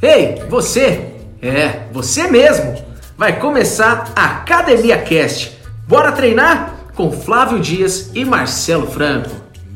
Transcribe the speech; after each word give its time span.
Ei, 0.00 0.36
você! 0.48 1.12
É, 1.42 1.88
você 1.92 2.28
mesmo! 2.28 2.72
Vai 3.16 3.40
começar 3.40 4.12
a 4.14 4.42
Academia 4.42 5.02
Cast. 5.02 5.58
Bora 5.88 6.12
treinar? 6.12 6.92
Com 6.94 7.10
Flávio 7.10 7.58
Dias 7.58 8.14
e 8.14 8.24
Marcelo 8.24 8.86
Franco. 8.86 9.28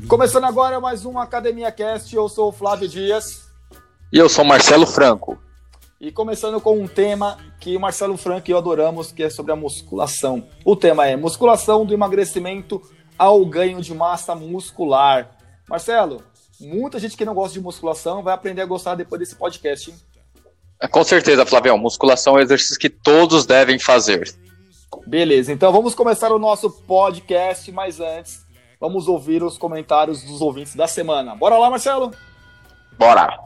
Começando 0.06 0.44
agora 0.44 0.78
mais 0.78 1.04
um 1.04 1.18
Academia 1.18 1.72
Cast, 1.72 2.14
eu 2.14 2.28
sou 2.28 2.50
o 2.50 2.52
Flávio 2.52 2.86
Dias. 2.88 3.50
E 4.12 4.18
eu 4.18 4.28
sou 4.28 4.44
Marcelo 4.44 4.86
Franco. 4.86 5.42
E 6.00 6.12
começando 6.12 6.60
com 6.60 6.78
um 6.78 6.86
tema 6.86 7.36
que 7.58 7.76
o 7.76 7.80
Marcelo 7.80 8.16
Franco 8.16 8.48
e 8.48 8.52
eu 8.52 8.58
adoramos, 8.58 9.10
que 9.10 9.24
é 9.24 9.30
sobre 9.30 9.50
a 9.50 9.56
musculação. 9.56 10.46
O 10.64 10.76
tema 10.76 11.04
é 11.04 11.16
musculação 11.16 11.84
do 11.84 11.92
emagrecimento 11.92 12.80
ao 13.18 13.44
ganho 13.44 13.80
de 13.80 13.92
massa 13.92 14.36
muscular. 14.36 15.36
Marcelo, 15.68 16.22
muita 16.60 17.00
gente 17.00 17.16
que 17.16 17.24
não 17.24 17.34
gosta 17.34 17.54
de 17.54 17.60
musculação 17.60 18.22
vai 18.22 18.32
aprender 18.32 18.62
a 18.62 18.66
gostar 18.66 18.94
depois 18.94 19.18
desse 19.18 19.34
podcast, 19.34 19.90
hein? 19.90 19.96
Com 20.90 21.04
certeza, 21.04 21.46
Flavião. 21.46 21.78
Musculação 21.78 22.36
é 22.36 22.40
um 22.40 22.42
exercício 22.42 22.78
que 22.78 22.90
todos 22.90 23.46
devem 23.46 23.78
fazer. 23.78 24.34
Beleza, 25.06 25.52
então 25.52 25.72
vamos 25.72 25.94
começar 25.94 26.30
o 26.32 26.38
nosso 26.38 26.70
podcast, 26.70 27.70
mas 27.72 27.98
antes 28.00 28.44
vamos 28.80 29.08
ouvir 29.08 29.42
os 29.42 29.56
comentários 29.56 30.22
dos 30.22 30.40
ouvintes 30.40 30.74
da 30.74 30.86
semana. 30.86 31.34
Bora 31.34 31.56
lá, 31.56 31.70
Marcelo? 31.70 32.10
Bora! 32.98 33.40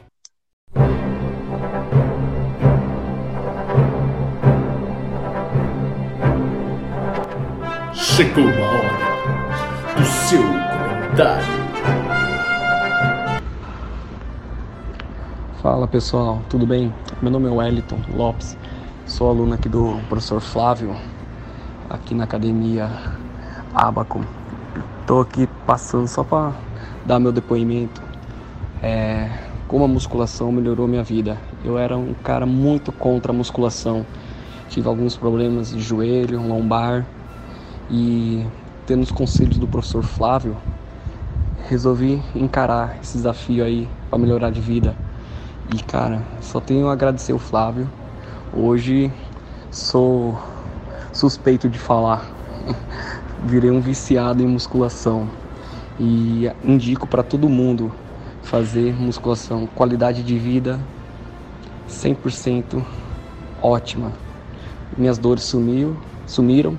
Chegou 7.95 8.45
a 8.45 8.71
hora 8.71 9.95
do 9.97 10.05
seu 10.05 10.43
comentário. 10.43 12.25
Fala 15.67 15.89
pessoal, 15.89 16.42
tudo 16.48 16.64
bem? 16.64 16.95
Meu 17.20 17.28
nome 17.28 17.48
é 17.48 17.50
Wellington 17.50 17.98
Lopes, 18.14 18.56
sou 19.05 19.28
aluno 19.28 19.53
aqui 19.53 19.69
do 19.69 19.98
professor 20.09 20.41
Flávio, 20.41 20.95
aqui 21.91 22.14
na 22.14 22.22
academia 22.22 22.89
Abaco. 23.75 24.25
Estou 25.00 25.22
aqui 25.22 25.48
passando 25.67 26.06
só 26.06 26.22
para 26.22 26.53
dar 27.05 27.19
meu 27.19 27.33
depoimento. 27.33 28.00
É, 28.81 29.28
como 29.67 29.83
a 29.83 29.89
musculação 29.89 30.53
melhorou 30.53 30.87
minha 30.87 31.03
vida. 31.03 31.37
Eu 31.64 31.77
era 31.77 31.98
um 31.98 32.14
cara 32.14 32.47
muito 32.47 32.92
contra 32.92 33.33
a 33.33 33.34
musculação. 33.34 34.06
Tive 34.69 34.87
alguns 34.87 35.17
problemas 35.17 35.70
de 35.70 35.81
joelho, 35.81 36.47
lombar 36.47 37.05
e 37.91 38.47
tendo 38.87 39.03
os 39.03 39.11
conselhos 39.11 39.59
do 39.59 39.67
professor 39.67 40.05
Flávio, 40.05 40.56
resolvi 41.69 42.22
encarar 42.37 42.98
esse 43.03 43.17
desafio 43.17 43.64
aí 43.64 43.89
para 44.09 44.17
melhorar 44.20 44.50
de 44.50 44.61
vida. 44.61 45.06
E 45.75 45.83
cara, 45.83 46.22
só 46.41 46.61
tenho 46.61 46.89
a 46.89 46.92
agradecer 46.92 47.33
o 47.33 47.39
Flávio. 47.39 47.91
Hoje 48.53 49.12
sou 49.69 50.39
suspeito 51.12 51.69
de 51.69 51.78
falar. 51.78 52.25
Virei 53.45 53.70
um 53.70 53.81
viciado 53.81 54.42
em 54.42 54.47
musculação 54.47 55.28
e 55.98 56.48
indico 56.62 57.06
para 57.06 57.22
todo 57.25 57.48
mundo 57.48 57.92
fazer 58.42 58.94
musculação. 58.94 59.67
Qualidade 59.67 60.22
de 60.22 60.39
vida 60.39 60.78
100% 61.89 62.84
ótima. 63.61 64.12
Minhas 64.97 65.19
dores 65.19 65.42
sumiu, 65.42 65.97
sumiram 66.28 66.78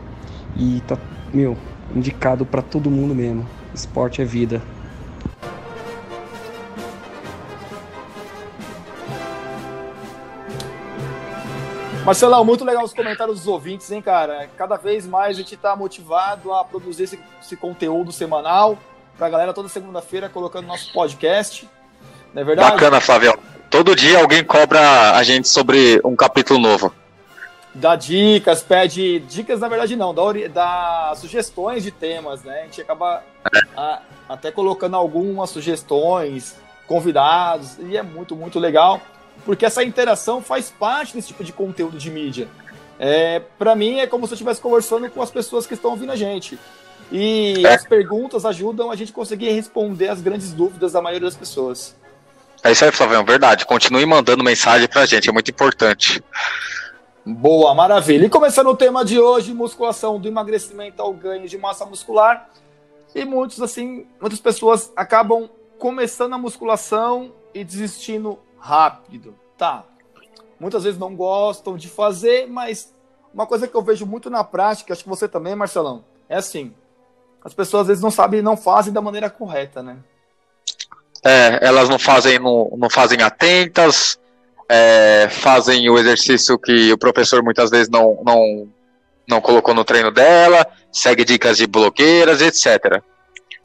e 0.56 0.82
tá, 0.88 0.98
meu, 1.34 1.58
indicado 1.94 2.46
para 2.46 2.62
todo 2.62 2.90
mundo 2.90 3.14
mesmo. 3.14 3.46
Esporte 3.74 4.22
é 4.22 4.26
vida. 4.26 4.62
Marcelão, 12.08 12.46
muito 12.46 12.64
legal 12.64 12.86
os 12.86 12.94
comentários 12.94 13.40
dos 13.40 13.48
ouvintes, 13.48 13.92
hein, 13.92 14.02
cara? 14.02 14.50
Cada 14.56 14.78
vez 14.78 15.06
mais 15.06 15.36
a 15.36 15.42
gente 15.42 15.56
está 15.56 15.76
motivado 15.76 16.54
a 16.54 16.64
produzir 16.64 17.04
esse, 17.04 17.20
esse 17.42 17.58
conteúdo 17.58 18.14
semanal 18.14 18.80
pra 19.18 19.28
galera 19.28 19.52
toda 19.52 19.68
segunda-feira 19.68 20.30
colocando 20.30 20.68
nosso 20.68 20.94
podcast. 20.94 21.68
Não 22.34 22.42
é 22.42 22.46
verdade? 22.46 22.72
Bacana, 22.72 23.02
Flávio. 23.02 23.38
Todo 23.70 23.94
dia 23.94 24.20
alguém 24.20 24.42
cobra 24.42 25.18
a 25.18 25.24
gente 25.24 25.50
sobre 25.50 26.00
um 26.02 26.16
capítulo 26.16 26.58
novo. 26.58 26.94
Dá 27.76 27.98
dicas, 27.98 28.64
pede. 28.64 29.20
Dicas, 29.20 29.60
na 29.60 29.68
verdade, 29.68 29.98
não, 29.98 30.16
dá, 30.16 30.24
dá 30.50 31.14
sugestões 31.18 31.84
de 31.84 31.92
temas, 31.92 32.42
né? 32.42 32.62
A 32.62 32.64
gente 32.64 32.80
acaba 32.80 33.22
a, 33.76 34.00
até 34.30 34.50
colocando 34.50 34.96
algumas 34.96 35.50
sugestões, 35.50 36.56
convidados, 36.88 37.78
e 37.80 37.98
é 37.98 38.02
muito, 38.02 38.34
muito 38.34 38.60
legal 38.60 39.02
porque 39.48 39.66
essa 39.66 39.82
interação 39.82 40.42
faz 40.42 40.70
parte 40.70 41.14
desse 41.14 41.30
tipo 41.30 41.42
de 41.42 41.54
conteúdo 41.54 41.98
de 41.98 42.12
mídia. 42.12 42.50
É, 43.00 43.40
para 43.58 43.74
mim, 43.78 44.00
é 44.00 44.06
como 44.06 44.28
se 44.28 44.34
eu 44.34 44.36
estivesse 44.36 44.60
conversando 44.60 45.10
com 45.10 45.22
as 45.22 45.32
pessoas 45.32 45.66
que 45.66 45.74
estão 45.74 45.92
ouvindo 45.92 46.12
a 46.12 46.18
gente. 46.18 46.60
E 47.10 47.66
é. 47.66 47.74
as 47.74 47.88
perguntas 47.88 48.46
ajudam 48.46 48.92
a 48.92 48.96
gente 48.98 49.14
conseguir 49.14 49.50
responder 49.52 50.10
as 50.10 50.20
grandes 50.20 50.52
dúvidas 50.52 50.92
da 50.92 51.02
maioria 51.02 51.30
das 51.30 51.38
pessoas. 51.38 51.96
É 52.62 52.74
isso 52.74 52.84
aí, 52.84 52.92
Flavião, 52.92 53.24
verdade. 53.24 53.66
Continue 53.66 54.06
mandando 54.06 54.44
mensagem 54.44 54.86
pra 54.86 55.06
gente, 55.06 55.30
é 55.30 55.32
muito 55.32 55.50
importante. 55.50 56.22
Boa, 57.26 57.74
maravilha. 57.74 58.26
E 58.26 58.30
começando 58.30 58.68
o 58.68 58.76
tema 58.76 59.06
de 59.06 59.18
hoje, 59.18 59.54
musculação 59.54 60.20
do 60.20 60.28
emagrecimento 60.28 61.02
ao 61.02 61.14
ganho 61.14 61.48
de 61.48 61.58
massa 61.58 61.86
muscular. 61.86 62.50
E 63.16 63.24
muitos, 63.24 63.62
assim, 63.62 64.06
muitas 64.20 64.42
pessoas 64.42 64.92
acabam 64.94 65.50
começando 65.80 66.34
a 66.34 66.38
musculação 66.38 67.32
e 67.54 67.64
desistindo 67.64 68.40
rápido. 68.60 69.36
Tá. 69.58 69.84
Muitas 70.60 70.84
vezes 70.84 71.00
não 71.00 71.16
gostam 71.16 71.78
de 71.78 71.88
fazer, 71.88 72.48
mas 72.48 72.94
uma 73.34 73.46
coisa 73.46 73.68
que 73.68 73.76
eu 73.76 73.82
vejo 73.82 74.06
muito 74.06 74.30
na 74.30 74.44
prática, 74.44 74.94
acho 74.94 75.04
que 75.04 75.10
você 75.10 75.28
também, 75.28 75.56
Marcelão, 75.56 76.04
é 76.28 76.38
assim. 76.38 76.74
As 77.44 77.54
pessoas 77.54 77.82
às 77.82 77.88
vezes 77.88 78.04
não 78.04 78.12
sabem, 78.12 78.42
não 78.42 78.58
fazem 78.58 78.92
da 78.92 79.02
maneira 79.02 79.30
correta, 79.30 79.84
né? 79.84 79.98
É, 81.24 81.60
elas 81.66 81.90
não 81.90 82.00
fazem, 82.00 82.40
não, 82.40 82.72
não 82.78 82.90
fazem 82.90 83.22
atentas, 83.22 84.20
é, 84.70 85.28
fazem 85.30 85.90
o 85.90 85.98
exercício 85.98 86.58
que 86.58 86.92
o 86.92 86.98
professor 86.98 87.44
muitas 87.44 87.70
vezes 87.70 87.90
não, 87.90 88.22
não, 88.24 88.68
não 89.28 89.42
colocou 89.42 89.74
no 89.74 89.86
treino 89.86 90.12
dela, 90.12 90.66
segue 90.92 91.24
dicas 91.24 91.58
de 91.58 91.68
blogueiras, 91.68 92.42
etc. 92.42 93.02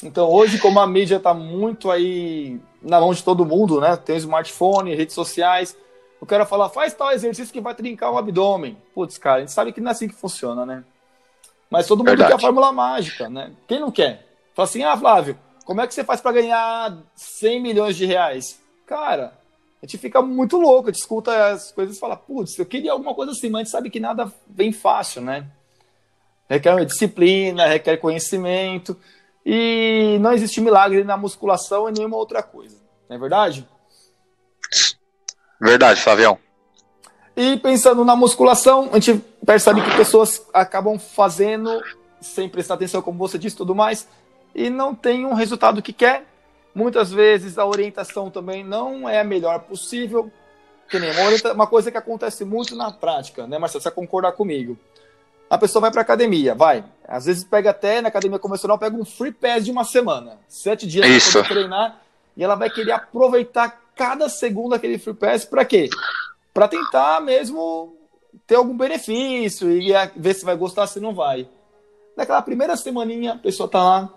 Então 0.03 0.29
hoje, 0.29 0.59
como 0.59 0.81
a 0.81 0.87
mídia 0.87 1.17
está 1.17 1.33
muito 1.33 1.91
aí 1.91 2.61
na 2.83 3.01
mão 3.01 3.13
de 3.13 3.23
todo 3.23 3.45
mundo, 3.45 3.81
né? 3.81 3.97
Tem 3.97 4.17
smartphone, 4.17 4.95
redes 4.95 5.15
sociais. 5.15 5.77
O 6.21 6.27
cara 6.27 6.47
fala, 6.47 6.69
faz 6.69 6.95
tal 6.95 7.11
exercício 7.11 7.53
que 7.53 7.61
vai 7.61 7.75
trincar 7.75 8.13
o 8.13 8.19
abdômen. 8.19 8.77
Putz, 8.95 9.19
cara, 9.19 9.39
a 9.39 9.41
gente 9.41 9.53
sabe 9.53 9.73
que 9.73 9.81
não 9.81 9.89
é 9.89 9.93
assim 9.93 10.09
que 10.09 10.15
funciona, 10.15 10.65
né? 10.65 10.85
Mas 11.71 11.87
todo 11.87 11.99
mundo 11.99 12.09
Verdade. 12.09 12.31
quer 12.31 12.37
a 12.37 12.41
fórmula 12.41 12.71
mágica, 12.71 13.29
né? 13.29 13.53
Quem 13.67 13.81
não 13.81 13.91
quer? 13.91 14.27
Fala 14.55 14.69
assim, 14.69 14.85
ah, 14.85 14.97
Flávio, 14.97 15.39
como 15.65 15.81
é 15.81 15.87
que 15.87 15.95
você 15.95 16.05
faz 16.05 16.21
para 16.21 16.33
ganhar 16.33 16.99
100 17.17 17.63
milhões 17.63 17.97
de 17.97 18.05
reais? 18.05 18.61
Cara, 18.87 19.33
a 19.83 19.87
gente 19.87 19.99
fica 19.99 20.21
muito 20.21 20.59
louco, 20.59 20.89
a 20.89 20.93
gente 20.93 21.01
escuta 21.01 21.51
as 21.51 21.73
coisas 21.73 21.97
e 21.97 22.01
fala, 22.01 22.17
putz, 22.17 22.59
eu 22.59 22.67
queria 22.67 22.93
alguma 22.93 23.15
coisa 23.15 23.33
assim, 23.33 23.49
mas 23.49 23.61
a 23.61 23.65
gente 23.65 23.73
sabe 23.73 23.91
que 23.91 23.99
nada 23.99 24.31
vem 24.47 24.73
fácil, 24.73 25.23
né? 25.23 25.47
Requer 26.49 26.85
disciplina, 26.85 27.67
requer 27.67 27.97
conhecimento. 27.97 28.97
E 29.45 30.19
não 30.21 30.33
existe 30.33 30.61
milagre 30.61 31.03
na 31.05 31.17
musculação 31.17 31.89
e 31.89 31.93
nenhuma 31.93 32.17
outra 32.17 32.43
coisa. 32.43 32.77
Não 33.09 33.17
é 33.17 33.19
verdade? 33.19 33.69
Verdade, 35.61 36.01
Flavião. 36.01 36.39
E 37.37 37.57
pensando 37.57 38.05
na 38.05 38.15
musculação, 38.15 38.91
a 38.93 38.99
gente 38.99 39.25
percebe 39.45 39.83
que 39.83 39.97
pessoas 39.97 40.47
acabam 40.53 40.99
fazendo 40.99 41.83
sem 42.21 42.49
prestar 42.49 42.75
atenção, 42.75 43.03
como 43.03 43.19
você 43.19 43.39
disse, 43.39 43.57
tudo 43.57 43.75
mais, 43.75 44.07
e 44.55 44.71
não 44.71 44.95
tem 44.95 45.27
um 45.27 45.35
resultado 45.35 45.83
que 45.83 45.93
quer. 45.93 46.25
Muitas 46.75 47.11
vezes 47.11 47.59
a 47.59 47.67
orientação 47.67 48.31
também 48.31 48.65
não 48.65 49.09
é 49.09 49.21
a 49.21 49.25
melhor 49.25 49.61
possível. 49.61 50.31
Que 50.89 50.99
nem 50.99 51.11
uma, 51.11 51.53
uma 51.53 51.67
coisa 51.67 51.91
que 51.91 51.97
acontece 51.97 52.45
muito 52.45 52.77
na 52.77 52.93
prática, 52.93 53.47
né, 53.47 53.59
Marcelo? 53.59 53.83
Você 53.83 53.89
vai 53.89 53.95
concordar 53.95 54.33
comigo 54.33 54.79
a 55.53 55.59
pessoa 55.59 55.83
vai 55.83 55.91
para 55.91 56.01
academia, 56.01 56.55
vai. 56.55 56.83
Às 57.07 57.27
vezes 57.27 57.45
pega 57.45 57.69
até 57.69 58.01
na 58.01 58.09
academia 58.09 58.39
convencional, 58.39 58.79
pega 58.79 58.97
um 58.97 59.05
free 59.05 59.31
pass 59.31 59.67
de 59.67 59.71
uma 59.71 59.85
semana, 59.85 60.39
sete 60.49 60.87
dias 60.87 61.31
para 61.31 61.45
treinar, 61.45 62.01
e 62.35 62.43
ela 62.43 62.55
vai 62.55 62.71
querer 62.71 62.93
aproveitar 62.93 63.83
cada 63.95 64.31
segundo 64.31 64.71
daquele 64.71 64.97
free 64.97 65.13
pass 65.13 65.45
para 65.45 65.63
quê? 65.67 65.91
Para 66.55 66.69
tentar 66.69 67.21
mesmo 67.21 67.95
ter 68.47 68.55
algum 68.55 68.75
benefício 68.75 69.71
e 69.71 69.93
ver 70.17 70.33
se 70.33 70.43
vai 70.43 70.57
gostar, 70.57 70.87
se 70.87 70.99
não 70.99 71.15
vai. 71.15 71.47
Naquela 72.17 72.41
primeira 72.41 72.75
semaninha, 72.75 73.35
a 73.35 73.39
pessoa 73.39 73.69
tá 73.69 73.85
lá, 73.85 74.09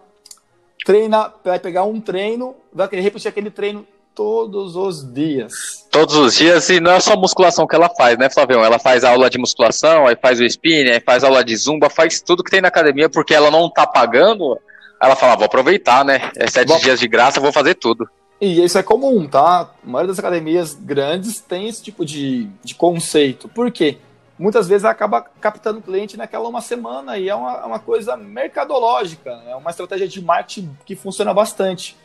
treina, 0.86 1.34
vai 1.44 1.60
pegar 1.60 1.84
um 1.84 2.00
treino, 2.00 2.56
vai 2.72 2.88
querer 2.88 3.02
repetir 3.02 3.28
aquele 3.28 3.52
treino 3.52 3.86
todos 4.16 4.76
os 4.76 5.14
dias. 5.14 5.86
Todos 5.92 6.16
os 6.16 6.36
dias, 6.36 6.70
e 6.70 6.80
não 6.80 6.92
é 6.92 7.00
só 7.00 7.16
musculação 7.18 7.68
que 7.68 7.76
ela 7.76 7.90
faz, 7.90 8.18
né, 8.18 8.30
Flavião? 8.30 8.64
Ela 8.64 8.80
faz 8.80 9.04
aula 9.04 9.30
de 9.30 9.38
musculação, 9.38 10.08
aí 10.08 10.16
faz 10.16 10.40
o 10.40 10.46
spinning, 10.46 10.92
aí 10.92 11.02
faz 11.02 11.24
aula 11.24 11.44
de 11.44 11.56
zumba, 11.56 11.90
faz 11.90 12.22
tudo 12.22 12.44
que 12.44 12.50
tem 12.50 12.62
na 12.62 12.70
academia, 12.70 13.10
porque 13.10 13.34
ela 13.34 13.52
não 13.52 13.70
tá 13.70 13.86
pagando. 13.86 14.58
Ela 15.02 15.16
fala, 15.16 15.36
vou 15.36 15.46
aproveitar, 15.46 16.06
né? 16.06 16.32
É 16.38 16.48
sete 16.48 16.70
vou... 16.70 16.80
dias 16.80 17.00
de 17.00 17.08
graça, 17.08 17.42
vou 17.42 17.52
fazer 17.52 17.76
tudo. 17.76 18.10
E 18.40 18.64
isso 18.64 18.78
é 18.78 18.84
comum, 18.84 19.28
tá? 19.28 19.70
A 19.84 19.90
maioria 19.90 20.08
das 20.08 20.20
academias 20.20 20.74
grandes 20.74 21.40
tem 21.40 21.68
esse 21.68 21.84
tipo 21.84 22.06
de, 22.06 22.50
de 22.64 22.76
conceito. 22.76 23.48
Por 23.48 23.72
quê? 23.72 23.98
Muitas 24.38 24.68
vezes 24.68 24.84
acaba 24.84 25.22
captando 25.22 25.82
cliente 25.82 26.18
naquela 26.18 26.50
uma 26.50 26.62
semana 26.62 27.18
e 27.18 27.30
é 27.30 27.36
uma, 27.36 27.66
uma 27.66 27.80
coisa 27.80 28.18
mercadológica, 28.18 29.30
é 29.48 29.56
uma 29.56 29.70
estratégia 29.70 30.08
de 30.08 30.22
marketing 30.22 30.76
que 30.86 30.96
funciona 30.96 31.34
bastante. 31.34 31.96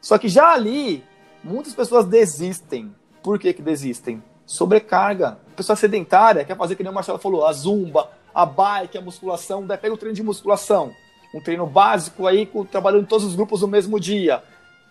Só 0.00 0.18
que 0.18 0.28
já 0.28 0.52
ali, 0.52 1.04
muitas 1.42 1.74
pessoas 1.74 2.04
desistem. 2.04 2.94
Por 3.22 3.38
que, 3.38 3.52
que 3.52 3.62
desistem? 3.62 4.22
Sobrecarga. 4.46 5.38
Pessoa 5.56 5.76
sedentária 5.76 6.44
quer 6.44 6.56
fazer 6.56 6.76
que 6.76 6.82
nem 6.82 6.92
o 6.92 6.94
Marcelo 6.94 7.18
falou, 7.18 7.46
a 7.46 7.52
zumba, 7.52 8.10
a 8.34 8.46
bike, 8.46 8.98
a 8.98 9.00
musculação, 9.00 9.66
daí 9.66 9.78
pega 9.78 9.94
o 9.94 9.98
treino 9.98 10.14
de 10.14 10.22
musculação. 10.22 10.92
Um 11.34 11.40
treino 11.40 11.66
básico 11.66 12.26
aí, 12.26 12.48
trabalhando 12.70 13.02
em 13.02 13.06
todos 13.06 13.26
os 13.26 13.34
grupos 13.34 13.60
no 13.60 13.68
mesmo 13.68 14.00
dia 14.00 14.42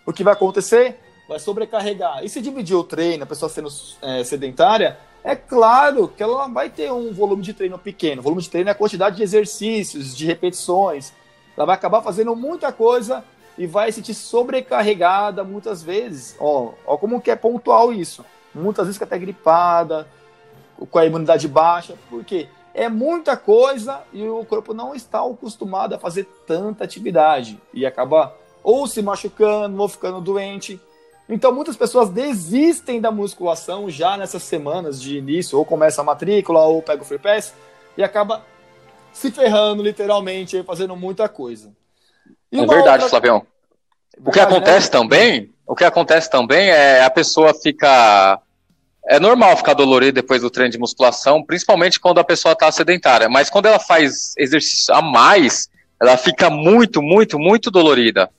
o 0.07 0.13
que 0.13 0.23
vai 0.23 0.33
acontecer? 0.33 0.97
Vai 1.27 1.37
sobrecarregar. 1.37 2.23
E 2.23 2.29
se 2.29 2.41
dividir 2.41 2.77
o 2.77 2.83
treino, 2.83 3.25
a 3.25 3.27
pessoa 3.27 3.49
sendo 3.49 3.67
é, 4.01 4.23
sedentária, 4.23 4.97
é 5.21 5.35
claro 5.35 6.07
que 6.07 6.23
ela 6.23 6.47
vai 6.47 6.69
ter 6.69 6.89
um 6.93 7.11
volume 7.11 7.43
de 7.43 7.53
treino 7.53 7.77
pequeno. 7.77 8.21
O 8.21 8.23
volume 8.23 8.41
de 8.41 8.49
treino 8.49 8.69
é 8.69 8.71
a 8.71 8.75
quantidade 8.75 9.17
de 9.17 9.23
exercícios, 9.23 10.15
de 10.15 10.25
repetições. 10.25 11.11
Ela 11.57 11.65
vai 11.65 11.75
acabar 11.75 12.01
fazendo 12.01 12.33
muita 12.37 12.71
coisa 12.71 13.21
e 13.57 13.65
vai 13.65 13.91
se 13.91 13.97
sentir 13.97 14.13
sobrecarregada 14.13 15.43
muitas 15.43 15.81
vezes. 15.81 16.35
Ó, 16.39 16.73
ó 16.85 16.97
como 16.97 17.21
que 17.21 17.31
é 17.31 17.35
pontual 17.35 17.91
isso. 17.91 18.23
Muitas 18.53 18.85
vezes 18.85 18.97
fica 18.97 19.05
até 19.05 19.17
gripada, 19.17 20.07
com 20.89 20.99
a 20.99 21.05
imunidade 21.05 21.47
baixa. 21.47 21.95
Por 22.09 22.23
quê? 22.23 22.47
É 22.73 22.87
muita 22.87 23.35
coisa 23.35 24.01
e 24.13 24.27
o 24.27 24.45
corpo 24.45 24.73
não 24.73 24.93
está 24.93 25.25
acostumado 25.25 25.95
a 25.95 25.99
fazer 25.99 26.25
tanta 26.45 26.83
atividade. 26.83 27.59
E 27.73 27.85
acaba 27.85 28.35
ou 28.63 28.85
se 28.85 29.01
machucando, 29.01 29.81
ou 29.81 29.87
ficando 29.87 30.21
doente. 30.21 30.79
Então 31.29 31.53
muitas 31.53 31.75
pessoas 31.75 32.09
desistem 32.09 33.01
da 33.01 33.11
musculação 33.11 33.89
já 33.89 34.15
nessas 34.15 34.43
semanas 34.43 35.01
de 35.01 35.17
início, 35.17 35.57
ou 35.57 35.65
começa 35.65 36.01
a 36.01 36.03
matrícula, 36.03 36.61
ou 36.63 36.81
pega 36.81 37.01
o 37.01 37.05
free 37.05 37.17
pass, 37.17 37.53
e 37.97 38.03
acaba 38.03 38.45
se 39.11 39.31
ferrando 39.31 39.81
literalmente, 39.81 40.61
fazendo 40.63 40.95
muita 40.95 41.27
coisa. 41.27 41.73
E 42.51 42.59
é 42.59 42.65
verdade, 42.65 43.03
outra... 43.03 43.09
Flavião. 43.09 43.45
O 44.25 44.31
que 44.31 44.39
acontece 44.39 44.87
né? 44.87 44.91
também, 44.91 45.53
o 45.65 45.75
que 45.75 45.83
acontece 45.83 46.29
também 46.29 46.69
é 46.69 47.03
a 47.03 47.09
pessoa 47.09 47.53
fica 47.53 48.41
é 49.09 49.19
normal 49.19 49.55
ficar 49.55 49.73
dolorido 49.73 50.15
depois 50.15 50.41
do 50.41 50.49
treino 50.49 50.71
de 50.71 50.77
musculação, 50.77 51.41
principalmente 51.41 51.99
quando 51.99 52.19
a 52.19 52.23
pessoa 52.23 52.51
está 52.51 52.69
sedentária. 52.71 53.29
Mas 53.29 53.49
quando 53.49 53.67
ela 53.67 53.79
faz 53.79 54.33
exercício 54.37 54.93
a 54.93 55.01
mais, 55.01 55.69
ela 56.01 56.17
fica 56.17 56.49
muito, 56.49 57.01
muito, 57.01 57.39
muito 57.39 57.71
dolorida. 57.71 58.29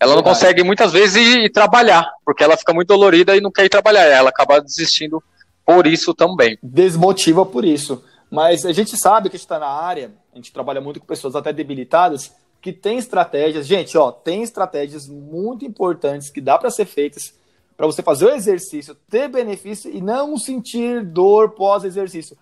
Ela 0.00 0.16
não 0.16 0.22
consegue 0.22 0.62
muitas 0.62 0.92
vezes 0.92 1.16
ir, 1.16 1.44
ir, 1.44 1.50
trabalhar, 1.50 2.10
porque 2.24 2.42
ela 2.42 2.56
fica 2.56 2.72
muito 2.72 2.88
dolorida 2.88 3.36
e 3.36 3.40
não 3.40 3.52
quer 3.52 3.66
ir 3.66 3.68
trabalhar. 3.68 4.04
Ela 4.04 4.30
acaba 4.30 4.60
desistindo 4.60 5.22
por 5.64 5.86
isso 5.86 6.14
também. 6.14 6.58
Desmotiva 6.62 7.44
por 7.44 7.64
isso. 7.64 8.02
Mas 8.30 8.64
a 8.64 8.72
gente 8.72 8.96
sabe 8.96 9.28
que 9.28 9.36
a 9.36 9.38
gente 9.38 9.44
está 9.44 9.58
na 9.58 9.68
área, 9.68 10.10
a 10.32 10.36
gente 10.36 10.52
trabalha 10.52 10.80
muito 10.80 11.00
com 11.00 11.06
pessoas 11.06 11.36
até 11.36 11.52
debilitadas, 11.52 12.32
que 12.64 12.72
tem 12.72 12.96
estratégias. 12.96 13.66
Gente, 13.66 13.98
ó, 13.98 14.10
tem 14.10 14.42
estratégias 14.42 15.06
muito 15.06 15.66
importantes 15.66 16.30
que 16.30 16.40
dá 16.40 16.56
para 16.56 16.70
ser 16.70 16.86
feitas 16.86 17.34
para 17.76 17.84
você 17.86 18.02
fazer 18.02 18.24
o 18.24 18.30
exercício, 18.30 18.94
ter 19.10 19.28
benefício 19.28 19.94
e 19.94 20.00
não 20.00 20.38
sentir 20.38 21.04
dor 21.04 21.50
pós-exercício. 21.50 22.38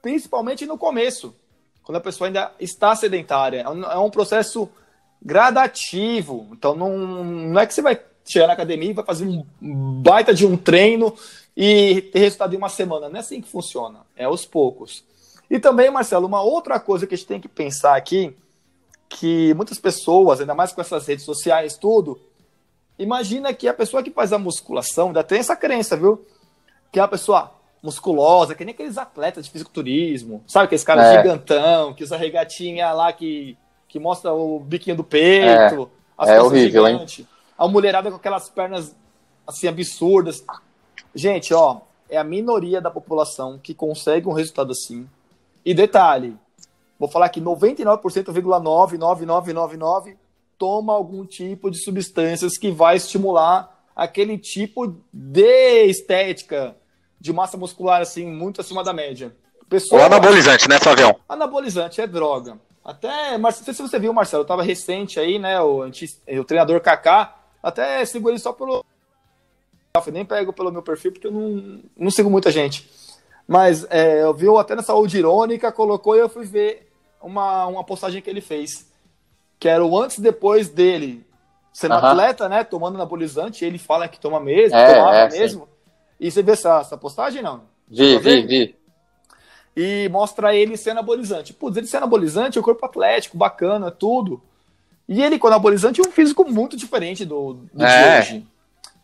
Principalmente 0.00 0.64
no 0.64 0.78
começo, 0.78 1.36
quando 1.82 1.96
a 1.96 2.00
pessoa 2.00 2.28
ainda 2.28 2.52
está 2.58 2.96
sedentária. 2.96 3.60
É 3.60 3.68
um, 3.68 3.84
é 3.84 3.98
um 3.98 4.08
processo 4.08 4.66
gradativo. 5.22 6.48
Então 6.52 6.74
não, 6.74 7.22
não 7.22 7.60
é 7.60 7.66
que 7.66 7.74
você 7.74 7.82
vai 7.82 8.00
chegar 8.24 8.46
na 8.46 8.54
academia 8.54 8.92
e 8.92 8.94
vai 8.94 9.04
fazer 9.04 9.26
um 9.26 9.44
baita 10.00 10.32
de 10.32 10.46
um 10.46 10.56
treino 10.56 11.14
e 11.54 12.00
ter 12.00 12.20
resultado 12.20 12.54
em 12.54 12.56
uma 12.56 12.70
semana. 12.70 13.10
Não 13.10 13.16
é 13.16 13.20
assim 13.20 13.42
que 13.42 13.48
funciona. 13.50 14.06
É 14.16 14.24
aos 14.24 14.46
poucos. 14.46 15.04
E 15.50 15.58
também, 15.58 15.90
Marcelo, 15.90 16.26
uma 16.26 16.40
outra 16.40 16.80
coisa 16.80 17.06
que 17.06 17.12
a 17.12 17.18
gente 17.18 17.28
tem 17.28 17.40
que 17.42 17.48
pensar 17.48 17.94
aqui, 17.94 18.34
que 19.08 19.54
muitas 19.54 19.78
pessoas, 19.78 20.40
ainda 20.40 20.54
mais 20.54 20.72
com 20.72 20.80
essas 20.80 21.06
redes 21.06 21.24
sociais, 21.24 21.76
tudo, 21.76 22.20
imagina 22.98 23.52
que 23.52 23.68
a 23.68 23.74
pessoa 23.74 24.02
que 24.02 24.10
faz 24.10 24.32
a 24.32 24.38
musculação, 24.38 25.08
ainda 25.08 25.22
tem 25.22 25.38
essa 25.38 25.56
crença, 25.56 25.96
viu? 25.96 26.24
Que 26.92 26.98
é 26.98 27.02
uma 27.02 27.08
pessoa 27.08 27.52
musculosa, 27.82 28.54
que 28.54 28.64
nem 28.64 28.74
aqueles 28.74 28.98
atletas 28.98 29.44
de 29.44 29.50
fisiculturismo, 29.50 30.42
sabe? 30.46 30.66
Aqueles 30.66 30.84
caras 30.84 31.06
é. 31.06 31.16
gigantão, 31.18 31.94
que 31.94 32.02
usa 32.02 32.16
regatinha 32.16 32.92
lá 32.92 33.12
que 33.12 33.56
que 33.88 34.00
mostra 34.00 34.32
o 34.32 34.58
biquinho 34.58 34.96
do 34.96 35.04
peito, 35.04 35.46
é, 35.48 35.88
as 36.18 36.28
é 36.28 36.42
horrível, 36.42 36.86
gigantes, 36.86 37.20
hein? 37.20 37.28
a 37.56 37.68
mulherada 37.68 38.10
com 38.10 38.16
aquelas 38.16 38.48
pernas 38.48 38.94
assim 39.46 39.68
absurdas. 39.68 40.44
Gente, 41.14 41.54
ó, 41.54 41.80
é 42.10 42.18
a 42.18 42.24
minoria 42.24 42.80
da 42.80 42.90
população 42.90 43.58
que 43.58 43.72
consegue 43.72 44.28
um 44.28 44.32
resultado 44.32 44.72
assim. 44.72 45.08
E 45.64 45.72
detalhe, 45.72 46.36
vou 46.98 47.08
falar 47.08 47.28
que 47.28 47.40
99,99999 47.40 50.16
toma 50.58 50.92
algum 50.92 51.24
tipo 51.24 51.70
de 51.70 51.82
substâncias 51.82 52.58
que 52.58 52.70
vai 52.70 52.96
estimular 52.96 53.74
aquele 53.94 54.36
tipo 54.38 54.96
de 55.12 55.84
estética 55.86 56.76
de 57.20 57.32
massa 57.32 57.56
muscular 57.56 58.02
assim 58.02 58.26
muito 58.26 58.60
acima 58.60 58.84
da 58.84 58.92
média. 58.92 59.34
Pessoa, 59.68 60.02
o 60.02 60.04
anabolizante, 60.04 60.68
né, 60.68 60.78
Flavião? 60.78 61.16
Anabolizante 61.28 62.00
é 62.00 62.06
droga. 62.06 62.58
Até, 62.84 63.36
não 63.36 63.50
sei 63.50 63.74
se 63.74 63.82
você 63.82 63.98
viu, 63.98 64.12
Marcelo, 64.12 64.44
eu 64.44 64.46
tava 64.46 64.62
recente 64.62 65.18
aí, 65.18 65.40
né? 65.40 65.60
O, 65.60 65.80
o 65.80 66.44
treinador 66.44 66.80
Kaká, 66.80 67.34
até 67.60 68.04
sigo 68.04 68.30
ele 68.30 68.38
só 68.38 68.52
pelo. 68.52 68.84
Nem 70.12 70.24
pego 70.24 70.52
pelo 70.52 70.70
meu 70.70 70.82
perfil, 70.82 71.10
porque 71.10 71.26
eu 71.26 71.32
não, 71.32 71.80
não 71.96 72.10
sigo 72.10 72.30
muita 72.30 72.50
gente. 72.50 72.88
Mas 73.48 73.84
é, 73.90 74.22
eu 74.22 74.32
vi 74.32 74.46
até 74.56 74.74
na 74.74 74.82
saúde 74.82 75.18
irônica, 75.18 75.72
colocou 75.72 76.14
e 76.14 76.20
eu 76.20 76.28
fui 76.28 76.44
ver 76.44 76.85
uma, 77.26 77.66
uma 77.66 77.84
postagem 77.84 78.22
que 78.22 78.30
ele 78.30 78.40
fez. 78.40 78.90
Que 79.58 79.68
era 79.68 79.84
o 79.84 79.98
antes 79.98 80.18
e 80.18 80.22
depois 80.22 80.68
dele 80.68 81.24
sendo 81.72 81.94
uh 81.94 81.98
-huh. 81.98 82.10
atleta, 82.10 82.48
né? 82.48 82.64
Tomando 82.64 82.94
anabolizante, 82.96 83.64
ele 83.64 83.78
fala 83.78 84.08
que 84.08 84.18
toma 84.18 84.40
mesmo, 84.40 84.76
é, 84.76 84.94
tomava 84.94 85.16
é, 85.16 85.28
mesmo. 85.30 85.62
Sim. 85.62 85.68
E 86.20 86.30
você 86.30 86.42
vê 86.42 86.52
essa, 86.52 86.80
essa 86.80 86.96
postagem, 86.96 87.42
não? 87.42 87.62
Vi, 87.88 88.18
vi, 88.18 88.46
vi 88.46 88.76
e 89.76 90.08
mostra 90.08 90.54
ele 90.54 90.76
sendo 90.76 90.92
anabolizante. 90.92 91.52
Putz, 91.52 91.76
ele 91.76 91.86
sendo 91.86 92.04
anabolizante, 92.04 92.58
o 92.58 92.62
corpo 92.62 92.86
atlético, 92.86 93.36
bacana, 93.36 93.90
tudo. 93.90 94.42
E 95.06 95.22
ele 95.22 95.38
com 95.38 95.48
anabolizante 95.48 96.00
é 96.00 96.08
um 96.08 96.10
físico 96.10 96.44
muito 96.50 96.76
diferente 96.76 97.24
do, 97.24 97.58
do 97.72 97.84
é. 97.84 98.20
de 98.20 98.28
hoje. 98.30 98.46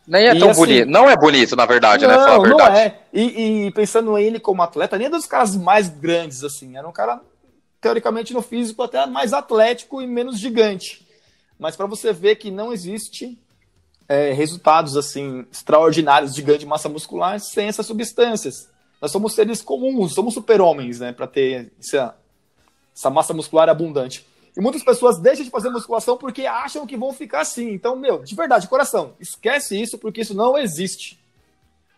Nem 0.09 0.26
é 0.26 0.35
e 0.35 0.38
tão 0.38 0.50
assim, 0.50 0.61
bonito. 0.61 0.88
Não 0.88 1.09
é 1.09 1.17
bonito, 1.17 1.55
na 1.55 1.67
verdade, 1.67 2.07
né, 2.07 2.14
não, 2.14 2.21
né? 2.21 2.26
Falar 2.26 2.37
a 2.37 2.49
verdade. 2.49 2.71
Não 2.71 2.81
é. 2.81 2.99
E, 3.12 3.67
e, 3.67 3.71
pensando 3.73 4.19
ele 4.19 4.41
como 4.41 4.62
atleta, 4.62 4.97
nem 4.97 5.07
é 5.07 5.11
dos 5.11 5.26
caras 5.26 5.55
mais 5.55 5.88
grandes, 5.88 6.43
assim. 6.43 6.76
Era 6.76 6.88
um 6.88 6.93
cara, 6.93 7.21
teoricamente, 7.83 8.33
no 8.33 8.41
físico 8.41 8.83
até 8.83 9.05
mais 9.07 9.33
atlético 9.33 10.01
e 10.01 10.07
menos 10.07 10.39
gigante. 10.39 11.07
Mas 11.59 11.77
para 11.77 11.87
você 11.87 12.12
ver 12.12 12.37
que 12.37 12.51
não 12.51 12.73
existe 12.73 13.37
é, 14.09 14.33
resultados, 14.33 14.97
assim, 14.97 15.45
extraordinários 15.51 16.33
de 16.33 16.43
ganho 16.43 16.59
de 16.59 16.67
massa 16.67 16.89
muscular 16.89 17.41
sem 17.41 17.67
essas 17.67 17.85
substâncias. 17.85 18.71
Nós 19.01 19.11
somos 19.11 19.35
seres 19.35 19.61
comuns, 19.61 20.15
somos 20.15 20.33
super-homens, 20.33 21.01
né? 21.01 21.12
Para 21.12 21.27
ter 21.27 21.73
essa, 21.81 22.17
essa 22.95 23.11
massa 23.11 23.35
muscular 23.35 23.69
abundante. 23.69 24.25
E 24.57 24.61
muitas 24.61 24.85
pessoas 24.85 25.19
deixam 25.19 25.45
de 25.45 25.51
fazer 25.51 25.71
musculação 25.71 26.17
porque 26.17 26.47
acham 26.47 26.87
que 26.87 26.97
vão 26.97 27.12
ficar 27.12 27.41
assim. 27.41 27.71
Então, 27.71 27.97
meu, 27.97 28.23
de 28.23 28.35
verdade, 28.35 28.62
de 28.62 28.71
coração, 28.71 29.15
esquece 29.19 29.81
isso 29.81 29.99
porque 29.99 30.21
isso 30.21 30.35
não 30.35 30.57
existe. 30.57 31.19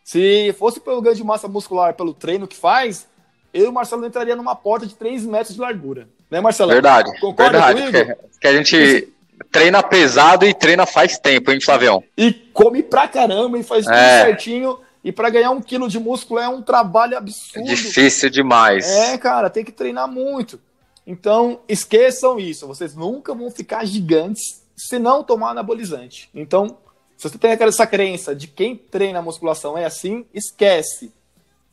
Se 0.03 0.55
fosse 0.55 0.81
pelo 0.81 1.03
ganho 1.03 1.17
de 1.17 1.25
massa 1.25 1.47
muscular, 1.47 1.95
pelo 1.95 2.15
treino 2.15 2.47
que 2.47 2.57
faz, 2.57 3.07
eu 3.55 3.67
e 3.67 3.69
o 3.69 3.73
Marcelo 3.73 4.05
entraria 4.05 4.35
numa 4.35 4.57
porta 4.57 4.85
de 4.85 4.95
3 4.97 5.25
metros 5.25 5.55
de 5.55 5.61
largura. 5.61 6.09
Né, 6.29 6.41
Marcelo? 6.41 6.73
Verdade. 6.73 7.09
Concorda 7.21 7.53
verdade. 7.53 7.81
Comigo? 7.81 8.17
Que, 8.33 8.41
que 8.41 8.47
a 8.49 8.53
gente 8.53 9.09
treina 9.53 9.83
pesado 9.83 10.45
e 10.45 10.53
treina 10.53 10.85
faz 10.85 11.17
tempo, 11.17 11.53
hein, 11.53 11.61
Flavião? 11.61 12.03
E 12.19 12.33
come 12.33 12.83
pra 12.83 13.07
caramba 13.07 13.57
e 13.57 13.63
faz 13.63 13.87
é. 13.87 13.91
tudo 13.91 14.27
certinho. 14.27 14.79
E 15.05 15.13
para 15.13 15.31
ganhar 15.31 15.51
um 15.51 15.61
quilo 15.61 15.89
de 15.89 16.01
músculo 16.01 16.41
é 16.41 16.49
um 16.49 16.63
trabalho 16.63 17.17
absurdo. 17.17 17.61
É 17.61 17.75
difícil 17.75 18.29
demais. 18.29 18.89
É, 18.89 19.19
cara, 19.19 19.49
tem 19.49 19.65
que 19.65 19.71
treinar 19.71 20.09
muito. 20.09 20.59
Então, 21.07 21.61
esqueçam 21.69 22.39
isso. 22.39 22.67
Vocês 22.67 22.95
nunca 22.95 23.35
vão 23.35 23.51
ficar 23.51 23.85
gigantes 23.85 24.63
se 24.77 24.99
não 24.99 25.23
tomar 25.23 25.51
anabolizante. 25.51 26.31
Então, 26.35 26.79
se 27.17 27.29
você 27.29 27.39
tem 27.39 27.51
essa 27.51 27.87
crença 27.87 28.35
de 28.35 28.49
quem 28.49 28.77
treina 28.77 29.23
musculação 29.23 29.79
é 29.79 29.85
assim, 29.85 30.27
esquece, 30.33 31.13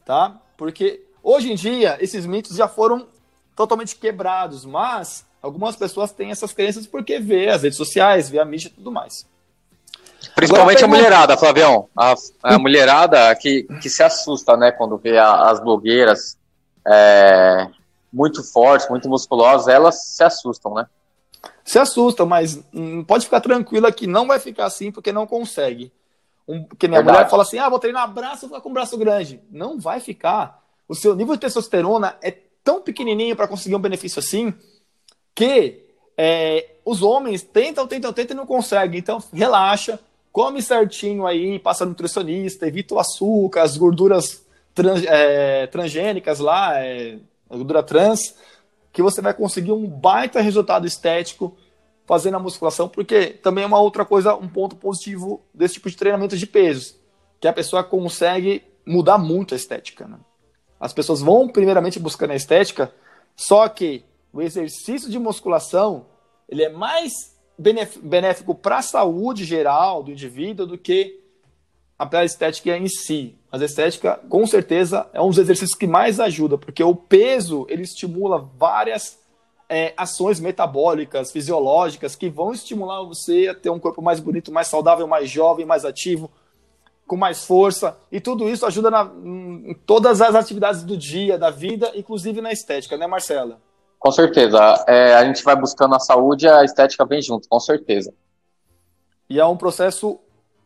tá? 0.05 0.39
Porque 0.57 1.01
hoje 1.23 1.51
em 1.51 1.55
dia 1.55 1.97
esses 1.99 2.25
mitos 2.25 2.55
já 2.55 2.67
foram 2.67 3.07
totalmente 3.55 3.95
quebrados, 3.95 4.65
mas 4.65 5.25
algumas 5.41 5.75
pessoas 5.75 6.11
têm 6.11 6.31
essas 6.31 6.53
crenças 6.53 6.87
porque 6.87 7.19
vê 7.19 7.49
as 7.49 7.63
redes 7.63 7.77
sociais, 7.77 8.29
vê 8.29 8.39
a 8.39 8.45
mídia 8.45 8.67
e 8.67 8.71
tudo 8.71 8.91
mais. 8.91 9.25
Principalmente 10.35 10.83
a 10.83 10.87
mulherada, 10.87 11.35
Flavião. 11.35 11.89
A, 11.97 12.13
a 12.43 12.59
mulherada 12.59 13.35
que, 13.35 13.63
que 13.81 13.89
se 13.89 14.03
assusta, 14.03 14.55
né, 14.55 14.71
quando 14.71 14.97
vê 14.97 15.17
a, 15.17 15.49
as 15.49 15.59
blogueiras 15.59 16.37
é, 16.87 17.67
muito 18.11 18.43
fortes, 18.43 18.89
muito 18.89 19.09
musculosas, 19.09 19.67
elas 19.67 20.03
se 20.15 20.23
assustam, 20.23 20.73
né? 20.73 20.85
Se 21.63 21.79
assustam, 21.79 22.25
mas 22.25 22.59
hum, 22.73 23.03
pode 23.03 23.25
ficar 23.25 23.41
tranquila 23.41 23.91
que 23.91 24.05
não 24.05 24.27
vai 24.27 24.39
ficar 24.39 24.65
assim 24.65 24.91
porque 24.91 25.11
não 25.11 25.25
consegue. 25.25 25.91
Um, 26.47 26.63
que 26.77 26.87
minha 26.87 26.99
Verdade. 26.99 27.17
mulher 27.17 27.29
fala 27.29 27.43
assim: 27.43 27.57
ah, 27.57 27.69
vou 27.69 27.79
treinar 27.79 28.11
braço, 28.11 28.41
vou 28.41 28.49
ficar 28.49 28.61
com 28.61 28.73
braço 28.73 28.97
grande. 28.97 29.41
Não 29.49 29.79
vai 29.79 29.99
ficar. 29.99 30.60
O 30.87 30.95
seu 30.95 31.15
nível 31.15 31.35
de 31.35 31.41
testosterona 31.41 32.17
é 32.21 32.31
tão 32.63 32.81
pequenininho 32.81 33.35
para 33.35 33.47
conseguir 33.47 33.75
um 33.75 33.79
benefício 33.79 34.19
assim 34.19 34.53
que 35.33 35.85
é, 36.17 36.75
os 36.85 37.01
homens 37.01 37.41
tentam, 37.41 37.87
tentam, 37.87 38.13
tentam 38.13 38.35
e 38.35 38.37
não 38.37 38.45
conseguem. 38.45 38.99
Então, 38.99 39.23
relaxa, 39.33 39.99
come 40.31 40.61
certinho 40.61 41.25
aí, 41.25 41.59
passa 41.59 41.85
nutricionista, 41.85 42.67
evita 42.67 42.95
o 42.95 42.99
açúcar, 42.99 43.61
as 43.61 43.77
gorduras 43.77 44.45
trans, 44.73 45.03
é, 45.05 45.67
transgênicas 45.67 46.39
lá, 46.39 46.79
é, 46.79 47.17
gordura 47.49 47.83
trans, 47.83 48.35
que 48.91 49.01
você 49.01 49.21
vai 49.21 49.33
conseguir 49.33 49.71
um 49.71 49.87
baita 49.87 50.41
resultado 50.41 50.85
estético 50.85 51.55
fazendo 52.05 52.35
a 52.35 52.39
musculação, 52.39 52.89
porque 52.89 53.27
também 53.27 53.63
é 53.63 53.67
uma 53.67 53.79
outra 53.79 54.03
coisa, 54.03 54.35
um 54.35 54.47
ponto 54.47 54.75
positivo 54.75 55.41
desse 55.53 55.75
tipo 55.75 55.89
de 55.89 55.95
treinamento 55.95 56.35
de 56.35 56.45
pesos, 56.45 56.99
que 57.39 57.47
a 57.47 57.53
pessoa 57.53 57.83
consegue 57.83 58.63
mudar 58.85 59.17
muito 59.17 59.53
a 59.53 59.57
estética. 59.57 60.07
Né? 60.07 60.17
As 60.81 60.91
pessoas 60.91 61.21
vão 61.21 61.47
primeiramente 61.47 61.99
buscando 61.99 62.31
a 62.31 62.35
estética, 62.35 62.91
só 63.35 63.69
que 63.69 64.03
o 64.33 64.41
exercício 64.41 65.11
de 65.11 65.19
musculação 65.19 66.07
ele 66.49 66.63
é 66.63 66.69
mais 66.69 67.11
benéfico 68.01 68.55
para 68.55 68.79
a 68.79 68.81
saúde 68.81 69.45
geral 69.45 70.01
do 70.01 70.11
indivíduo 70.11 70.65
do 70.65 70.79
que 70.79 71.21
a 71.99 72.25
estética 72.25 72.75
em 72.75 72.87
si. 72.87 73.35
Mas 73.51 73.61
a 73.61 73.65
estética, 73.65 74.19
com 74.27 74.47
certeza, 74.47 75.07
é 75.13 75.21
um 75.21 75.29
dos 75.29 75.37
exercícios 75.37 75.77
que 75.77 75.85
mais 75.85 76.19
ajuda, 76.19 76.57
porque 76.57 76.83
o 76.83 76.95
peso 76.95 77.67
ele 77.69 77.83
estimula 77.83 78.49
várias 78.57 79.19
é, 79.69 79.93
ações 79.95 80.39
metabólicas, 80.39 81.31
fisiológicas, 81.31 82.15
que 82.15 82.27
vão 82.27 82.53
estimular 82.53 83.03
você 83.03 83.49
a 83.49 83.53
ter 83.53 83.69
um 83.69 83.79
corpo 83.79 84.01
mais 84.01 84.19
bonito, 84.19 84.51
mais 84.51 84.67
saudável, 84.67 85.07
mais 85.07 85.29
jovem, 85.29 85.63
mais 85.63 85.85
ativo, 85.85 86.31
com 87.11 87.17
mais 87.17 87.43
força. 87.43 87.97
E 88.09 88.21
tudo 88.21 88.47
isso 88.47 88.65
ajuda 88.65 88.89
na, 88.89 89.03
em 89.03 89.73
todas 89.85 90.21
as 90.21 90.33
atividades 90.33 90.81
do 90.81 90.95
dia, 90.95 91.37
da 91.37 91.49
vida, 91.49 91.91
inclusive 91.93 92.39
na 92.39 92.53
estética, 92.53 92.95
né, 92.95 93.05
Marcela? 93.05 93.59
Com 93.99 94.09
certeza. 94.13 94.57
É, 94.87 95.13
a 95.15 95.25
gente 95.25 95.43
vai 95.43 95.53
buscando 95.53 95.93
a 95.93 95.99
saúde 95.99 96.45
e 96.45 96.49
a 96.49 96.63
estética 96.63 97.03
vem 97.03 97.21
junto, 97.21 97.49
com 97.49 97.59
certeza. 97.59 98.13
E 99.29 99.41
é 99.41 99.45
um 99.45 99.57
processo 99.57 100.21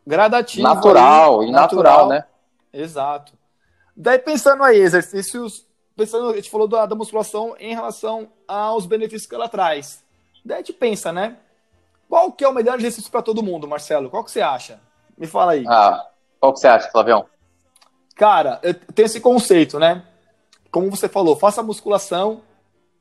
gradativo. 0.06 0.62
Natural, 0.62 1.40
aí, 1.40 1.48
e 1.48 1.50
natural, 1.50 1.82
natural, 1.82 2.08
né? 2.10 2.24
Exato. 2.72 3.32
Daí 3.96 4.20
pensando 4.20 4.62
aí, 4.62 4.78
exercícios, 4.78 5.66
pensando, 5.96 6.30
a 6.30 6.36
gente 6.36 6.48
falou 6.48 6.68
da, 6.68 6.86
da 6.86 6.94
musculação 6.94 7.56
em 7.58 7.74
relação 7.74 8.28
aos 8.46 8.86
benefícios 8.86 9.28
que 9.28 9.34
ela 9.34 9.48
traz. 9.48 10.00
Daí 10.44 10.58
a 10.58 10.60
gente 10.60 10.74
pensa, 10.74 11.12
né? 11.12 11.38
Qual 12.08 12.30
que 12.30 12.44
é 12.44 12.48
o 12.48 12.54
melhor 12.54 12.78
exercício 12.78 13.10
para 13.10 13.20
todo 13.20 13.42
mundo, 13.42 13.66
Marcelo? 13.66 14.08
Qual 14.08 14.22
que 14.22 14.30
você 14.30 14.40
acha? 14.40 14.78
Me 15.18 15.26
fala 15.26 15.52
aí. 15.52 15.64
Ah, 15.66 16.06
qual 16.46 16.52
que 16.52 16.60
você 16.60 16.68
acha, 16.68 16.90
Flavião? 16.90 17.26
Cara, 18.14 18.60
tenho 18.94 19.06
esse 19.06 19.20
conceito, 19.20 19.78
né? 19.78 20.04
Como 20.70 20.90
você 20.90 21.08
falou, 21.08 21.36
faça 21.36 21.62
musculação, 21.62 22.42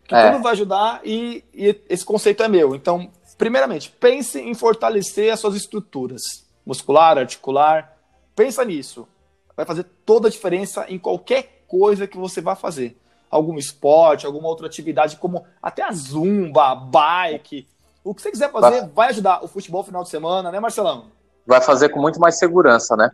que 0.08 0.16
é. 0.16 0.32
tudo 0.32 0.42
vai 0.42 0.54
ajudar 0.54 1.02
e, 1.04 1.44
e, 1.54 1.80
esse 1.88 2.04
conceito 2.04 2.42
é 2.42 2.48
meu. 2.48 2.76
Então, 2.76 3.12
primeiramente, 3.38 3.92
pense 3.92 4.40
em 4.40 4.54
fortalecer 4.54 5.32
as 5.32 5.40
suas 5.40 5.56
estruturas 5.56 6.22
muscular, 6.66 7.18
articular. 7.18 7.96
Pensa 8.36 8.66
nisso. 8.66 9.08
Vai 9.56 9.66
fazer 9.66 9.86
toda 10.06 10.28
a 10.28 10.32
diferença 10.32 10.86
em 10.90 10.98
qualquer 10.98 11.64
coisa 11.68 12.08
que 12.08 12.18
você 12.18 12.42
vai 12.42 12.56
fazer. 12.56 13.00
Algum 13.30 13.58
esporte, 13.58 14.26
alguma 14.26 14.48
outra 14.48 14.66
atividade, 14.66 15.18
como 15.18 15.46
até 15.62 15.84
a 15.84 15.92
zumba, 15.92 16.72
a 16.72 16.76
bike. 16.76 17.68
O 18.04 18.14
que 18.14 18.22
você 18.22 18.32
quiser 18.32 18.52
fazer 18.52 18.82
vai, 18.82 18.90
vai 18.90 19.10
ajudar. 19.10 19.44
O 19.44 19.48
futebol 19.48 19.84
final 19.84 20.04
de 20.04 20.10
semana, 20.10 20.52
né, 20.52 20.60
Marcelão? 20.60 21.06
Vai 21.46 21.62
fazer 21.62 21.90
com 21.90 22.02
muito 22.02 22.20
mais 22.20 22.38
segurança, 22.40 22.96
né? 22.96 23.12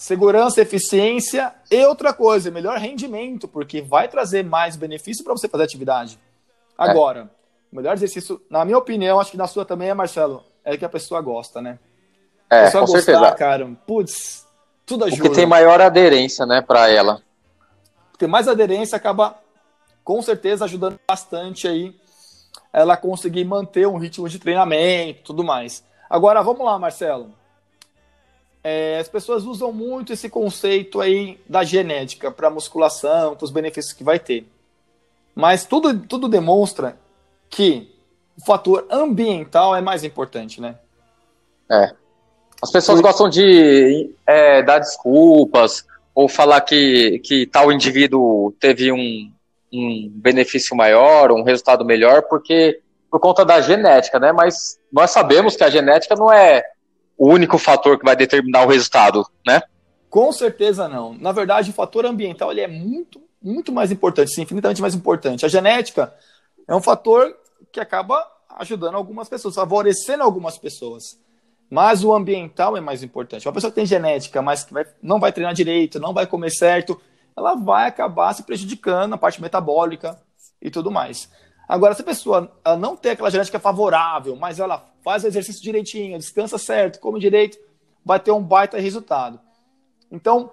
Segurança, 0.00 0.62
eficiência 0.62 1.52
e 1.70 1.84
outra 1.84 2.10
coisa, 2.14 2.50
melhor 2.50 2.78
rendimento, 2.78 3.46
porque 3.46 3.82
vai 3.82 4.08
trazer 4.08 4.42
mais 4.42 4.74
benefício 4.74 5.22
para 5.22 5.34
você 5.34 5.46
fazer 5.46 5.64
atividade. 5.64 6.18
É. 6.78 6.90
Agora, 6.90 7.20
é. 7.20 7.24
o 7.70 7.76
melhor 7.76 7.92
exercício, 7.92 8.40
na 8.48 8.64
minha 8.64 8.78
opinião, 8.78 9.20
acho 9.20 9.30
que 9.30 9.36
na 9.36 9.46
sua 9.46 9.62
também 9.62 9.90
é, 9.90 9.94
Marcelo, 9.94 10.42
é 10.64 10.74
que 10.74 10.86
a 10.86 10.88
pessoa 10.88 11.20
gosta, 11.20 11.60
né? 11.60 11.78
É, 12.48 12.60
a 12.60 12.64
pessoa 12.64 12.86
com 12.86 12.92
gostar, 12.92 13.12
certeza. 13.12 13.34
cara, 13.34 13.70
putz, 13.86 14.46
tudo 14.86 15.04
ajuda. 15.04 15.22
Porque 15.22 15.36
tem 15.36 15.44
maior 15.44 15.82
aderência, 15.82 16.46
né, 16.46 16.62
para 16.62 16.88
ela. 16.88 17.20
Ter 18.16 18.26
mais 18.26 18.48
aderência 18.48 18.96
acaba, 18.96 19.38
com 20.02 20.22
certeza, 20.22 20.64
ajudando 20.64 20.98
bastante 21.06 21.68
aí 21.68 21.94
ela 22.72 22.96
conseguir 22.96 23.44
manter 23.44 23.86
um 23.86 23.98
ritmo 23.98 24.26
de 24.30 24.38
treinamento 24.38 25.24
tudo 25.24 25.44
mais. 25.44 25.84
Agora, 26.08 26.40
vamos 26.42 26.64
lá, 26.64 26.78
Marcelo. 26.78 27.38
É, 28.62 28.98
as 28.98 29.08
pessoas 29.08 29.44
usam 29.44 29.72
muito 29.72 30.12
esse 30.12 30.28
conceito 30.28 31.00
aí 31.00 31.40
da 31.48 31.64
genética 31.64 32.30
para 32.30 32.50
musculação, 32.50 33.34
para 33.34 33.44
os 33.44 33.50
benefícios 33.50 33.94
que 33.94 34.04
vai 34.04 34.18
ter. 34.18 34.46
Mas 35.34 35.64
tudo, 35.64 35.98
tudo 36.00 36.28
demonstra 36.28 36.96
que 37.48 37.90
o 38.36 38.44
fator 38.44 38.86
ambiental 38.90 39.74
é 39.74 39.80
mais 39.80 40.04
importante, 40.04 40.60
né? 40.60 40.76
É. 41.70 41.92
As 42.62 42.70
pessoas 42.70 43.00
gostam 43.00 43.28
de 43.28 44.14
é, 44.26 44.62
dar 44.62 44.78
desculpas 44.78 45.84
ou 46.14 46.28
falar 46.28 46.60
que, 46.60 47.20
que 47.20 47.46
tal 47.46 47.72
indivíduo 47.72 48.52
teve 48.60 48.92
um, 48.92 49.32
um 49.72 50.10
benefício 50.12 50.76
maior, 50.76 51.32
um 51.32 51.42
resultado 51.42 51.84
melhor, 51.84 52.22
porque 52.22 52.80
por 53.10 53.18
conta 53.18 53.44
da 53.44 53.60
genética, 53.60 54.18
né? 54.18 54.32
Mas 54.32 54.78
nós 54.92 55.10
sabemos 55.10 55.56
que 55.56 55.64
a 55.64 55.70
genética 55.70 56.14
não 56.14 56.30
é 56.30 56.62
o 57.20 57.28
único 57.28 57.58
fator 57.58 57.98
que 57.98 58.04
vai 58.04 58.16
determinar 58.16 58.64
o 58.64 58.68
resultado, 58.70 59.26
né? 59.46 59.60
Com 60.08 60.32
certeza 60.32 60.88
não. 60.88 61.12
Na 61.12 61.32
verdade, 61.32 61.68
o 61.68 61.74
fator 61.74 62.06
ambiental 62.06 62.50
ele 62.50 62.62
é 62.62 62.66
muito, 62.66 63.20
muito 63.42 63.70
mais 63.70 63.92
importante, 63.92 64.32
sim, 64.32 64.40
infinitamente 64.40 64.80
mais 64.80 64.94
importante. 64.94 65.44
A 65.44 65.48
genética 65.48 66.14
é 66.66 66.74
um 66.74 66.80
fator 66.80 67.36
que 67.70 67.78
acaba 67.78 68.26
ajudando 68.58 68.94
algumas 68.94 69.28
pessoas, 69.28 69.54
favorecendo 69.54 70.22
algumas 70.22 70.56
pessoas. 70.56 71.20
Mas 71.68 72.02
o 72.02 72.14
ambiental 72.14 72.74
é 72.74 72.80
mais 72.80 73.02
importante. 73.02 73.46
Uma 73.46 73.52
pessoa 73.52 73.70
que 73.70 73.76
tem 73.76 73.84
genética, 73.84 74.40
mas 74.40 74.64
que 74.64 74.72
vai, 74.72 74.86
não 75.02 75.20
vai 75.20 75.30
treinar 75.30 75.52
direito, 75.52 76.00
não 76.00 76.14
vai 76.14 76.26
comer 76.26 76.50
certo, 76.50 76.98
ela 77.36 77.54
vai 77.54 77.86
acabar 77.86 78.32
se 78.32 78.44
prejudicando 78.44 79.10
na 79.10 79.18
parte 79.18 79.42
metabólica 79.42 80.18
e 80.60 80.70
tudo 80.70 80.90
mais. 80.90 81.30
Agora, 81.70 81.94
se 81.94 82.02
a 82.02 82.04
pessoa 82.04 82.50
não 82.80 82.96
tem 82.96 83.12
aquela 83.12 83.30
genética 83.30 83.60
favorável, 83.60 84.34
mas 84.34 84.58
ela 84.58 84.84
faz 85.04 85.22
o 85.22 85.28
exercício 85.28 85.62
direitinho, 85.62 86.18
descansa 86.18 86.58
certo, 86.58 86.98
come 86.98 87.20
direito, 87.20 87.56
vai 88.04 88.18
ter 88.18 88.32
um 88.32 88.42
baita 88.42 88.76
resultado. 88.76 89.38
Então, 90.10 90.50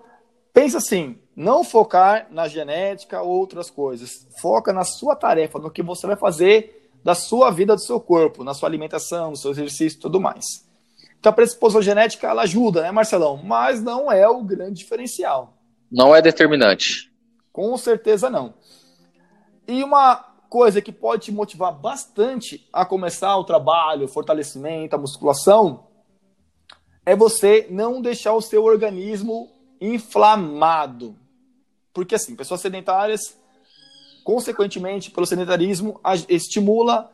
pensa 0.54 0.78
assim, 0.78 1.18
não 1.36 1.64
focar 1.64 2.28
na 2.30 2.48
genética 2.48 3.20
ou 3.20 3.32
outras 3.32 3.68
coisas. 3.72 4.28
Foca 4.40 4.72
na 4.72 4.84
sua 4.84 5.16
tarefa, 5.16 5.58
no 5.58 5.72
que 5.72 5.82
você 5.82 6.06
vai 6.06 6.16
fazer 6.16 6.92
da 7.04 7.16
sua 7.16 7.50
vida, 7.50 7.74
do 7.74 7.82
seu 7.82 8.00
corpo, 8.00 8.44
na 8.44 8.54
sua 8.54 8.70
alimentação, 8.70 9.32
no 9.32 9.38
seu 9.38 9.50
exercício 9.50 9.98
e 9.98 10.00
tudo 10.00 10.22
mais. 10.22 10.46
Então, 11.20 11.32
a 11.32 11.34
predisposição 11.34 11.82
genética, 11.82 12.28
ela 12.28 12.44
ajuda, 12.44 12.84
né, 12.84 12.92
Marcelão? 12.92 13.42
Mas 13.44 13.82
não 13.82 14.12
é 14.12 14.30
o 14.30 14.44
grande 14.44 14.76
diferencial. 14.76 15.58
Não 15.92 16.16
é 16.16 16.22
determinante. 16.22 17.12
Com 17.52 17.76
certeza 17.76 18.30
não. 18.30 18.54
E 19.68 19.84
uma 19.84 20.27
coisa 20.50 20.82
que 20.82 20.92
pode 20.92 21.26
te 21.26 21.32
motivar 21.32 21.74
bastante 21.74 22.68
a 22.72 22.86
começar 22.86 23.36
o 23.38 23.44
trabalho, 23.44 24.06
o 24.06 24.10
fortalecimento, 24.10 24.96
a 24.96 25.00
musculação, 25.00 25.88
é 27.06 27.16
você 27.16 27.68
não 27.70 28.02
deixar 28.02 28.34
o 28.34 28.42
seu 28.42 28.64
organismo 28.64 29.50
inflamado. 29.80 31.16
Porque 31.94 32.16
assim, 32.16 32.36
pessoas 32.36 32.62
sedentárias, 32.62 33.38
consequentemente, 34.24 35.12
pelo 35.12 35.26
sedentarismo, 35.26 36.00
estimula 36.28 37.12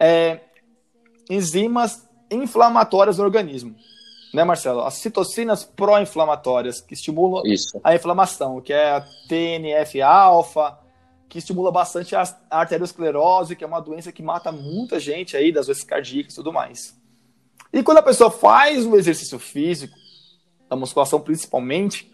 é, 0.00 0.40
enzimas 1.30 2.08
inflamatórias 2.30 3.18
no 3.18 3.24
organismo. 3.24 3.74
Né, 4.34 4.44
Marcelo? 4.44 4.82
As 4.82 4.94
citocinas 4.94 5.64
pró-inflamatórias, 5.64 6.80
que 6.80 6.94
estimulam 6.94 7.42
Isso. 7.46 7.80
a 7.82 7.94
inflamação, 7.94 8.60
que 8.60 8.72
é 8.72 8.90
a 8.90 9.00
TNF-alfa, 9.28 10.78
que 11.28 11.38
estimula 11.38 11.72
bastante 11.72 12.14
a 12.14 12.24
arteriosclerose, 12.50 13.56
que 13.56 13.64
é 13.64 13.66
uma 13.66 13.80
doença 13.80 14.12
que 14.12 14.22
mata 14.22 14.52
muita 14.52 15.00
gente 15.00 15.36
aí, 15.36 15.52
das 15.52 15.66
doenças 15.66 15.84
cardíacas 15.84 16.32
e 16.32 16.36
tudo 16.36 16.52
mais. 16.52 16.96
E 17.72 17.82
quando 17.82 17.98
a 17.98 18.02
pessoa 18.02 18.30
faz 18.30 18.86
um 18.86 18.94
exercício 18.96 19.38
físico, 19.38 19.96
da 20.68 20.76
musculação 20.76 21.20
principalmente, 21.20 22.10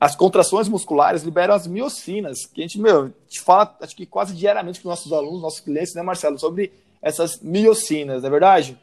as 0.00 0.14
contrações 0.14 0.68
musculares 0.68 1.22
liberam 1.22 1.54
as 1.54 1.66
miocinas, 1.66 2.46
que 2.46 2.60
a 2.60 2.64
gente, 2.66 2.80
meu, 2.80 3.02
a 3.02 3.10
gente 3.28 3.40
fala, 3.40 3.76
acho 3.80 3.96
que 3.96 4.06
quase 4.06 4.34
diariamente 4.34 4.80
com 4.80 4.88
nossos 4.88 5.12
alunos, 5.12 5.42
nossos 5.42 5.60
clientes, 5.60 5.94
né, 5.94 6.02
Marcelo, 6.02 6.38
sobre 6.38 6.72
essas 7.02 7.40
miocinas, 7.40 8.22
não 8.22 8.28
é 8.28 8.30
verdade? 8.30 8.78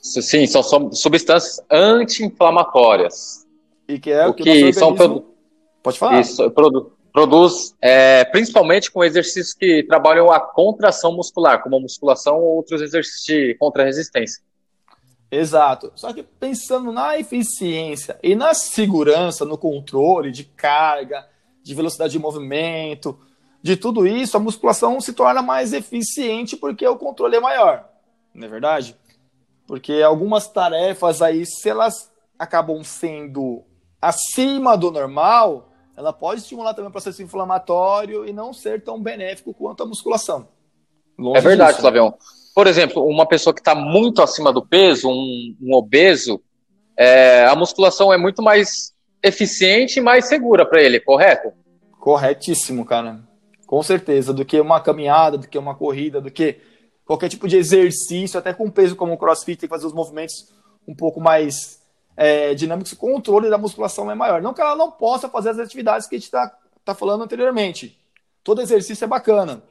Sim, 0.00 0.46
são 0.46 0.62
substâncias 0.92 1.60
anti-inflamatórias. 1.70 3.46
E 3.86 3.98
que 3.98 4.10
é 4.10 4.26
o 4.26 4.34
que, 4.34 4.44
que 4.44 4.72
são 4.72 4.94
produ... 4.94 5.26
Pode 5.82 5.98
falar. 5.98 6.20
Isso, 6.20 6.50
produ 6.50 6.92
produz 7.18 7.74
é, 7.82 8.24
principalmente 8.26 8.92
com 8.92 9.02
exercícios 9.02 9.52
que 9.52 9.82
trabalham 9.82 10.30
a 10.30 10.38
contração 10.38 11.12
muscular, 11.12 11.60
como 11.60 11.74
a 11.74 11.80
musculação 11.80 12.36
ou 12.36 12.54
outros 12.54 12.80
exercícios 12.80 13.24
de 13.24 13.54
contra-resistência. 13.54 14.40
Exato. 15.28 15.90
Só 15.96 16.12
que 16.12 16.22
pensando 16.22 16.92
na 16.92 17.18
eficiência 17.18 18.16
e 18.22 18.36
na 18.36 18.54
segurança, 18.54 19.44
no 19.44 19.58
controle 19.58 20.30
de 20.30 20.44
carga, 20.44 21.26
de 21.60 21.74
velocidade 21.74 22.12
de 22.12 22.20
movimento, 22.20 23.18
de 23.60 23.76
tudo 23.76 24.06
isso, 24.06 24.36
a 24.36 24.40
musculação 24.40 25.00
se 25.00 25.12
torna 25.12 25.42
mais 25.42 25.72
eficiente 25.72 26.56
porque 26.56 26.86
o 26.86 26.96
controle 26.96 27.34
é 27.34 27.40
maior. 27.40 27.84
Não 28.32 28.46
é 28.46 28.48
verdade? 28.48 28.96
Porque 29.66 29.94
algumas 30.04 30.46
tarefas 30.46 31.20
aí, 31.20 31.44
se 31.44 31.68
elas 31.68 32.12
acabam 32.38 32.84
sendo 32.84 33.64
acima 34.00 34.76
do 34.76 34.92
normal, 34.92 35.67
ela 35.98 36.12
pode 36.12 36.42
estimular 36.42 36.74
também 36.74 36.88
o 36.88 36.92
processo 36.92 37.20
inflamatório 37.24 38.24
e 38.24 38.32
não 38.32 38.52
ser 38.52 38.84
tão 38.84 39.02
benéfico 39.02 39.52
quanto 39.52 39.82
a 39.82 39.86
musculação. 39.86 40.46
Longe 41.18 41.38
é 41.38 41.40
verdade, 41.40 41.70
disso. 41.70 41.80
Flavião. 41.80 42.14
Por 42.54 42.68
exemplo, 42.68 43.04
uma 43.04 43.26
pessoa 43.26 43.52
que 43.52 43.60
está 43.60 43.74
muito 43.74 44.22
acima 44.22 44.52
do 44.52 44.64
peso, 44.64 45.08
um, 45.08 45.56
um 45.60 45.74
obeso, 45.74 46.40
é, 46.96 47.46
a 47.46 47.56
musculação 47.56 48.12
é 48.12 48.16
muito 48.16 48.40
mais 48.40 48.94
eficiente 49.20 49.98
e 49.98 50.00
mais 50.00 50.28
segura 50.28 50.64
para 50.64 50.80
ele, 50.80 51.00
correto? 51.00 51.52
Corretíssimo, 51.98 52.84
cara. 52.84 53.18
Com 53.66 53.82
certeza. 53.82 54.32
Do 54.32 54.44
que 54.44 54.60
uma 54.60 54.80
caminhada, 54.80 55.36
do 55.36 55.48
que 55.48 55.58
uma 55.58 55.74
corrida, 55.74 56.20
do 56.20 56.30
que 56.30 56.60
qualquer 57.04 57.28
tipo 57.28 57.48
de 57.48 57.56
exercício, 57.56 58.38
até 58.38 58.54
com 58.54 58.70
peso 58.70 58.94
como 58.94 59.14
o 59.14 59.18
crossfit, 59.18 59.58
tem 59.58 59.68
que 59.68 59.74
fazer 59.74 59.86
os 59.88 59.92
movimentos 59.92 60.54
um 60.86 60.94
pouco 60.94 61.20
mais 61.20 61.80
é, 62.20 62.52
dinâmicos, 62.52 62.90
o 62.90 62.96
controle 62.96 63.48
da 63.48 63.56
musculação 63.56 64.10
é 64.10 64.14
maior. 64.14 64.42
Não 64.42 64.52
que 64.52 64.60
ela 64.60 64.74
não 64.74 64.90
possa 64.90 65.28
fazer 65.28 65.50
as 65.50 65.58
atividades 65.60 66.08
que 66.08 66.16
a 66.16 66.18
gente 66.18 66.26
está 66.26 66.52
tá 66.84 66.92
falando 66.92 67.22
anteriormente. 67.22 67.96
Todo 68.42 68.60
exercício 68.60 69.04
é 69.04 69.06
bacana. 69.08 69.62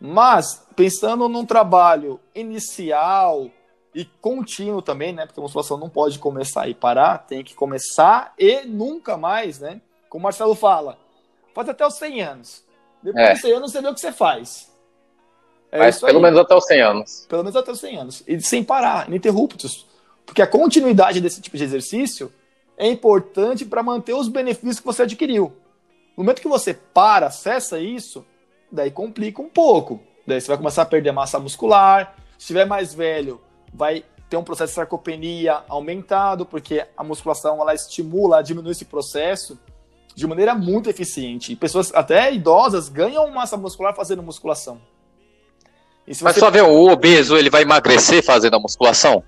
Mas, 0.00 0.66
pensando 0.74 1.28
num 1.28 1.46
trabalho 1.46 2.18
inicial 2.34 3.48
e 3.94 4.04
contínuo 4.04 4.82
também, 4.82 5.12
né? 5.12 5.24
Porque 5.24 5.38
a 5.38 5.42
musculação 5.44 5.78
não 5.78 5.88
pode 5.88 6.18
começar 6.18 6.68
e 6.68 6.74
parar, 6.74 7.18
tem 7.18 7.44
que 7.44 7.54
começar 7.54 8.34
e 8.36 8.62
nunca 8.62 9.16
mais, 9.16 9.60
né? 9.60 9.80
Como 10.08 10.22
o 10.22 10.24
Marcelo 10.24 10.56
fala, 10.56 10.98
faz 11.54 11.68
até 11.68 11.86
os 11.86 11.94
100 11.94 12.22
anos. 12.22 12.64
Depois 13.04 13.24
é. 13.24 13.32
dos 13.34 13.40
100 13.40 13.52
anos 13.52 13.70
você 13.70 13.80
vê 13.80 13.88
o 13.88 13.94
que 13.94 14.00
você 14.00 14.12
faz. 14.12 14.68
É 15.70 15.78
Mas 15.78 16.00
pelo 16.00 16.18
aí. 16.18 16.22
menos 16.24 16.40
até 16.40 16.56
os 16.56 16.66
100 16.66 16.80
anos. 16.82 17.26
Pelo 17.28 17.44
menos 17.44 17.54
até 17.54 17.70
os 17.70 17.78
100 17.78 17.96
anos. 17.98 18.24
E 18.26 18.40
sem 18.40 18.64
parar, 18.64 19.06
ininterruptos. 19.06 19.93
Porque 20.26 20.42
a 20.42 20.46
continuidade 20.46 21.20
desse 21.20 21.40
tipo 21.40 21.56
de 21.56 21.64
exercício 21.64 22.32
é 22.76 22.88
importante 22.88 23.64
para 23.64 23.82
manter 23.82 24.14
os 24.14 24.28
benefícios 24.28 24.80
que 24.80 24.86
você 24.86 25.02
adquiriu. 25.02 25.52
No 26.16 26.24
momento 26.24 26.40
que 26.40 26.48
você 26.48 26.74
para, 26.74 27.26
acessa 27.26 27.78
isso, 27.78 28.24
daí 28.70 28.90
complica 28.90 29.42
um 29.42 29.48
pouco. 29.48 30.00
Daí 30.26 30.40
você 30.40 30.48
vai 30.48 30.56
começar 30.56 30.82
a 30.82 30.86
perder 30.86 31.12
massa 31.12 31.38
muscular. 31.38 32.14
Se 32.32 32.44
estiver 32.44 32.66
mais 32.66 32.94
velho, 32.94 33.40
vai 33.72 34.04
ter 34.28 34.36
um 34.36 34.44
processo 34.44 34.70
de 34.70 34.76
sarcopenia 34.76 35.62
aumentado, 35.68 36.46
porque 36.46 36.86
a 36.96 37.04
musculação 37.04 37.60
ela 37.60 37.74
estimula, 37.74 38.42
diminui 38.42 38.72
esse 38.72 38.84
processo 38.84 39.58
de 40.14 40.26
maneira 40.26 40.54
muito 40.54 40.88
eficiente. 40.88 41.52
E 41.52 41.56
pessoas 41.56 41.92
até 41.94 42.32
idosas 42.32 42.88
ganham 42.88 43.28
massa 43.30 43.56
muscular 43.56 43.94
fazendo 43.94 44.22
musculação. 44.22 44.80
Mas 46.06 46.18
você... 46.18 46.40
só 46.40 46.50
ver, 46.50 46.62
o 46.62 46.90
obeso 46.90 47.36
ele 47.36 47.50
vai 47.50 47.62
emagrecer 47.62 48.22
fazendo 48.22 48.54
a 48.54 48.60
musculação? 48.60 49.24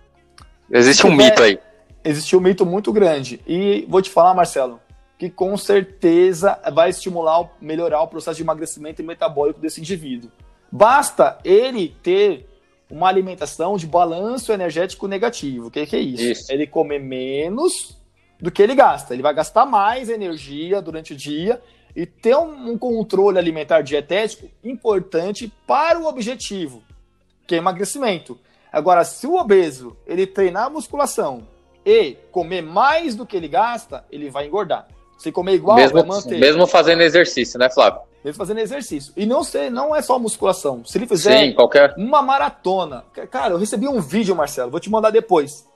Existe 0.70 1.06
um 1.06 1.14
mito 1.14 1.42
aí. 1.42 1.58
Existe 2.04 2.36
um 2.36 2.40
mito 2.40 2.64
muito 2.64 2.92
grande. 2.92 3.40
E 3.46 3.86
vou 3.88 4.00
te 4.00 4.10
falar, 4.10 4.34
Marcelo, 4.34 4.80
que 5.18 5.30
com 5.30 5.56
certeza 5.56 6.58
vai 6.72 6.90
estimular, 6.90 7.50
melhorar 7.60 8.02
o 8.02 8.08
processo 8.08 8.36
de 8.36 8.42
emagrecimento 8.42 9.02
e 9.02 9.04
metabólico 9.04 9.60
desse 9.60 9.80
indivíduo. 9.80 10.30
Basta 10.70 11.38
ele 11.44 11.96
ter 12.02 12.46
uma 12.90 13.08
alimentação 13.08 13.76
de 13.76 13.86
balanço 13.86 14.52
energético 14.52 15.08
negativo. 15.08 15.66
O 15.66 15.70
que, 15.70 15.86
que 15.86 15.96
é 15.96 16.00
isso? 16.00 16.22
isso? 16.22 16.52
Ele 16.52 16.66
comer 16.66 17.00
menos 17.00 17.96
do 18.40 18.50
que 18.50 18.62
ele 18.62 18.74
gasta. 18.74 19.14
Ele 19.14 19.22
vai 19.22 19.34
gastar 19.34 19.66
mais 19.66 20.08
energia 20.08 20.80
durante 20.80 21.12
o 21.12 21.16
dia 21.16 21.60
e 21.94 22.04
ter 22.04 22.36
um, 22.36 22.72
um 22.72 22.78
controle 22.78 23.38
alimentar 23.38 23.80
dietético 23.80 24.48
importante 24.62 25.52
para 25.66 25.98
o 25.98 26.06
objetivo, 26.06 26.82
que 27.46 27.54
é 27.54 27.58
emagrecimento. 27.58 28.38
Agora, 28.76 29.04
se 29.04 29.26
o 29.26 29.36
obeso 29.36 29.96
ele 30.06 30.26
treinar 30.26 30.70
musculação 30.70 31.46
e 31.82 32.14
comer 32.30 32.60
mais 32.60 33.14
do 33.14 33.24
que 33.24 33.34
ele 33.34 33.48
gasta, 33.48 34.04
ele 34.10 34.28
vai 34.28 34.46
engordar. 34.46 34.86
Se 35.16 35.32
comer 35.32 35.54
igual, 35.54 35.78
mesmo, 35.78 35.94
vai 35.94 36.06
manter. 36.06 36.38
Mesmo 36.38 36.66
fazendo 36.66 37.00
exercício, 37.00 37.58
né, 37.58 37.70
Flávio? 37.70 38.02
Mesmo 38.22 38.36
fazendo 38.36 38.58
exercício. 38.58 39.14
E 39.16 39.24
não 39.24 39.42
sei, 39.42 39.70
não 39.70 39.96
é 39.96 40.02
só 40.02 40.18
musculação. 40.18 40.84
Se 40.84 40.98
ele 40.98 41.06
fizer 41.06 41.38
Sim, 41.38 41.54
qualquer... 41.54 41.94
uma 41.96 42.20
maratona. 42.20 43.02
Cara, 43.30 43.54
eu 43.54 43.58
recebi 43.58 43.88
um 43.88 43.98
vídeo, 43.98 44.36
Marcelo, 44.36 44.70
vou 44.70 44.78
te 44.78 44.90
mandar 44.90 45.08
depois. 45.08 45.66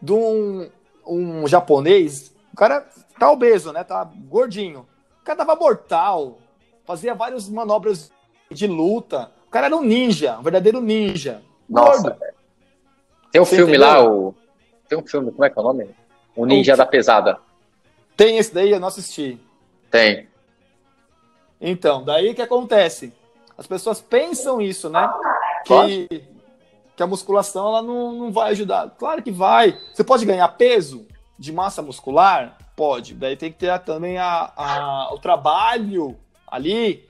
De 0.00 0.12
um, 0.12 0.70
um 1.04 1.48
japonês 1.48 2.32
o 2.52 2.56
cara 2.56 2.86
tá 3.18 3.28
obeso, 3.28 3.72
né? 3.72 3.82
Tá 3.82 4.08
gordinho. 4.28 4.86
O 5.20 5.24
cara 5.24 5.38
tava 5.38 5.56
mortal, 5.56 6.38
fazia 6.84 7.12
várias 7.12 7.48
manobras 7.48 8.12
de 8.52 8.68
luta. 8.68 9.32
O 9.48 9.50
cara 9.50 9.66
era 9.66 9.76
um 9.76 9.82
ninja, 9.82 10.38
um 10.38 10.42
verdadeiro 10.42 10.80
ninja. 10.80 11.42
Nossa. 11.68 12.10
Gordo. 12.10 12.35
Tem 13.30 13.40
um 13.40 13.44
Você 13.44 13.56
filme 13.56 13.76
entendeu? 13.76 13.88
lá, 13.88 14.04
o. 14.04 14.34
Tem 14.88 14.98
um 14.98 15.06
filme, 15.06 15.30
como 15.30 15.44
é 15.44 15.50
que 15.50 15.58
é 15.58 15.62
o 15.62 15.64
nome? 15.64 15.90
O 16.34 16.46
Ninja 16.46 16.74
o... 16.74 16.76
da 16.76 16.86
Pesada. 16.86 17.38
Tem 18.16 18.38
esse 18.38 18.54
daí, 18.54 18.70
eu 18.70 18.80
não 18.80 18.88
assisti. 18.88 19.38
Tem. 19.90 20.28
Então, 21.60 22.04
daí 22.04 22.34
que 22.34 22.42
acontece? 22.42 23.12
As 23.58 23.66
pessoas 23.66 24.00
pensam 24.00 24.60
isso, 24.60 24.88
né? 24.88 25.10
Que, 25.64 26.24
que 26.94 27.02
a 27.02 27.06
musculação 27.06 27.68
ela 27.68 27.82
não, 27.82 28.12
não 28.12 28.32
vai 28.32 28.52
ajudar. 28.52 28.90
Claro 28.98 29.22
que 29.22 29.30
vai. 29.30 29.78
Você 29.92 30.04
pode 30.04 30.24
ganhar 30.24 30.48
peso? 30.48 31.06
de 31.38 31.52
massa 31.52 31.82
muscular? 31.82 32.56
Pode. 32.74 33.14
Daí 33.14 33.36
tem 33.36 33.52
que 33.52 33.58
ter 33.58 33.78
também 33.80 34.18
a, 34.18 34.52
a, 34.56 35.14
o 35.14 35.18
trabalho 35.18 36.16
ali 36.46 37.06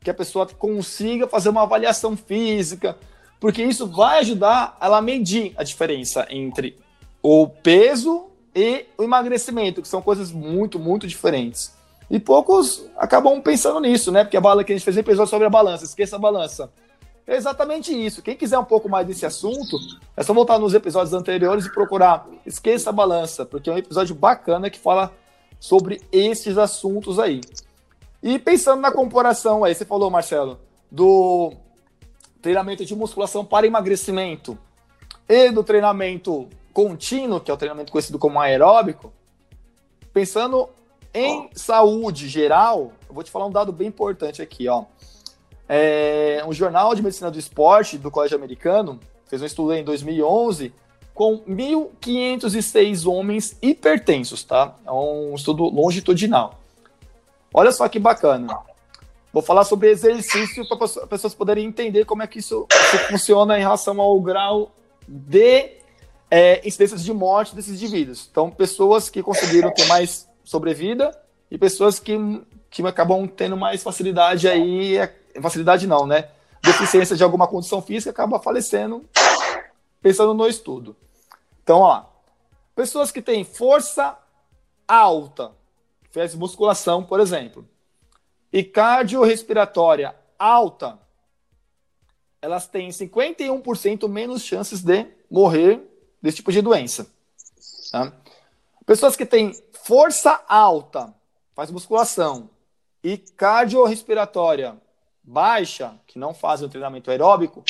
que 0.00 0.10
a 0.10 0.14
pessoa 0.14 0.46
consiga 0.46 1.26
fazer 1.26 1.48
uma 1.48 1.62
avaliação 1.62 2.16
física, 2.16 2.96
porque 3.40 3.62
isso 3.62 3.86
vai 3.86 4.20
ajudar 4.20 4.76
ela 4.80 4.98
a 4.98 5.02
medir 5.02 5.52
a 5.56 5.62
diferença 5.62 6.26
entre 6.30 6.76
o 7.22 7.46
peso 7.48 8.26
e 8.54 8.86
o 8.96 9.04
emagrecimento, 9.04 9.82
que 9.82 9.88
são 9.88 10.02
coisas 10.02 10.32
muito, 10.32 10.78
muito 10.78 11.06
diferentes. 11.06 11.76
E 12.10 12.18
poucos 12.18 12.84
acabam 12.96 13.40
pensando 13.40 13.80
nisso, 13.80 14.10
né? 14.10 14.24
Porque 14.24 14.36
a 14.36 14.40
bala 14.40 14.64
que 14.64 14.72
a 14.72 14.76
gente 14.76 14.84
fez 14.84 14.96
um 14.96 15.00
episódio 15.00 15.30
sobre 15.30 15.46
a 15.46 15.50
balança, 15.50 15.84
esqueça 15.84 16.16
a 16.16 16.18
balança. 16.18 16.70
É 17.26 17.36
exatamente 17.36 17.92
isso. 17.92 18.22
Quem 18.22 18.34
quiser 18.34 18.58
um 18.58 18.64
pouco 18.64 18.88
mais 18.88 19.06
desse 19.06 19.26
assunto, 19.26 19.76
é 20.16 20.22
só 20.22 20.32
voltar 20.32 20.58
nos 20.58 20.72
episódios 20.72 21.12
anteriores 21.12 21.66
e 21.66 21.72
procurar 21.72 22.26
Esqueça 22.46 22.88
a 22.88 22.92
Balança, 22.92 23.44
porque 23.44 23.68
é 23.68 23.72
um 23.74 23.76
episódio 23.76 24.14
bacana 24.14 24.70
que 24.70 24.78
fala 24.78 25.12
sobre 25.60 26.00
esses 26.10 26.56
assuntos 26.56 27.18
aí. 27.18 27.42
E 28.22 28.38
pensando 28.38 28.80
na 28.80 28.90
comparação 28.90 29.62
aí, 29.62 29.74
você 29.74 29.84
falou, 29.84 30.10
Marcelo, 30.10 30.58
do 30.90 31.52
treinamento 32.40 32.84
de 32.84 32.94
musculação 32.94 33.44
para 33.44 33.66
emagrecimento 33.66 34.58
e 35.28 35.50
do 35.50 35.62
treinamento 35.62 36.48
contínuo, 36.72 37.40
que 37.40 37.50
é 37.50 37.54
o 37.54 37.56
treinamento 37.56 37.92
conhecido 37.92 38.18
como 38.18 38.40
aeróbico, 38.40 39.12
pensando 40.12 40.68
em 41.12 41.50
saúde 41.52 42.28
geral, 42.28 42.92
eu 43.08 43.14
vou 43.14 43.24
te 43.24 43.30
falar 43.30 43.46
um 43.46 43.50
dado 43.50 43.72
bem 43.72 43.88
importante 43.88 44.40
aqui, 44.40 44.68
ó. 44.68 44.84
É, 45.68 46.42
um 46.46 46.52
jornal 46.52 46.94
de 46.94 47.02
medicina 47.02 47.30
do 47.30 47.38
esporte 47.38 47.98
do 47.98 48.10
Colégio 48.10 48.36
Americano 48.36 48.98
fez 49.26 49.42
um 49.42 49.44
estudo 49.44 49.74
em 49.74 49.84
2011 49.84 50.72
com 51.14 51.38
1.506 51.40 53.10
homens 53.10 53.56
hipertensos, 53.60 54.44
tá? 54.44 54.76
É 54.86 54.92
um 54.92 55.34
estudo 55.34 55.64
longitudinal. 55.64 56.58
Olha 57.52 57.72
só 57.72 57.88
que 57.88 57.98
bacana. 57.98 58.56
Vou 59.38 59.42
falar 59.44 59.62
sobre 59.62 59.88
exercício 59.88 60.68
para 60.68 60.84
as 60.84 60.94
pessoas 61.08 61.32
poderem 61.32 61.64
entender 61.64 62.04
como 62.04 62.24
é 62.24 62.26
que 62.26 62.40
isso, 62.40 62.66
isso 62.72 62.98
funciona 63.06 63.56
em 63.56 63.60
relação 63.60 64.00
ao 64.00 64.20
grau 64.20 64.74
de 65.06 65.74
é, 66.28 66.60
incidências 66.66 67.04
de 67.04 67.12
morte 67.12 67.54
desses 67.54 67.80
indivíduos. 67.80 68.26
Então, 68.28 68.50
pessoas 68.50 69.08
que 69.08 69.22
conseguiram 69.22 69.72
ter 69.72 69.86
mais 69.86 70.28
sobrevida 70.42 71.16
e 71.48 71.56
pessoas 71.56 72.00
que, 72.00 72.18
que 72.68 72.84
acabam 72.84 73.28
tendo 73.28 73.56
mais 73.56 73.80
facilidade 73.80 74.48
aí 74.48 74.96
facilidade 75.40 75.86
não, 75.86 76.04
né? 76.04 76.30
Deficiência 76.60 77.14
de 77.14 77.22
alguma 77.22 77.46
condição 77.46 77.80
física 77.80 78.10
acaba 78.10 78.40
falecendo 78.40 79.08
pensando 80.02 80.34
no 80.34 80.48
estudo. 80.48 80.96
Então, 81.62 81.78
ó, 81.78 82.06
pessoas 82.74 83.12
que 83.12 83.22
têm 83.22 83.44
força 83.44 84.18
alta, 84.88 85.52
fez 86.10 86.34
musculação, 86.34 87.04
por 87.04 87.20
exemplo, 87.20 87.64
e 88.52 88.64
cardiorrespiratória 88.64 90.14
alta, 90.38 90.98
elas 92.40 92.66
têm 92.66 92.88
51% 92.88 94.08
menos 94.08 94.42
chances 94.42 94.82
de 94.82 95.06
morrer 95.30 95.82
desse 96.22 96.36
tipo 96.38 96.52
de 96.52 96.62
doença. 96.62 97.10
Tá? 97.90 98.12
Pessoas 98.86 99.16
que 99.16 99.26
têm 99.26 99.52
força 99.82 100.42
alta, 100.48 101.14
faz 101.54 101.70
musculação, 101.70 102.50
e 103.02 103.16
cardiorrespiratória 103.18 104.80
baixa, 105.22 105.98
que 106.06 106.18
não 106.18 106.32
fazem 106.32 106.66
o 106.66 106.70
treinamento 106.70 107.10
aeróbico, 107.10 107.62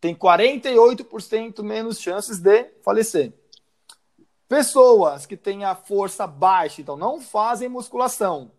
tem 0.00 0.14
48% 0.14 1.62
menos 1.62 2.00
chances 2.00 2.38
de 2.38 2.64
falecer. 2.82 3.32
Pessoas 4.48 5.24
que 5.24 5.36
têm 5.36 5.64
a 5.64 5.74
força 5.74 6.26
baixa, 6.26 6.80
então 6.80 6.96
não 6.96 7.20
fazem 7.20 7.68
musculação, 7.68 8.50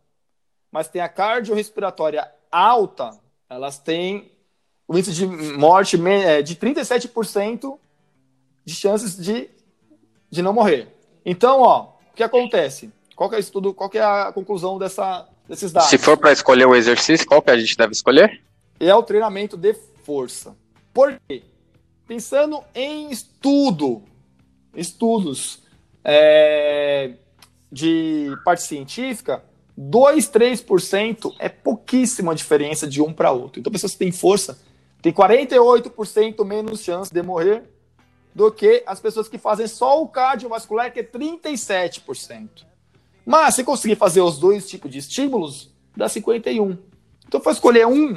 mas 0.76 0.90
têm 0.90 1.02
a 1.02 1.08
cardiorrespiratória 1.08 2.30
alta, 2.52 3.18
elas 3.50 3.80
têm 3.80 4.30
o 4.86 4.98
índice 4.98 5.14
de 5.14 5.26
morte 5.26 5.98
é, 6.06 6.42
de 6.42 6.54
37% 6.58 7.80
de 8.66 8.76
chances 8.76 9.16
de, 9.16 9.50
de 10.30 10.42
não 10.42 10.52
morrer. 10.52 10.90
Então, 11.26 11.62
ó, 11.62 11.94
o 12.12 12.14
que 12.14 12.22
acontece? 12.22 12.92
Qual 13.16 13.30
que 13.30 13.38
é 13.38 13.40
estudo, 13.40 13.74
qual 13.74 13.90
que 13.90 13.98
é 13.98 14.04
a 14.04 14.34
conclusão 14.34 14.78
dessa, 14.78 15.26
desses 15.48 15.72
dados? 15.72 15.90
Se 15.90 15.98
for 15.98 16.18
para 16.18 16.34
escolher 16.34 16.66
o 16.66 16.76
exercício, 16.76 17.26
qual 17.26 17.42
que 17.42 17.52
a 17.52 17.58
gente 17.58 17.78
deve 17.78 17.94
escolher? 17.94 18.44
É 18.78 18.94
o 18.94 19.02
treinamento 19.02 19.56
de 19.56 19.74
força. 20.04 20.58
Por 20.94 21.18
quê? 21.26 21.42
Pensando 22.06 22.62
em 22.76 23.10
estudo, 23.12 24.04
estudos 24.76 25.64
é, 26.04 27.14
de 27.72 28.38
parte 28.44 28.64
científica, 28.64 29.42
2, 29.78 30.30
3% 30.30 31.36
é 31.38 31.50
pouquíssima 31.50 32.34
diferença 32.34 32.88
de 32.88 33.02
um 33.02 33.12
para 33.12 33.32
outro. 33.32 33.60
Então, 33.60 33.72
pessoas 33.72 33.92
que 33.92 34.00
têm 34.00 34.12
força 34.12 34.60
têm 35.02 35.12
48% 35.12 36.46
menos 36.46 36.82
chance 36.82 37.14
de 37.14 37.22
morrer 37.22 37.64
do 38.34 38.52
que 38.52 38.84
as 38.86 39.00
pessoas 39.00 39.28
que 39.28 39.38
fazem 39.38 39.68
só 39.68 40.02
o 40.02 40.08
cardiovascular, 40.08 40.92
que 40.92 41.02
é 41.02 41.04
37%. 41.04 42.66
Mas 43.26 43.56
se 43.56 43.64
conseguir 43.64 43.96
fazer 43.96 44.22
os 44.22 44.38
dois 44.38 44.68
tipos 44.68 44.92
de 44.92 45.00
estímulos, 45.00 45.74
dá 45.96 46.08
51. 46.08 46.78
Então, 47.28 47.42
foi 47.42 47.54
escolher 47.54 47.86
um 47.86 48.14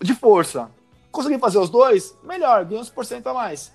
de 0.00 0.14
força. 0.14 0.70
Conseguir 1.10 1.38
fazer 1.40 1.58
os 1.58 1.70
dois, 1.70 2.16
melhor, 2.22 2.64
ganha 2.64 2.80
uns 2.80 2.90
por 2.90 3.04
cento 3.04 3.26
a 3.28 3.34
mais. 3.34 3.72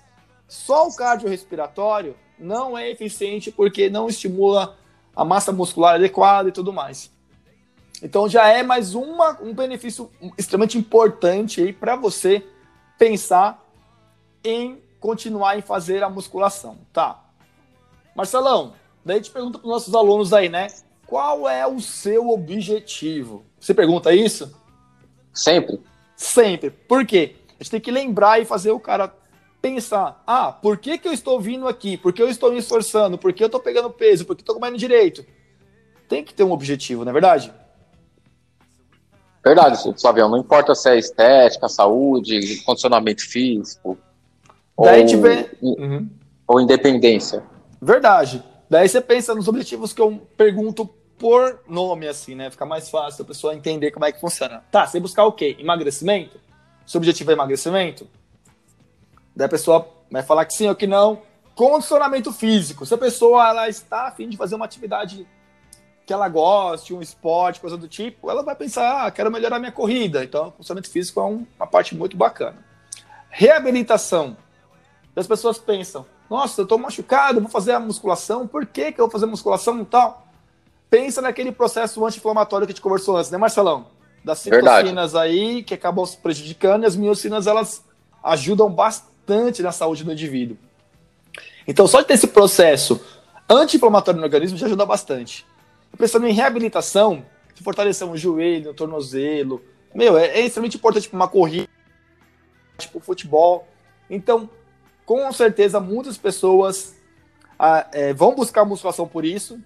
Só 0.48 0.86
o 0.86 0.94
cardiorrespiratório 0.94 2.16
não 2.38 2.78
é 2.78 2.90
eficiente 2.90 3.50
porque 3.50 3.90
não 3.90 4.08
estimula 4.08 4.76
a 5.14 5.24
massa 5.24 5.52
muscular 5.52 5.96
adequada 5.96 6.48
e 6.48 6.52
tudo 6.52 6.72
mais. 6.72 7.10
Então 8.02 8.28
já 8.28 8.48
é 8.48 8.62
mais 8.62 8.94
uma, 8.94 9.40
um 9.40 9.54
benefício 9.54 10.10
extremamente 10.36 10.76
importante 10.76 11.60
aí 11.60 11.72
para 11.72 11.96
você 11.96 12.44
pensar 12.98 13.64
em 14.44 14.80
continuar 15.00 15.58
em 15.58 15.62
fazer 15.62 16.02
a 16.02 16.10
musculação, 16.10 16.78
tá? 16.92 17.22
Marcelão, 18.14 18.74
daí 19.04 19.20
te 19.20 19.30
pergunta 19.30 19.58
para 19.58 19.66
os 19.66 19.72
nossos 19.72 19.94
alunos 19.94 20.32
aí, 20.32 20.48
né? 20.48 20.68
Qual 21.06 21.48
é 21.48 21.66
o 21.66 21.80
seu 21.80 22.30
objetivo? 22.30 23.44
Você 23.60 23.72
pergunta 23.72 24.12
isso? 24.12 24.54
Sempre. 25.32 25.80
Sempre. 26.16 26.70
Por 26.70 27.06
quê? 27.06 27.36
A 27.48 27.62
gente 27.62 27.70
tem 27.70 27.80
que 27.80 27.90
lembrar 27.90 28.40
e 28.40 28.44
fazer 28.44 28.70
o 28.70 28.80
cara 28.80 29.14
pensar, 29.60 30.22
ah, 30.26 30.52
por 30.52 30.78
que, 30.78 30.98
que 30.98 31.08
eu 31.08 31.12
estou 31.12 31.40
vindo 31.40 31.66
aqui? 31.66 31.96
Por 31.96 32.12
que 32.12 32.22
eu 32.22 32.28
estou 32.28 32.52
me 32.52 32.58
esforçando? 32.58 33.18
Por 33.18 33.32
que 33.32 33.42
eu 33.42 33.46
estou 33.46 33.60
pegando 33.60 33.90
peso? 33.90 34.24
Por 34.24 34.36
que 34.36 34.42
estou 34.42 34.54
comendo 34.54 34.76
direito? 34.76 35.24
Tem 36.08 36.22
que 36.22 36.34
ter 36.34 36.44
um 36.44 36.52
objetivo, 36.52 37.04
não 37.04 37.10
é 37.10 37.12
verdade? 37.12 37.52
Verdade, 39.46 39.78
Flavião. 40.00 40.28
Não 40.28 40.38
importa 40.38 40.74
se 40.74 40.90
é 40.90 40.98
estética, 40.98 41.68
saúde, 41.68 42.64
condicionamento 42.64 43.22
físico. 43.30 43.96
Daí 44.76 45.02
ou, 45.02 45.06
tiver... 45.06 45.56
uhum. 45.62 46.10
ou 46.48 46.60
independência. 46.60 47.44
Verdade. 47.80 48.42
Daí 48.68 48.88
você 48.88 49.00
pensa 49.00 49.36
nos 49.36 49.46
objetivos 49.46 49.92
que 49.92 50.02
eu 50.02 50.20
pergunto 50.36 50.84
por 51.16 51.60
nome, 51.68 52.08
assim, 52.08 52.34
né? 52.34 52.50
Fica 52.50 52.66
mais 52.66 52.90
fácil 52.90 53.22
a 53.22 53.24
pessoa 53.24 53.54
entender 53.54 53.92
como 53.92 54.04
é 54.04 54.10
que 54.10 54.20
funciona. 54.20 54.64
Tá, 54.68 54.84
você 54.84 54.98
buscar 54.98 55.24
o 55.26 55.32
quê? 55.32 55.56
Emagrecimento? 55.60 56.40
Seu 56.84 56.98
objetivo 56.98 57.30
é 57.30 57.34
emagrecimento? 57.34 58.04
Daí 59.34 59.46
a 59.46 59.48
pessoa 59.48 59.88
vai 60.10 60.24
falar 60.24 60.44
que 60.44 60.54
sim 60.54 60.68
ou 60.68 60.74
que 60.74 60.88
não. 60.88 61.22
Condicionamento 61.54 62.32
físico. 62.32 62.84
Se 62.84 62.94
a 62.94 62.98
pessoa 62.98 63.48
ela 63.48 63.68
está 63.68 64.08
afim 64.08 64.28
de 64.28 64.36
fazer 64.36 64.56
uma 64.56 64.64
atividade 64.64 65.24
que 66.06 66.12
ela 66.12 66.28
goste, 66.28 66.94
um 66.94 67.02
esporte, 67.02 67.60
coisa 67.60 67.76
do 67.76 67.88
tipo, 67.88 68.30
ela 68.30 68.44
vai 68.44 68.54
pensar, 68.54 69.06
ah, 69.06 69.10
quero 69.10 69.30
melhorar 69.30 69.58
minha 69.58 69.72
corrida. 69.72 70.22
Então, 70.22 70.52
condicionamento 70.52 70.88
físico 70.88 71.18
é 71.18 71.24
um, 71.24 71.44
uma 71.58 71.66
parte 71.66 71.96
muito 71.96 72.16
bacana. 72.16 72.64
Reabilitação. 73.28 74.36
As 75.16 75.26
pessoas 75.26 75.58
pensam, 75.58 76.06
nossa, 76.30 76.60
eu 76.60 76.62
estou 76.62 76.78
machucado, 76.78 77.40
vou 77.40 77.50
fazer 77.50 77.72
a 77.72 77.80
musculação, 77.80 78.46
por 78.46 78.64
que, 78.64 78.92
que 78.92 79.00
eu 79.00 79.06
vou 79.06 79.10
fazer 79.10 79.26
musculação 79.26 79.80
e 79.80 79.84
tal? 79.84 80.28
Pensa 80.88 81.20
naquele 81.20 81.50
processo 81.50 82.04
anti-inflamatório 82.06 82.66
que 82.66 82.72
a 82.72 82.74
gente 82.74 82.82
conversou 82.82 83.16
antes, 83.16 83.30
né, 83.32 83.38
Marcelão? 83.38 83.88
Das 84.22 84.38
citocinas 84.38 85.12
Verdade. 85.12 85.18
aí, 85.18 85.64
que 85.64 85.74
acabam 85.74 86.06
se 86.06 86.16
prejudicando, 86.18 86.84
e 86.84 86.86
as 86.86 86.94
miocinas, 86.94 87.48
elas 87.48 87.84
ajudam 88.22 88.70
bastante 88.70 89.60
na 89.60 89.72
saúde 89.72 90.04
do 90.04 90.12
indivíduo. 90.12 90.56
Então, 91.66 91.88
só 91.88 92.00
de 92.00 92.06
ter 92.06 92.14
esse 92.14 92.28
processo 92.28 93.00
anti-inflamatório 93.48 94.20
no 94.20 94.24
organismo 94.24 94.56
já 94.56 94.66
ajuda 94.66 94.86
bastante. 94.86 95.44
Pensando 95.96 96.26
em 96.26 96.32
reabilitação, 96.32 97.24
se 97.54 97.62
fortalecer 97.62 98.06
um 98.06 98.16
joelho, 98.16 98.70
um 98.70 98.74
tornozelo, 98.74 99.62
meu, 99.94 100.18
é, 100.18 100.26
é 100.26 100.40
extremamente 100.40 100.76
importante 100.76 101.04
tipo, 101.04 101.16
uma 101.16 101.28
corrida, 101.28 101.68
tipo 102.76 103.00
futebol. 103.00 103.66
Então, 104.10 104.48
com 105.04 105.32
certeza, 105.32 105.80
muitas 105.80 106.18
pessoas 106.18 106.96
ah, 107.58 107.86
é, 107.92 108.12
vão 108.12 108.34
buscar 108.34 108.64
musculação 108.64 109.08
por 109.08 109.24
isso, 109.24 109.58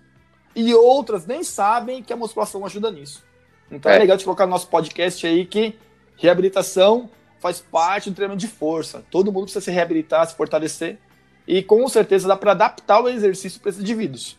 e 0.55 0.75
outras 0.75 1.27
nem 1.27 1.43
sabem 1.43 2.03
que 2.03 2.13
a 2.13 2.17
musculação 2.17 2.65
ajuda 2.65 2.91
nisso. 2.91 3.25
Então 3.71 3.91
é, 3.91 3.97
é 3.97 3.99
legal 3.99 4.17
de 4.17 4.25
colocar 4.25 4.47
no 4.47 4.53
nosso 4.53 4.69
podcast 4.69 5.27
aí 5.27 5.47
que 5.47 5.79
reabilitação 6.17 7.09
faz 7.39 7.61
parte 7.61 8.11
do 8.11 8.17
treinamento 8.17 8.45
de 8.45 8.49
força. 8.49 9.05
Todo 9.11 9.33
mundo 9.33 9.45
precisa 9.45 9.65
se 9.65 9.71
reabilitar, 9.71 10.27
se 10.27 10.35
fortalecer. 10.35 10.99
E 11.47 11.63
com 11.63 11.89
certeza 11.89 12.29
dá 12.29 12.37
para 12.37 12.53
adaptar 12.53 13.01
o 13.01 13.09
exercício 13.09 13.61
para 13.61 13.71
esses 13.71 13.81
indivíduos. 13.81 14.37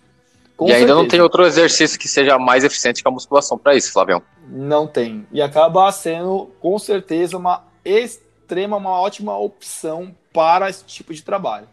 Com 0.61 0.67
e 0.67 0.73
ainda 0.73 0.89
certeza. 0.89 1.01
não 1.01 1.07
tem 1.07 1.21
outro 1.21 1.43
exercício 1.43 1.97
que 1.97 2.07
seja 2.07 2.37
mais 2.37 2.63
eficiente 2.63 3.01
que 3.01 3.07
a 3.07 3.11
musculação 3.11 3.57
para 3.57 3.75
isso, 3.75 3.91
Flavião. 3.91 4.21
Não 4.47 4.85
tem. 4.85 5.25
E 5.31 5.41
acaba 5.41 5.91
sendo, 5.91 6.51
com 6.59 6.77
certeza, 6.77 7.35
uma 7.35 7.63
extrema, 7.83 8.77
uma 8.77 8.91
ótima 8.91 9.35
opção 9.35 10.15
para 10.31 10.69
esse 10.69 10.85
tipo 10.85 11.15
de 11.15 11.23
trabalho. 11.23 11.67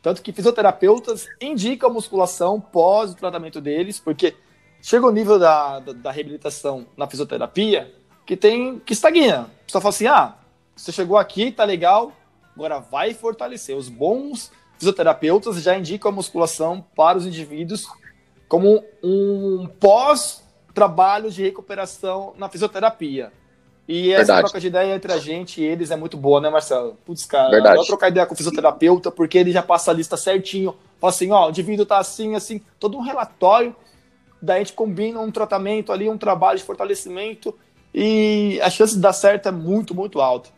Tanto 0.00 0.22
que 0.22 0.32
fisioterapeutas 0.32 1.26
indicam 1.38 1.90
a 1.90 1.92
musculação 1.92 2.58
pós 2.58 3.10
o 3.10 3.14
tratamento 3.14 3.60
deles, 3.60 4.00
porque 4.00 4.34
chega 4.80 5.06
o 5.06 5.12
nível 5.12 5.38
da, 5.38 5.80
da, 5.80 5.92
da 5.92 6.10
reabilitação 6.10 6.86
na 6.96 7.06
fisioterapia 7.06 7.94
que 8.24 8.34
tem 8.34 8.78
que 8.78 8.94
estagna. 8.94 9.50
Só 9.66 9.78
fala 9.78 9.90
assim: 9.90 10.06
ah, 10.06 10.36
você 10.74 10.90
chegou 10.90 11.18
aqui, 11.18 11.52
tá 11.52 11.64
legal, 11.64 12.14
agora 12.54 12.78
vai 12.78 13.12
fortalecer. 13.12 13.76
Os 13.76 13.90
bons 13.90 14.50
fisioterapeutas 14.78 15.62
já 15.62 15.76
indicam 15.76 16.10
a 16.10 16.14
musculação 16.14 16.82
para 16.96 17.18
os 17.18 17.26
indivíduos 17.26 17.86
como 18.48 18.82
um 19.02 19.66
pós-trabalho 19.80 21.30
de 21.30 21.42
recuperação 21.42 22.34
na 22.38 22.48
fisioterapia. 22.48 23.32
E 23.88 24.10
essa 24.10 24.18
Verdade. 24.18 24.40
troca 24.40 24.60
de 24.60 24.66
ideia 24.66 24.94
entre 24.94 25.12
a 25.12 25.18
gente 25.18 25.60
e 25.60 25.64
eles 25.64 25.90
é 25.92 25.96
muito 25.96 26.16
boa, 26.16 26.40
né, 26.40 26.50
Marcelo? 26.50 26.96
Putz, 27.04 27.24
cara, 27.24 27.50
Verdade. 27.50 27.78
eu 27.78 27.84
trocar 27.84 28.08
ideia 28.08 28.26
com 28.26 28.34
o 28.34 28.36
fisioterapeuta, 28.36 29.12
porque 29.12 29.38
ele 29.38 29.52
já 29.52 29.62
passa 29.62 29.92
a 29.92 29.94
lista 29.94 30.16
certinho. 30.16 30.74
Fala 31.00 31.12
assim, 31.12 31.30
ó, 31.30 31.46
o 31.46 31.50
indivíduo 31.50 31.86
tá 31.86 31.98
assim, 31.98 32.34
assim, 32.34 32.60
todo 32.80 32.96
um 32.96 33.00
relatório. 33.00 33.74
Daí 34.42 34.56
a 34.56 34.58
gente 34.58 34.72
combina 34.72 35.20
um 35.20 35.30
tratamento 35.30 35.92
ali, 35.92 36.08
um 36.08 36.18
trabalho 36.18 36.58
de 36.58 36.64
fortalecimento 36.64 37.56
e 37.94 38.60
a 38.60 38.68
chance 38.68 38.94
de 38.94 39.00
dar 39.00 39.12
certo 39.12 39.48
é 39.48 39.52
muito, 39.52 39.94
muito 39.94 40.20
alta. 40.20 40.50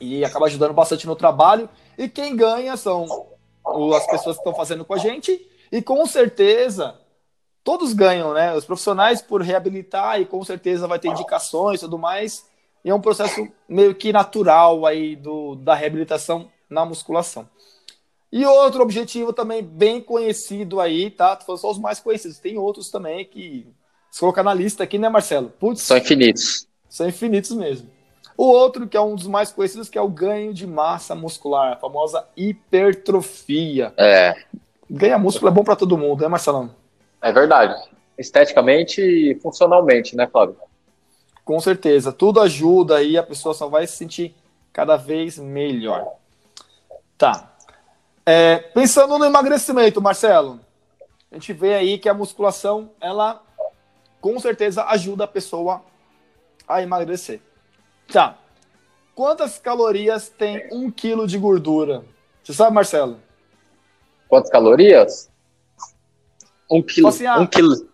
E 0.00 0.24
acaba 0.24 0.46
ajudando 0.46 0.72
bastante 0.72 1.06
no 1.06 1.16
trabalho. 1.16 1.68
E 1.98 2.08
quem 2.08 2.36
ganha 2.36 2.76
são 2.76 3.26
as 3.94 4.06
pessoas 4.06 4.36
que 4.36 4.40
estão 4.40 4.54
fazendo 4.54 4.84
com 4.84 4.94
a 4.94 4.98
gente. 4.98 5.46
E 5.70 5.82
com 5.82 6.04
certeza, 6.06 6.98
todos 7.62 7.92
ganham, 7.92 8.32
né? 8.32 8.54
Os 8.54 8.64
profissionais 8.64 9.20
por 9.20 9.42
reabilitar 9.42 10.20
e 10.20 10.26
com 10.26 10.42
certeza 10.44 10.86
vai 10.86 10.98
ter 10.98 11.08
indicações 11.08 11.80
e 11.80 11.84
tudo 11.84 11.98
mais. 11.98 12.46
E 12.84 12.90
é 12.90 12.94
um 12.94 13.00
processo 13.00 13.48
meio 13.68 13.94
que 13.94 14.12
natural 14.12 14.86
aí 14.86 15.16
do, 15.16 15.56
da 15.56 15.74
reabilitação 15.74 16.48
na 16.70 16.84
musculação. 16.84 17.48
E 18.30 18.44
outro 18.44 18.82
objetivo 18.82 19.32
também 19.32 19.62
bem 19.62 20.00
conhecido 20.00 20.80
aí, 20.80 21.10
tá? 21.10 21.34
Tô 21.36 21.44
falando 21.46 21.60
só 21.60 21.70
os 21.70 21.78
mais 21.78 22.00
conhecidos. 22.00 22.38
Tem 22.38 22.58
outros 22.58 22.90
também 22.90 23.24
que 23.24 23.66
se 24.10 24.20
colocar 24.20 24.42
na 24.42 24.54
lista 24.54 24.84
aqui, 24.84 24.98
né, 24.98 25.08
Marcelo? 25.08 25.50
Putz, 25.58 25.82
são 25.82 25.96
infinitos. 25.96 26.68
São 26.88 27.08
infinitos 27.08 27.50
mesmo. 27.52 27.90
O 28.36 28.44
outro, 28.44 28.86
que 28.86 28.96
é 28.96 29.00
um 29.00 29.14
dos 29.14 29.26
mais 29.26 29.50
conhecidos, 29.50 29.88
que 29.88 29.96
é 29.96 30.02
o 30.02 30.08
ganho 30.08 30.52
de 30.52 30.66
massa 30.66 31.14
muscular, 31.14 31.72
a 31.72 31.76
famosa 31.76 32.28
hipertrofia. 32.36 33.94
É. 33.96 34.34
Ganhar 34.88 35.18
músculo 35.18 35.50
é 35.50 35.54
bom 35.54 35.64
para 35.64 35.76
todo 35.76 35.98
mundo, 35.98 36.22
né, 36.22 36.28
Marcelão? 36.28 36.70
É 37.20 37.32
verdade. 37.32 37.74
Esteticamente 38.16 39.00
e 39.00 39.34
funcionalmente, 39.40 40.16
né, 40.16 40.26
Flávio? 40.26 40.56
Com 41.44 41.58
certeza. 41.60 42.12
Tudo 42.12 42.40
ajuda 42.40 42.96
aí, 42.96 43.16
a 43.16 43.22
pessoa 43.22 43.54
só 43.54 43.68
vai 43.68 43.86
se 43.86 43.96
sentir 43.96 44.34
cada 44.72 44.96
vez 44.96 45.38
melhor. 45.38 46.06
Tá. 47.18 47.52
É, 48.24 48.58
pensando 48.58 49.18
no 49.18 49.24
emagrecimento, 49.24 50.02
Marcelo, 50.02 50.60
a 51.30 51.34
gente 51.34 51.52
vê 51.52 51.74
aí 51.74 51.98
que 51.98 52.08
a 52.08 52.14
musculação, 52.14 52.90
ela 53.00 53.42
com 54.20 54.38
certeza 54.38 54.84
ajuda 54.86 55.24
a 55.24 55.28
pessoa 55.28 55.82
a 56.66 56.82
emagrecer. 56.82 57.40
Tá. 58.12 58.38
Quantas 59.14 59.58
calorias 59.58 60.28
tem 60.28 60.68
um 60.72 60.90
quilo 60.90 61.26
de 61.26 61.38
gordura? 61.38 62.04
Você 62.42 62.52
sabe, 62.52 62.74
Marcelo? 62.74 63.20
Quantas 64.28 64.50
calorias? 64.50 65.30
Um 66.70 66.82
quilo. 66.82 67.08
Assim, 67.08 67.26
ah, 67.26 67.38
um 67.38 67.46
quilo. 67.46 67.88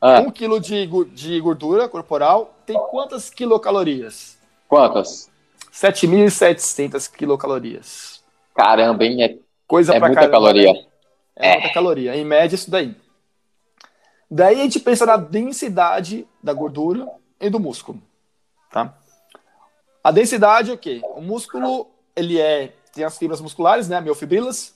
Ah, 0.00 0.20
Um 0.20 0.30
quilo 0.30 0.60
de, 0.60 0.86
de 1.06 1.40
gordura 1.40 1.88
corporal 1.88 2.54
tem 2.66 2.78
quantas 2.90 3.30
quilocalorias? 3.30 4.36
quantas? 4.68 5.30
7.700 5.72 7.10
quilocalorias. 7.10 8.22
Caramba, 8.54 9.04
hein? 9.04 9.22
É, 9.22 9.38
Coisa 9.66 9.94
é 9.94 9.98
pra 9.98 10.08
muita 10.08 10.20
caramba, 10.22 10.38
caloria. 10.38 10.72
né? 10.72 10.84
É 11.36 11.52
muita 11.58 11.72
caloria. 11.74 12.16
Em 12.16 12.24
média, 12.24 12.54
isso 12.54 12.70
daí. 12.70 12.94
Daí 14.30 14.60
a 14.60 14.64
gente 14.64 14.80
pensa 14.80 15.06
na 15.06 15.16
densidade 15.16 16.26
da 16.42 16.52
gordura 16.52 17.08
e 17.40 17.48
do 17.48 17.58
músculo. 17.58 18.02
Tá? 18.70 18.94
A 20.04 20.10
densidade 20.10 20.70
é 20.70 20.74
o 20.74 20.78
quê? 20.78 21.00
O 21.16 21.22
músculo, 21.22 21.88
ele 22.14 22.38
é, 22.40 22.74
tem 22.92 23.04
as 23.04 23.16
fibras 23.16 23.40
musculares, 23.40 23.88
né, 23.88 24.00
miofibrilas, 24.00 24.74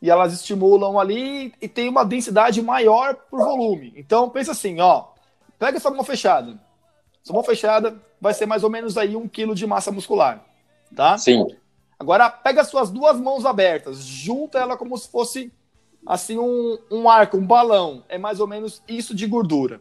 e 0.00 0.10
elas 0.10 0.32
estimulam 0.32 0.98
ali 0.98 1.52
e 1.60 1.68
tem 1.68 1.88
uma 1.88 2.04
densidade 2.04 2.62
maior 2.62 3.14
por 3.30 3.40
volume. 3.40 3.92
Então, 3.96 4.30
pensa 4.30 4.52
assim, 4.52 4.80
ó, 4.80 5.06
pega 5.58 5.76
essa 5.76 5.90
mão 5.90 6.04
fechada. 6.04 6.58
Essa 7.24 7.32
mão 7.32 7.42
fechada 7.42 8.00
vai 8.20 8.32
ser 8.32 8.46
mais 8.46 8.62
ou 8.64 8.70
menos 8.70 8.96
aí 8.96 9.16
um 9.16 9.28
quilo 9.28 9.54
de 9.54 9.66
massa 9.66 9.90
muscular, 9.92 10.44
tá? 10.94 11.18
Sim. 11.18 11.46
Agora, 11.98 12.30
pega 12.30 12.62
suas 12.64 12.90
duas 12.90 13.18
mãos 13.20 13.44
abertas, 13.44 13.98
junta 13.98 14.58
ela 14.58 14.76
como 14.76 14.96
se 14.96 15.08
fosse 15.10 15.52
assim 16.06 16.38
um, 16.38 16.78
um 16.90 17.08
arco, 17.08 17.36
um 17.36 17.44
balão. 17.46 18.04
É 18.08 18.16
mais 18.16 18.38
ou 18.38 18.46
menos 18.46 18.80
isso 18.86 19.14
de 19.14 19.26
gordura. 19.26 19.80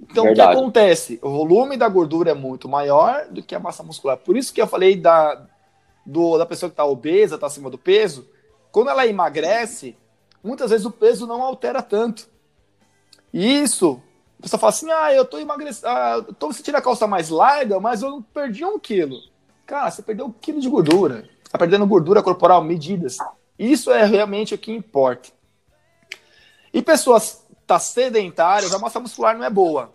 Então, 0.00 0.24
o 0.24 0.28
Verdade. 0.28 0.52
que 0.52 0.58
acontece? 0.58 1.20
O 1.22 1.28
volume 1.30 1.76
da 1.76 1.88
gordura 1.88 2.30
é 2.30 2.34
muito 2.34 2.68
maior 2.68 3.26
do 3.28 3.42
que 3.42 3.54
a 3.54 3.60
massa 3.60 3.82
muscular. 3.82 4.16
Por 4.16 4.36
isso 4.36 4.52
que 4.52 4.60
eu 4.62 4.66
falei 4.66 4.96
da, 4.96 5.46
do- 6.04 6.38
da 6.38 6.46
pessoa 6.46 6.70
que 6.70 6.72
está 6.72 6.84
obesa, 6.86 7.34
está 7.36 7.46
acima 7.46 7.68
do 7.70 7.78
peso. 7.78 8.26
Quando 8.72 8.88
ela 8.88 9.06
emagrece, 9.06 9.96
muitas 10.42 10.70
vezes 10.70 10.86
o 10.86 10.90
peso 10.90 11.26
não 11.26 11.42
altera 11.42 11.82
tanto. 11.82 12.26
E 13.32 13.62
isso, 13.62 14.02
a 14.38 14.42
pessoa 14.42 14.58
fala 14.58 14.70
assim: 14.70 14.90
ah, 14.90 15.12
eu 15.12 15.26
tô 15.26 15.38
emagrecendo, 15.38 15.88
ah, 15.88 16.26
tô 16.38 16.50
sentindo 16.52 16.76
a 16.76 16.82
calça 16.82 17.06
mais 17.06 17.28
larga, 17.28 17.78
mas 17.78 18.02
eu 18.02 18.10
não 18.10 18.22
perdi 18.22 18.64
um 18.64 18.78
quilo. 18.78 19.18
Cara, 19.66 19.90
você 19.90 20.02
perdeu 20.02 20.26
um 20.26 20.32
quilo 20.32 20.60
de 20.60 20.68
gordura. 20.68 21.28
Tá 21.50 21.58
perdendo 21.58 21.86
gordura 21.86 22.22
corporal, 22.22 22.64
medidas. 22.64 23.18
Isso 23.58 23.90
é 23.90 24.04
realmente 24.04 24.54
o 24.54 24.58
que 24.58 24.72
importa. 24.72 25.28
E 26.72 26.80
pessoas 26.80 27.46
tá 27.66 27.78
sedentárias, 27.78 28.74
a 28.74 28.78
massa 28.78 28.98
muscular 28.98 29.36
não 29.36 29.44
é 29.44 29.50
boa. 29.50 29.92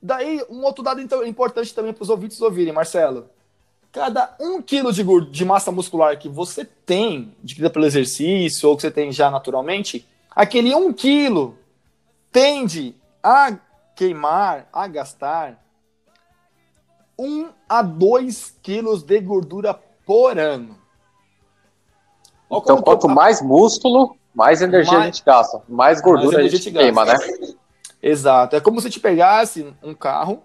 Daí, 0.00 0.44
um 0.50 0.62
outro 0.62 0.84
dado 0.84 1.00
importante 1.26 1.74
também 1.74 1.92
para 1.92 2.02
os 2.02 2.10
ouvintes 2.10 2.40
ouvirem, 2.40 2.72
Marcelo. 2.72 3.30
Cada 3.96 4.36
um 4.38 4.60
quilo 4.60 4.92
de, 4.92 5.02
de 5.30 5.42
massa 5.42 5.72
muscular 5.72 6.18
que 6.18 6.28
você 6.28 6.66
tem, 6.66 7.34
adquirida 7.42 7.70
pelo 7.70 7.86
exercício, 7.86 8.68
ou 8.68 8.76
que 8.76 8.82
você 8.82 8.90
tem 8.90 9.10
já 9.10 9.30
naturalmente, 9.30 10.06
aquele 10.30 10.74
um 10.74 10.92
quilo 10.92 11.56
tende 12.30 12.94
a 13.22 13.56
queimar, 13.94 14.68
a 14.70 14.86
gastar 14.86 15.58
1 17.18 17.48
a 17.66 17.80
2 17.80 18.58
quilos 18.62 19.02
de 19.02 19.18
gordura 19.18 19.72
por 20.04 20.38
ano. 20.38 20.76
Então, 22.52 22.82
quanto 22.82 23.08
mais 23.08 23.40
músculo, 23.40 24.14
mais 24.34 24.60
energia 24.60 24.92
a 24.92 25.00
Mais- 25.00 25.16
gente 25.16 25.24
gasta. 25.24 25.62
Mais 25.66 26.02
gordura 26.02 26.36
Mais 26.36 26.48
a 26.52 26.54
gente 26.54 26.64
te 26.64 26.70
gasta. 26.70 26.84
queima, 26.84 27.06
né? 27.06 27.14
Exato. 28.02 28.56
É 28.56 28.60
como 28.60 28.78
se 28.78 28.90
te 28.90 29.00
pegasse 29.00 29.74
um 29.82 29.94
carro 29.94 30.42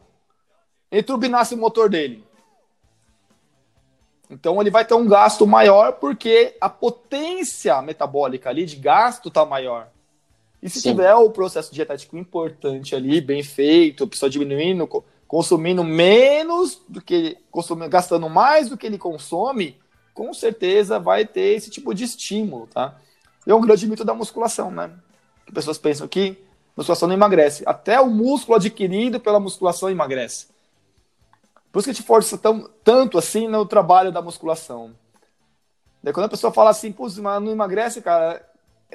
e 0.89 1.03
turbinasse 1.03 1.53
o 1.53 1.57
motor 1.57 1.89
dele. 1.89 2.30
Então 4.31 4.61
ele 4.61 4.71
vai 4.71 4.85
ter 4.85 4.93
um 4.93 5.05
gasto 5.05 5.45
maior 5.45 5.93
porque 5.93 6.55
a 6.61 6.69
potência 6.69 7.81
metabólica 7.81 8.49
ali 8.49 8.65
de 8.65 8.77
gasto 8.77 9.29
tá 9.29 9.45
maior. 9.45 9.89
E 10.63 10.69
se 10.69 10.79
Sim. 10.79 10.91
tiver 10.91 11.13
o 11.15 11.29
processo 11.29 11.73
dietético 11.73 12.17
importante 12.17 12.95
ali, 12.95 13.19
bem 13.19 13.43
feito, 13.43 14.05
a 14.05 14.07
pessoa 14.07 14.29
diminuindo, 14.29 14.87
co- 14.87 15.03
consumindo 15.27 15.83
menos 15.83 16.81
do 16.87 17.01
que 17.01 17.37
consumindo, 17.49 17.89
gastando 17.89 18.29
mais 18.29 18.69
do 18.69 18.77
que 18.77 18.85
ele 18.85 18.97
consome, 18.97 19.77
com 20.13 20.33
certeza 20.33 20.99
vai 20.99 21.25
ter 21.25 21.55
esse 21.55 21.69
tipo 21.69 21.93
de 21.93 22.05
estímulo, 22.05 22.67
tá? 22.67 22.97
É 23.45 23.53
um 23.53 23.61
grande 23.61 23.87
mito 23.87 24.05
da 24.05 24.13
musculação, 24.13 24.71
né? 24.71 24.91
Que 25.45 25.51
pessoas 25.51 25.77
pensam 25.77 26.07
que 26.07 26.37
musculação 26.77 27.07
não 27.07 27.15
emagrece. 27.15 27.63
Até 27.65 27.99
o 27.99 28.07
músculo 28.09 28.55
adquirido 28.55 29.19
pela 29.19 29.39
musculação 29.39 29.89
emagrece. 29.89 30.47
Por 31.71 31.79
isso 31.79 31.85
que 31.85 31.91
a 31.91 31.93
gente 31.93 32.05
força 32.05 32.37
tão, 32.37 32.69
tanto 32.83 33.17
assim 33.17 33.47
no 33.47 33.65
trabalho 33.65 34.11
da 34.11 34.21
musculação. 34.21 34.91
Daí 36.03 36.13
quando 36.13 36.25
a 36.25 36.29
pessoa 36.29 36.51
fala 36.51 36.69
assim, 36.69 36.91
pô, 36.91 37.03
mas 37.03 37.41
não 37.41 37.51
emagrece, 37.51 38.01
cara, 38.01 38.45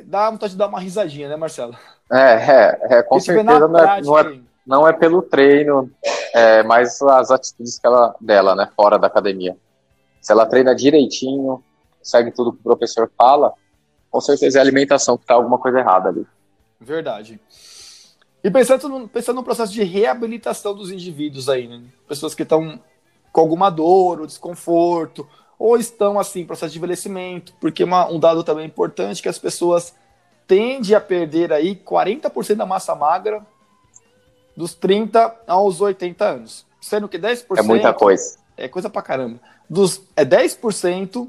dá 0.04 0.30
vontade 0.30 0.52
de 0.52 0.58
dar 0.58 0.66
uma 0.66 0.80
risadinha, 0.80 1.28
né, 1.28 1.36
Marcelo? 1.36 1.76
É, 2.12 2.34
é, 2.34 2.98
é 2.98 3.02
com 3.02 3.18
certeza 3.18 3.66
não 3.68 3.78
é, 3.78 3.82
prática 3.82 4.10
não, 4.10 4.18
é, 4.18 4.40
não 4.66 4.88
é 4.88 4.92
pelo 4.92 5.22
treino, 5.22 5.90
é 6.34 6.62
mais 6.62 7.00
as 7.00 7.30
atitudes 7.30 7.78
que 7.78 7.86
ela, 7.86 8.14
dela, 8.20 8.54
né, 8.54 8.68
fora 8.76 8.98
da 8.98 9.06
academia. 9.06 9.56
Se 10.20 10.32
ela 10.32 10.44
treina 10.44 10.74
direitinho, 10.74 11.62
segue 12.02 12.30
tudo 12.30 12.52
que 12.52 12.60
o 12.60 12.62
professor 12.62 13.10
fala, 13.16 13.52
com 14.10 14.20
certeza 14.20 14.58
é 14.58 14.60
a 14.60 14.62
alimentação 14.62 15.16
que 15.16 15.24
tá 15.24 15.34
alguma 15.34 15.58
coisa 15.58 15.78
errada 15.78 16.08
ali. 16.08 16.26
Verdade. 16.80 17.40
E 18.46 18.50
pensando 18.50 18.88
no, 18.88 19.08
pensando 19.08 19.36
no 19.36 19.42
processo 19.42 19.72
de 19.72 19.82
reabilitação 19.82 20.72
dos 20.72 20.92
indivíduos 20.92 21.48
aí, 21.48 21.66
né? 21.66 21.82
Pessoas 22.06 22.32
que 22.32 22.44
estão 22.44 22.80
com 23.32 23.40
alguma 23.40 23.70
dor 23.70 24.20
ou 24.20 24.26
desconforto, 24.26 25.28
ou 25.58 25.76
estão 25.76 26.16
assim, 26.16 26.42
em 26.42 26.46
processo 26.46 26.70
de 26.72 26.78
envelhecimento, 26.78 27.52
porque 27.60 27.82
uma- 27.82 28.08
um 28.08 28.20
dado 28.20 28.44
também 28.44 28.64
importante 28.64 29.18
é 29.18 29.22
que 29.24 29.28
as 29.28 29.38
pessoas 29.38 29.92
tendem 30.46 30.94
a 30.94 31.00
perder 31.00 31.52
aí 31.52 31.74
40% 31.74 32.58
da 32.58 32.64
massa 32.64 32.94
magra 32.94 33.44
dos 34.56 34.74
30 34.74 35.34
aos 35.44 35.80
80 35.80 36.24
anos. 36.24 36.64
Sendo 36.80 37.08
que 37.08 37.18
10% 37.18 37.58
É 37.58 37.62
muita 37.62 37.92
coisa. 37.92 38.38
é 38.56 38.68
coisa 38.68 38.88
pra 38.88 39.02
caramba. 39.02 39.40
Dos, 39.68 40.02
é 40.14 40.24
10% 40.24 41.28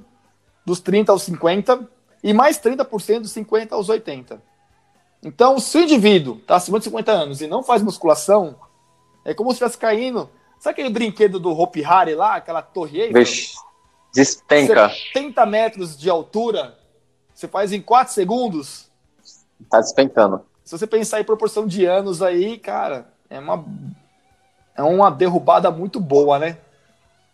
dos 0.64 0.80
30 0.80 1.12
aos 1.12 1.24
50 1.24 1.90
e 2.24 2.32
mais 2.32 2.60
30% 2.60 3.22
dos 3.22 3.32
50 3.32 3.74
aos 3.74 3.90
80. 3.90 4.40
Então, 5.24 5.60
se 5.60 5.78
o 5.78 5.82
indivíduo 5.82 6.38
está 6.38 6.56
acima 6.56 6.78
de 6.78 6.86
50 6.86 7.12
anos 7.12 7.42
e 7.42 7.48
não 7.48 7.64
faz 7.64 7.82
musculação, 7.82 8.56
é 9.26 9.34
como 9.34 9.50
se 9.50 9.56
estivesse 9.56 9.78
caindo. 9.78 10.30
Sabe 10.60 10.74
aquele 10.74 10.90
brinquedo 10.90 11.40
do 11.40 11.52
Hopi 11.52 11.84
Hari 11.84 12.16
lá, 12.16 12.36
aquela 12.36 12.62
torre 12.62 13.02
Eiffel? 13.02 13.24
Vixe, 13.24 13.56
despenca, 14.14 14.90
70 14.90 15.46
metros 15.46 15.98
de 15.98 16.10
altura, 16.10 16.78
você 17.34 17.48
faz 17.48 17.72
em 17.72 17.82
4 17.82 18.14
segundos. 18.14 18.90
tá 19.70 19.80
despencando. 19.80 20.42
Se 20.64 20.78
você 20.78 20.88
pensar 20.88 21.22
em 21.22 21.24
proporção 21.24 21.66
de 21.66 21.86
anos 21.86 22.22
aí, 22.22 22.58
cara, 22.58 23.08
é 23.30 23.40
uma, 23.40 23.66
é 24.76 24.84
uma 24.84 25.10
derrubada 25.10 25.72
muito 25.72 26.00
boa, 26.00 26.40
né? 26.40 26.58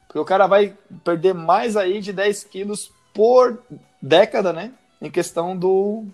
Porque 0.07 0.19
o 0.19 0.25
cara 0.25 0.45
vai 0.45 0.77
perder 1.03 1.33
mais 1.33 1.75
aí 1.75 1.99
de 1.99 2.13
10 2.13 2.43
quilos 2.43 2.91
por 3.13 3.63
década, 4.01 4.53
né? 4.53 4.71
Em 5.01 5.09
questão 5.09 5.57
do. 5.57 6.05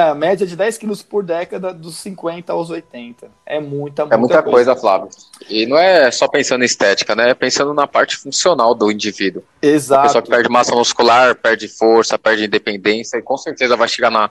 A 0.00 0.14
média 0.14 0.46
de 0.46 0.54
10 0.54 0.78
quilos 0.78 1.02
por 1.02 1.24
década 1.24 1.74
dos 1.74 1.96
50 1.96 2.52
aos 2.52 2.70
80. 2.70 3.28
É 3.44 3.58
muita, 3.58 4.02
muita, 4.02 4.14
É 4.14 4.16
muita 4.16 4.42
coisa, 4.42 4.76
Flávio. 4.76 5.08
E 5.48 5.66
não 5.66 5.76
é 5.76 6.10
só 6.12 6.28
pensando 6.28 6.62
em 6.62 6.66
estética, 6.66 7.16
né? 7.16 7.30
É 7.30 7.34
pensando 7.34 7.74
na 7.74 7.86
parte 7.86 8.16
funcional 8.16 8.74
do 8.74 8.90
indivíduo. 8.90 9.42
A 9.60 9.66
Exato. 9.66 10.02
pessoa 10.02 10.22
que 10.22 10.30
perde 10.30 10.48
massa 10.48 10.74
muscular, 10.76 11.34
perde 11.34 11.66
força, 11.66 12.16
perde 12.16 12.44
independência 12.44 13.18
e 13.18 13.22
com 13.22 13.36
certeza 13.36 13.76
vai 13.76 13.88
chegar 13.88 14.10
na, 14.10 14.30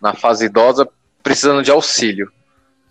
na 0.00 0.14
fase 0.14 0.46
idosa 0.46 0.88
precisando 1.20 1.62
de 1.62 1.70
auxílio. 1.72 2.30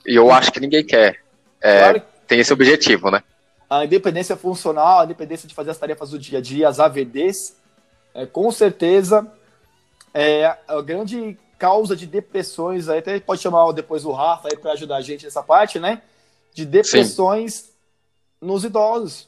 E 0.05 0.15
eu 0.15 0.31
acho 0.31 0.51
que 0.51 0.59
ninguém 0.59 0.83
quer. 0.83 1.21
É, 1.61 1.79
Claro 1.79 2.01
Tem 2.27 2.39
esse 2.39 2.51
objetivo, 2.51 3.09
né? 3.09 3.23
a 3.69 3.85
independência 3.85 4.35
funcional, 4.35 5.01
a 5.01 5.05
independência 5.05 5.47
de 5.47 5.55
fazer 5.55 5.71
as 5.71 5.77
tarefas 5.77 6.11
do 6.11 6.19
dia 6.19 6.39
a 6.39 6.41
dia, 6.41 6.67
as 6.67 6.79
AVDs, 6.79 7.55
é, 8.13 8.25
com 8.25 8.51
certeza 8.51 9.27
é 10.13 10.55
a 10.67 10.81
grande 10.81 11.37
causa 11.57 11.95
de 11.95 12.05
depressões, 12.05 12.89
aí 12.89 12.99
até 12.99 13.19
pode 13.19 13.41
chamar 13.41 13.71
depois 13.71 14.05
o 14.05 14.11
Rafa 14.11 14.49
aí 14.51 14.57
para 14.57 14.71
ajudar 14.73 14.97
a 14.97 15.01
gente 15.01 15.25
nessa 15.25 15.43
parte, 15.43 15.79
né? 15.79 16.01
De 16.53 16.65
depressões 16.65 17.71
nos 18.41 18.63
idosos. 18.63 19.27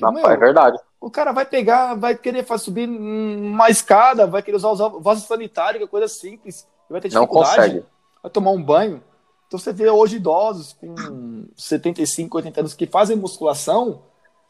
Não, 0.00 0.12
meu, 0.12 0.26
é 0.26 0.36
verdade. 0.36 0.78
o 1.00 1.10
cara 1.10 1.32
vai 1.32 1.44
pegar, 1.44 1.94
vai 1.94 2.14
querer 2.14 2.46
subir 2.58 2.88
uma 2.88 3.68
escada, 3.68 4.26
vai 4.26 4.42
querer 4.42 4.56
usar 4.56 4.68
o 4.68 5.00
vaso 5.00 5.26
sanitário, 5.26 5.78
que 5.78 5.84
é 5.84 5.88
coisa 5.88 6.06
simples, 6.06 6.66
e 6.88 6.92
vai 6.92 7.00
ter 7.00 7.12
Não 7.12 7.22
dificuldade, 7.22 7.56
consegue. 7.56 7.84
vai 8.22 8.30
tomar 8.30 8.50
um 8.52 8.62
banho. 8.62 9.02
Então 9.46 9.58
você 9.58 9.72
vê 9.72 9.88
hoje 9.88 10.16
idosos 10.16 10.74
com 10.74 11.46
75, 11.56 12.36
80 12.36 12.60
anos 12.60 12.74
que 12.74 12.86
fazem 12.86 13.16
musculação, 13.16 14.02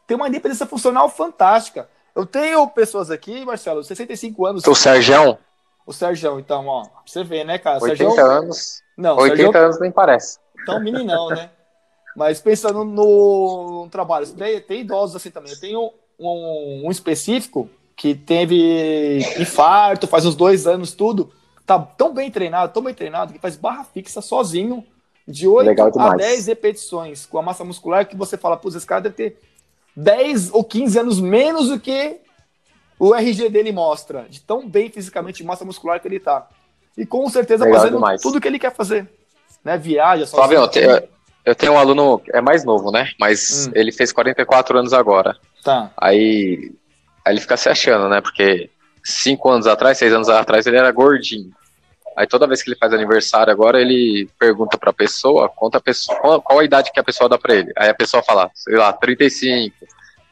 tem 0.05 0.17
uma 0.17 0.27
independência 0.27 0.65
funcional 0.65 1.09
fantástica. 1.09 1.89
Eu 2.13 2.25
tenho 2.25 2.67
pessoas 2.67 3.09
aqui, 3.09 3.45
Marcelo, 3.45 3.83
65 3.83 4.45
anos, 4.45 4.67
O 4.67 4.75
Sergião, 4.75 5.37
o 5.89 5.93
Sérgio, 5.93 6.39
então, 6.39 6.67
ó, 6.67 6.85
você 7.03 7.23
vê, 7.23 7.43
né, 7.43 7.57
cara? 7.57 7.81
80 7.81 7.97
Sérgio, 7.97 8.31
anos. 8.31 8.83
não, 8.95 9.15
o 9.15 9.21
80 9.21 9.37
Sérgio 9.41 9.59
anos 9.59 9.79
nem 9.79 9.91
parece. 9.91 10.37
tão 10.63 10.79
meninão, 10.79 11.29
né? 11.29 11.49
Mas 12.15 12.39
pensando 12.39 12.85
no, 12.85 13.85
no 13.85 13.89
trabalho, 13.89 14.27
tem, 14.27 14.61
tem 14.61 14.81
idosos 14.81 15.15
assim 15.15 15.31
também. 15.31 15.51
Eu 15.51 15.59
tenho 15.59 15.91
um, 16.19 16.83
um 16.85 16.91
específico 16.91 17.67
que 17.95 18.13
teve 18.13 19.17
infarto, 19.39 20.05
faz 20.05 20.27
uns 20.27 20.35
dois 20.35 20.67
anos 20.67 20.93
tudo, 20.93 21.31
tá 21.65 21.79
tão 21.79 22.13
bem 22.13 22.29
treinado, 22.29 22.71
tão 22.71 22.83
bem 22.83 22.93
treinado, 22.93 23.33
que 23.33 23.39
faz 23.39 23.55
barra 23.55 23.83
fixa 23.83 24.21
sozinho 24.21 24.85
de 25.27 25.47
8 25.47 25.99
a 25.99 26.15
10 26.15 26.45
repetições 26.45 27.25
com 27.25 27.39
a 27.39 27.41
massa 27.41 27.63
muscular 27.63 28.07
que 28.07 28.15
você 28.15 28.37
fala, 28.37 28.57
pô, 28.57 28.69
esse 28.69 28.85
cara 28.85 29.01
deve 29.01 29.15
ter 29.15 29.39
10 29.95 30.53
ou 30.53 30.63
15 30.63 30.99
anos 30.99 31.19
menos 31.19 31.69
do 31.69 31.79
que 31.79 32.21
o 32.99 33.15
RG 33.15 33.49
dele 33.49 33.71
mostra, 33.71 34.27
de 34.29 34.41
tão 34.41 34.67
bem 34.67 34.89
fisicamente, 34.89 35.43
massa 35.43 35.63
muscular 35.63 36.01
que 36.01 36.07
ele 36.07 36.19
tá. 36.19 36.47
E 36.97 37.05
com 37.05 37.27
certeza 37.29 37.63
Legal 37.63 37.79
fazendo 37.79 37.95
demais. 37.95 38.21
tudo 38.21 38.41
que 38.41 38.47
ele 38.47 38.59
quer 38.59 38.75
fazer. 38.75 39.07
Né? 39.63 39.77
Viaja, 39.77 40.25
só. 40.25 40.37
Fábio, 40.37 40.69
eu, 40.75 41.09
eu 41.45 41.55
tenho 41.55 41.73
um 41.73 41.77
aluno, 41.77 42.21
é 42.33 42.41
mais 42.41 42.65
novo, 42.65 42.91
né? 42.91 43.11
Mas 43.17 43.67
hum. 43.67 43.71
ele 43.73 43.91
fez 43.91 44.11
44 44.11 44.77
anos 44.77 44.93
agora. 44.93 45.37
Tá. 45.63 45.91
Aí, 45.97 46.71
aí 47.25 47.33
ele 47.33 47.41
fica 47.41 47.55
se 47.55 47.69
achando, 47.69 48.09
né? 48.09 48.19
Porque 48.19 48.69
cinco 49.03 49.49
anos 49.49 49.65
atrás, 49.65 49.97
seis 49.97 50.13
anos 50.13 50.27
atrás, 50.27 50.67
ele 50.67 50.77
era 50.77 50.91
gordinho. 50.91 51.51
Aí 52.17 52.27
toda 52.27 52.47
vez 52.47 52.61
que 52.61 52.69
ele 52.69 52.77
faz 52.77 52.91
aniversário 52.91 53.51
agora, 53.53 53.79
ele 53.79 54.29
pergunta 54.37 54.77
pra 54.77 54.91
pessoa, 54.91 55.47
conta 55.47 55.77
a 55.77 55.81
pessoa, 55.81 56.17
qual, 56.19 56.41
qual 56.41 56.59
a 56.59 56.65
idade 56.65 56.91
que 56.91 56.99
a 56.99 57.03
pessoa 57.03 57.29
dá 57.29 57.37
pra 57.37 57.55
ele. 57.55 57.71
Aí 57.77 57.89
a 57.89 57.93
pessoa 57.93 58.21
fala, 58.21 58.51
sei 58.53 58.75
lá, 58.75 58.91
35, 58.91 59.73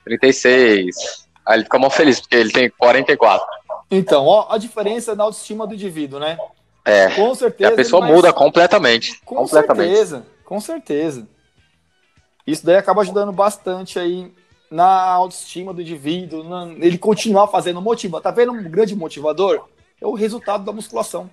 36. 0.03 1.26
Aí 1.47 1.57
ele 1.57 1.63
fica 1.63 1.79
mal 1.79 1.89
feliz, 1.89 2.19
porque 2.19 2.35
ele 2.35 2.51
tem 2.51 2.69
44. 2.69 3.47
Então, 3.89 4.25
ó, 4.25 4.47
a 4.49 4.57
diferença 4.57 5.15
na 5.15 5.23
autoestima 5.23 5.65
do 5.65 5.73
indivíduo, 5.73 6.19
né? 6.19 6.37
É. 6.83 7.09
Com 7.11 7.33
certeza. 7.33 7.69
E 7.69 7.73
a 7.73 7.75
pessoa 7.75 8.05
muda 8.05 8.33
completamente. 8.33 9.19
Com 9.25 9.35
completamente. 9.35 9.87
certeza, 9.87 10.25
com 10.45 10.59
certeza. 10.59 11.27
Isso 12.45 12.65
daí 12.65 12.75
acaba 12.75 13.01
ajudando 13.01 13.31
bastante 13.31 13.97
aí 13.97 14.31
na 14.69 14.85
autoestima 14.85 15.73
do 15.73 15.81
indivíduo, 15.81 16.43
na, 16.43 16.65
ele 16.73 16.97
continuar 16.97 17.47
fazendo 17.47 17.81
motiva. 17.81 18.21
Tá 18.21 18.31
vendo 18.31 18.51
um 18.51 18.63
grande 18.63 18.95
motivador? 18.95 19.67
É 20.01 20.05
o 20.05 20.13
resultado 20.13 20.63
da 20.63 20.71
musculação 20.71 21.29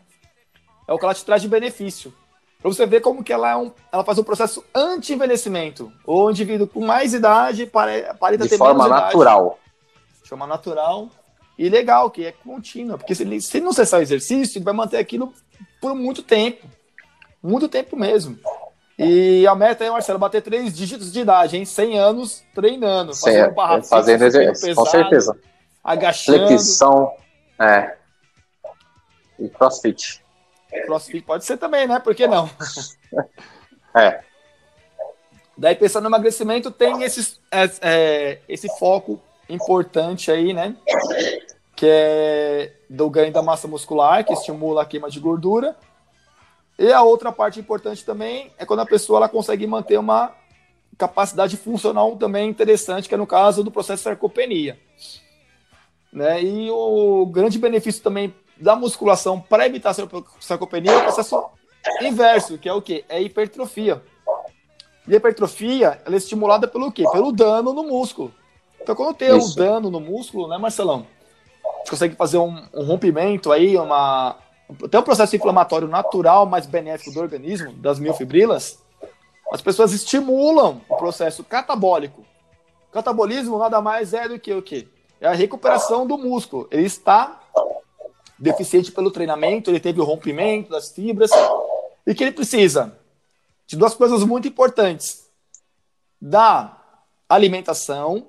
é 0.86 0.92
o 0.92 0.98
que 0.98 1.04
ela 1.04 1.14
te 1.14 1.24
traz 1.24 1.42
de 1.42 1.48
benefício. 1.48 2.12
Para 2.60 2.72
você 2.72 2.86
ver 2.86 3.00
como 3.00 3.22
que 3.22 3.32
ela, 3.32 3.50
é 3.50 3.56
um, 3.56 3.70
ela 3.92 4.04
faz 4.04 4.18
um 4.18 4.24
processo 4.24 4.64
anti-envelhecimento. 4.74 5.92
O 6.06 6.30
indivíduo 6.30 6.66
com 6.66 6.80
mais 6.80 7.12
idade 7.12 7.66
para, 7.66 8.14
para 8.14 8.38
ter 8.38 8.56
forma 8.56 8.88
natural. 8.88 9.46
Idade. 9.46 9.63
Forma 10.34 10.48
natural 10.48 11.08
e 11.56 11.68
legal, 11.68 12.10
que 12.10 12.26
é 12.26 12.32
contínua. 12.32 12.98
Porque 12.98 13.14
se 13.14 13.22
ele, 13.22 13.40
se 13.40 13.56
ele 13.56 13.64
não 13.64 13.72
cessar 13.72 14.00
o 14.00 14.02
exercício, 14.02 14.58
ele 14.58 14.64
vai 14.64 14.74
manter 14.74 14.96
aquilo 14.96 15.32
por 15.80 15.94
muito 15.94 16.24
tempo. 16.24 16.66
Muito 17.40 17.68
tempo 17.68 17.96
mesmo. 17.96 18.36
E 18.98 19.46
a 19.46 19.54
meta 19.54 19.84
é, 19.84 19.90
Marcelo, 19.90 20.18
bater 20.18 20.42
três 20.42 20.74
dígitos 20.74 21.12
de 21.12 21.20
idade, 21.20 21.56
em 21.56 21.64
100 21.64 21.98
anos 22.00 22.42
treinando. 22.52 23.14
Fazendo 23.14 23.54
barra 23.54 23.80
fazendo 23.84 24.24
exercício, 24.24 24.74
com 24.74 24.86
certeza. 24.86 25.38
Agachando. 25.84 26.48
Flexão, 26.48 27.12
é. 27.60 27.94
E 29.38 29.48
crossfit. 29.50 30.20
CrossFit 30.84 31.24
pode 31.24 31.44
ser 31.44 31.58
também, 31.58 31.86
né? 31.86 32.00
Por 32.00 32.12
que 32.12 32.26
não? 32.26 32.50
É. 33.96 34.24
Daí, 35.56 35.76
pensando 35.76 36.02
no 36.02 36.08
emagrecimento, 36.08 36.68
tem 36.68 37.04
esses, 37.04 37.40
é, 37.48 37.70
é, 37.80 38.38
esse 38.48 38.66
foco 38.76 39.22
importante 39.48 40.30
aí, 40.30 40.52
né? 40.52 40.76
Que 41.76 41.86
é 41.88 42.72
do 42.88 43.08
ganho 43.10 43.32
da 43.32 43.42
massa 43.42 43.66
muscular, 43.66 44.24
que 44.24 44.32
estimula 44.32 44.82
a 44.82 44.86
queima 44.86 45.10
de 45.10 45.20
gordura. 45.20 45.76
E 46.78 46.92
a 46.92 47.02
outra 47.02 47.30
parte 47.30 47.60
importante 47.60 48.04
também 48.04 48.50
é 48.58 48.64
quando 48.64 48.80
a 48.80 48.86
pessoa 48.86 49.18
ela 49.18 49.28
consegue 49.28 49.66
manter 49.66 49.98
uma 49.98 50.32
capacidade 50.96 51.56
funcional 51.56 52.16
também 52.16 52.48
interessante, 52.48 53.08
que 53.08 53.14
é 53.14 53.18
no 53.18 53.26
caso 53.26 53.62
do 53.62 53.70
processo 53.70 53.98
de 53.98 54.04
sarcopenia. 54.04 54.78
Né? 56.12 56.42
E 56.42 56.70
o 56.70 57.26
grande 57.26 57.58
benefício 57.58 58.02
também 58.02 58.34
da 58.56 58.76
musculação 58.76 59.40
para 59.40 59.66
evitar 59.66 59.94
sarcopenia 60.40 60.92
é 60.92 60.96
o 60.96 61.02
processo 61.02 61.44
inverso, 62.00 62.58
que 62.58 62.68
é 62.68 62.72
o 62.72 62.80
quê? 62.80 63.04
É 63.08 63.20
hipertrofia. 63.20 64.02
E 65.06 65.12
a 65.12 65.16
hipertrofia, 65.16 66.00
ela 66.04 66.14
é 66.14 66.18
estimulada 66.18 66.66
pelo 66.66 66.90
quê? 66.90 67.04
Pelo 67.12 67.32
dano 67.32 67.72
no 67.72 67.82
músculo. 67.82 68.32
Então, 68.84 68.94
quando 68.94 69.16
tem 69.16 69.34
Isso. 69.34 69.52
um 69.52 69.54
dano 69.54 69.90
no 69.90 69.98
músculo, 69.98 70.46
né, 70.46 70.58
Marcelão? 70.58 71.06
Você 71.82 71.90
consegue 71.90 72.14
fazer 72.16 72.36
um, 72.36 72.62
um 72.74 72.84
rompimento 72.84 73.50
aí, 73.50 73.78
uma... 73.78 74.36
Tem 74.90 75.00
um 75.00 75.02
processo 75.02 75.34
inflamatório 75.34 75.88
natural, 75.88 76.44
mais 76.44 76.66
benéfico 76.66 77.10
do 77.10 77.20
organismo, 77.20 77.72
das 77.72 77.98
miofibrilas. 77.98 78.78
As 79.50 79.62
pessoas 79.62 79.94
estimulam 79.94 80.82
o 80.86 80.96
processo 80.98 81.42
catabólico. 81.42 82.26
O 82.90 82.92
catabolismo 82.92 83.58
nada 83.58 83.80
mais 83.80 84.12
é 84.12 84.28
do 84.28 84.38
que 84.38 84.52
o 84.52 84.60
quê? 84.60 84.86
É 85.18 85.28
a 85.28 85.32
recuperação 85.32 86.06
do 86.06 86.18
músculo. 86.18 86.68
Ele 86.70 86.84
está 86.84 87.40
deficiente 88.38 88.92
pelo 88.92 89.10
treinamento, 89.10 89.70
ele 89.70 89.80
teve 89.80 89.98
o 89.98 90.04
rompimento 90.04 90.70
das 90.70 90.92
fibras, 90.92 91.30
e 92.06 92.14
que 92.14 92.22
ele 92.22 92.32
precisa 92.32 92.98
de 93.66 93.76
duas 93.76 93.94
coisas 93.94 94.22
muito 94.24 94.46
importantes: 94.46 95.30
da 96.20 96.76
alimentação 97.28 98.26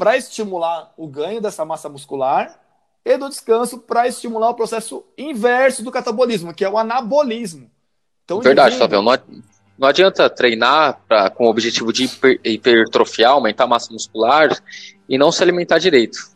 para 0.00 0.16
estimular 0.16 0.94
o 0.96 1.06
ganho 1.06 1.42
dessa 1.42 1.62
massa 1.62 1.86
muscular 1.86 2.58
e 3.04 3.18
do 3.18 3.28
descanso 3.28 3.80
para 3.80 4.08
estimular 4.08 4.48
o 4.48 4.54
processo 4.54 5.04
inverso 5.16 5.84
do 5.84 5.90
catabolismo, 5.90 6.54
que 6.54 6.64
é 6.64 6.70
o 6.70 6.78
anabolismo. 6.78 7.70
Então, 8.24 8.40
Verdade, 8.40 8.76
Flavião. 8.76 9.02
Não, 9.02 9.12
não 9.78 9.86
adianta 9.86 10.30
treinar 10.30 11.02
pra, 11.06 11.28
com 11.28 11.44
o 11.44 11.50
objetivo 11.50 11.92
de 11.92 12.04
hiper, 12.04 12.40
hipertrofiar, 12.42 13.32
aumentar 13.32 13.64
a 13.64 13.66
massa 13.66 13.92
muscular 13.92 14.58
e 15.06 15.18
não 15.18 15.30
se 15.30 15.42
alimentar 15.42 15.76
direito. 15.76 16.30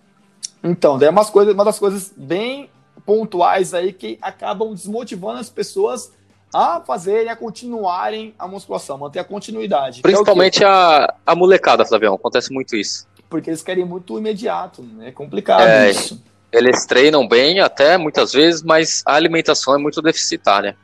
Então, 0.62 0.98
daí 0.98 1.08
é 1.08 1.10
umas 1.10 1.30
coisas, 1.30 1.54
uma 1.54 1.64
das 1.64 1.78
coisas 1.78 2.12
bem 2.14 2.68
pontuais 3.06 3.72
aí 3.72 3.94
que 3.94 4.18
acabam 4.20 4.74
desmotivando 4.74 5.40
as 5.40 5.48
pessoas 5.48 6.12
a 6.52 6.82
fazerem, 6.82 7.30
a 7.30 7.36
continuarem 7.36 8.34
a 8.38 8.46
musculação, 8.46 8.98
manter 8.98 9.20
a 9.20 9.24
continuidade. 9.24 10.02
Principalmente 10.02 10.62
é 10.62 10.66
a, 10.66 11.14
a 11.24 11.34
molecada, 11.34 11.86
Flavião, 11.86 12.14
acontece 12.14 12.52
muito 12.52 12.76
isso. 12.76 13.06
Porque 13.34 13.50
eles 13.50 13.64
querem 13.64 13.84
muito 13.84 14.16
imediato, 14.16 14.80
né? 14.80 15.08
é 15.08 15.10
complicado 15.10 15.66
é, 15.66 15.90
isso. 15.90 16.22
Eles 16.52 16.86
treinam 16.86 17.26
bem 17.26 17.58
até 17.58 17.98
muitas 17.98 18.32
vezes, 18.32 18.62
mas 18.62 19.02
a 19.04 19.14
alimentação 19.16 19.74
é 19.74 19.76
muito 19.78 20.00
deficitária. 20.00 20.76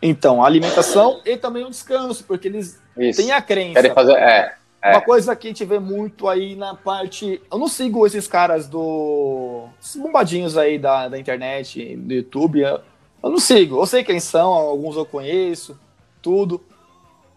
Então, 0.00 0.42
a 0.42 0.46
alimentação 0.46 1.20
e 1.22 1.36
também 1.36 1.66
o 1.66 1.68
descanso, 1.68 2.24
porque 2.24 2.48
eles 2.48 2.80
isso. 2.96 3.20
têm 3.20 3.30
a 3.30 3.42
crença. 3.42 3.74
Querem 3.74 3.92
fazer, 3.92 4.14
é, 4.14 4.54
é. 4.80 4.90
Uma 4.92 5.02
coisa 5.02 5.36
que 5.36 5.48
a 5.48 5.50
gente 5.50 5.66
vê 5.66 5.78
muito 5.78 6.26
aí 6.28 6.56
na 6.56 6.74
parte. 6.74 7.42
Eu 7.52 7.58
não 7.58 7.68
sigo 7.68 8.06
esses 8.06 8.26
caras 8.26 8.66
do. 8.66 9.68
Esses 9.78 9.96
bombadinhos 9.96 10.56
aí 10.56 10.78
da, 10.78 11.08
da 11.08 11.18
internet, 11.18 11.94
do 11.94 12.14
YouTube. 12.14 12.62
Eu, 12.62 12.80
eu 13.22 13.28
não 13.28 13.38
sigo. 13.38 13.78
Eu 13.82 13.84
sei 13.84 14.02
quem 14.02 14.18
são, 14.18 14.50
alguns 14.50 14.96
eu 14.96 15.04
conheço, 15.04 15.78
tudo. 16.22 16.58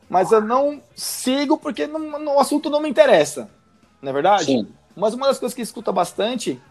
Mas 0.10 0.32
eu 0.32 0.40
não 0.40 0.82
sigo 0.96 1.58
porque 1.58 1.86
não, 1.88 2.38
o 2.38 2.40
assunto 2.40 2.70
não 2.70 2.80
me 2.80 2.88
interessa. 2.88 3.50
Não 4.06 4.12
é 4.12 4.14
verdade? 4.14 4.46
Sim. 4.46 4.68
Mas 4.96 5.16
uma 5.16 5.28
das 5.28 5.40
coisas 5.40 5.56
que 5.56 5.62
escuta 5.62 5.92
bastante 5.92 6.62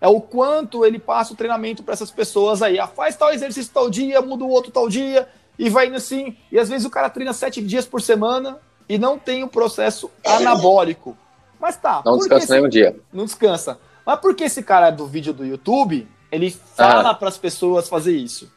é 0.00 0.06
o 0.06 0.20
quanto 0.20 0.84
ele 0.84 0.98
passa 0.98 1.32
o 1.32 1.36
treinamento 1.36 1.82
para 1.82 1.94
essas 1.94 2.10
pessoas 2.10 2.60
aí. 2.60 2.78
Ah, 2.78 2.86
faz 2.86 3.16
tal 3.16 3.32
exercício 3.32 3.72
tal 3.72 3.88
dia, 3.88 4.20
muda 4.20 4.44
o 4.44 4.50
outro 4.50 4.70
tal 4.70 4.86
dia, 4.86 5.26
e 5.58 5.70
vai 5.70 5.86
indo 5.86 5.96
assim. 5.96 6.36
E 6.52 6.58
às 6.58 6.68
vezes 6.68 6.86
o 6.86 6.90
cara 6.90 7.08
treina 7.08 7.32
sete 7.32 7.62
dias 7.62 7.86
por 7.86 8.02
semana 8.02 8.58
e 8.86 8.98
não 8.98 9.18
tem 9.18 9.42
o 9.42 9.48
processo 9.48 10.10
anabólico. 10.24 11.16
Mas 11.58 11.78
tá. 11.78 12.02
Não 12.04 12.18
descansa 12.18 12.54
nem 12.54 12.64
um 12.66 12.68
dia. 12.68 13.00
Não 13.10 13.24
descansa. 13.24 13.78
Mas 14.04 14.20
por 14.20 14.34
que 14.34 14.44
esse 14.44 14.62
cara 14.62 14.90
do 14.90 15.06
vídeo 15.06 15.32
do 15.32 15.46
YouTube, 15.46 16.06
ele 16.30 16.50
fala 16.50 17.10
ah. 17.10 17.14
para 17.14 17.28
as 17.28 17.38
pessoas 17.38 17.88
fazer 17.88 18.14
isso? 18.14 18.52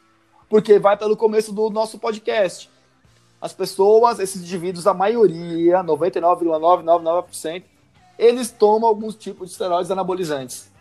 Porque 0.50 0.78
vai 0.78 0.98
pelo 0.98 1.16
começo 1.16 1.54
do 1.54 1.70
nosso 1.70 1.98
podcast. 1.98 2.70
As 3.40 3.54
pessoas, 3.54 4.20
esses 4.20 4.42
indivíduos, 4.42 4.86
a 4.86 4.94
maioria, 4.94 5.82
99,999%, 5.82 7.64
eles 8.18 8.52
tomam 8.52 8.88
alguns 8.88 9.16
tipos 9.16 9.48
de 9.48 9.52
esteroides 9.54 9.92
anabolizantes. 9.92 10.72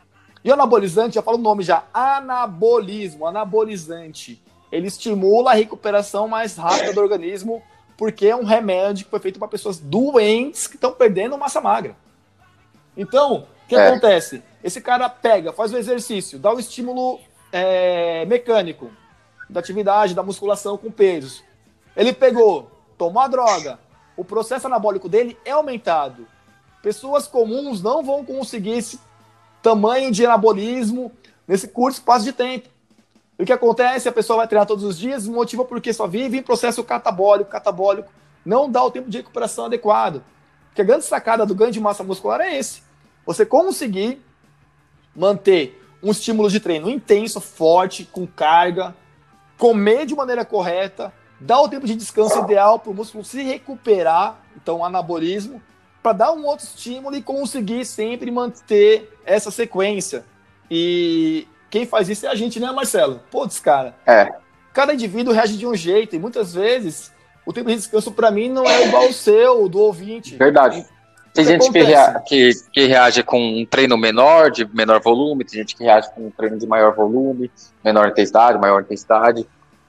E 0.45 0.51
o 0.51 0.55
anabolizante, 0.55 1.16
já 1.16 1.22
fala 1.22 1.37
o 1.37 1.41
nome 1.41 1.62
já, 1.62 1.84
anabolismo, 1.93 3.26
anabolizante. 3.26 4.41
Ele 4.70 4.87
estimula 4.87 5.51
a 5.51 5.55
recuperação 5.55 6.28
mais 6.28 6.57
rápida 6.57 6.93
do 6.93 7.01
organismo 7.01 7.62
porque 7.97 8.26
é 8.26 8.37
um 8.37 8.45
remédio 8.45 9.05
que 9.05 9.11
foi 9.11 9.20
feito 9.20 9.39
para 9.39 9.49
pessoas 9.49 9.78
doentes 9.78 10.66
que 10.66 10.76
estão 10.76 10.93
perdendo 10.93 11.39
massa 11.39 11.61
magra. 11.61 11.97
Então, 12.97 13.47
o 13.64 13.68
que 13.68 13.74
é. 13.74 13.89
acontece? 13.89 14.43
Esse 14.62 14.80
cara 14.80 15.09
pega, 15.09 15.53
faz 15.53 15.72
o 15.72 15.78
exercício, 15.78 16.39
dá 16.39 16.53
o 16.53 16.61
estímulo 16.61 17.18
é, 17.53 18.24
mecânico 18.26 18.91
da 19.49 19.61
atividade, 19.61 20.14
da 20.14 20.22
musculação 20.22 20.76
com 20.76 20.91
pesos. 20.91 21.43
Ele 21.97 22.12
pegou, 22.12 22.70
tomou 22.99 23.22
a 23.22 23.28
droga, 23.28 23.78
o 24.16 24.24
processo 24.24 24.66
anabólico 24.66 25.09
dele 25.09 25.37
é 25.45 25.53
aumentado. 25.53 26.26
Pessoas 26.87 27.26
comuns 27.26 27.82
não 27.82 28.01
vão 28.01 28.24
conseguir 28.24 28.74
esse 28.74 29.01
tamanho 29.61 30.12
de 30.12 30.24
anabolismo 30.24 31.11
nesse 31.45 31.66
curto 31.66 31.95
espaço 31.95 32.24
de 32.24 32.32
tempo. 32.32 32.68
E 33.37 33.43
o 33.43 33.45
que 33.45 33.53
acontece? 33.53 34.09
A 34.09 34.12
pessoa 34.12 34.37
vai 34.37 34.47
treinar 34.47 34.68
todos 34.68 34.84
os 34.84 34.97
dias, 34.97 35.26
motiva 35.26 35.64
porque 35.64 35.93
só 35.93 36.07
vive 36.07 36.39
em 36.39 36.43
processo 36.45 36.84
catabólico, 36.84 37.51
catabólico, 37.51 38.09
não 38.45 38.70
dá 38.70 38.84
o 38.84 38.91
tempo 38.93 39.11
de 39.11 39.16
recuperação 39.16 39.64
adequado. 39.64 40.22
Porque 40.68 40.80
a 40.80 40.84
grande 40.84 41.05
sacada 41.05 41.45
do 41.45 41.57
ganho 41.57 41.72
de 41.72 41.80
massa 41.80 42.05
muscular 42.05 42.41
é 42.41 42.57
esse. 42.57 42.84
Você 43.26 43.45
conseguir 43.45 44.24
manter 45.12 45.84
um 46.01 46.12
estímulo 46.12 46.49
de 46.49 46.61
treino 46.61 46.89
intenso, 46.89 47.41
forte, 47.41 48.05
com 48.05 48.28
carga, 48.28 48.95
comer 49.59 50.07
de 50.07 50.14
maneira 50.14 50.45
correta, 50.45 51.12
dar 51.41 51.61
o 51.62 51.68
tempo 51.68 51.84
de 51.84 51.97
descanso 51.97 52.39
ideal 52.45 52.78
para 52.78 52.93
o 52.93 52.95
músculo 52.95 53.24
se 53.24 53.43
recuperar, 53.43 54.39
então 54.55 54.84
anabolismo, 54.84 55.61
para 56.07 56.12
dar 56.12 56.32
um 56.32 56.46
outro 56.46 56.64
estímulo 56.64 57.16
e 57.16 57.20
conseguir 57.20 57.84
sempre 57.84 58.30
manter 58.30 59.12
essa 59.24 59.50
sequência. 59.50 60.24
E 60.70 61.48
quem 61.68 61.84
faz 61.84 62.09
isso 62.09 62.26
é 62.26 62.28
a 62.28 62.34
gente, 62.36 62.61
né, 62.61 62.70
Marcelo? 62.70 63.20
Putz, 63.28 63.59
cara. 63.59 63.92
É. 64.07 64.28
Cada 64.72 64.94
indivíduo 64.94 65.34
reage 65.34 65.57
de 65.57 65.66
um 65.66 65.74
jeito 65.74 66.14
e 66.14 66.18
muitas 66.20 66.54
vezes 66.54 67.11
o 67.44 67.52
tempo 67.52 67.70
de 67.70 67.74
descanso 67.74 68.12
para 68.12 68.30
mim 68.30 68.48
não 68.48 68.64
é 68.64 68.86
igual 68.86 69.02
ao 69.02 69.12
seu, 69.12 69.68
do 69.68 69.80
ouvinte. 69.80 70.36
Verdade. 70.36 70.86
Tem 71.34 71.44
gente 71.44 71.72
que, 71.72 71.82
rea 71.82 72.22
que, 72.24 72.50
que, 72.72 72.86
reage 72.86 73.24
com 73.24 73.40
um 73.40 73.66
treino 73.66 73.98
menor, 73.98 74.52
de 74.52 74.64
menor 74.64 75.00
volume, 75.00 75.44
tem 75.44 75.59
gente 75.59 75.74
que 75.74 75.82
reage 75.82 76.09
com 76.14 76.28
um 76.28 76.30
treino 76.30 76.57
de 76.57 76.68
maior 76.68 76.94
volume, 76.94 77.50
menor 77.84 78.07
intensidade, 78.07 78.61
maior 78.61 78.80
intensidade. 78.80 79.44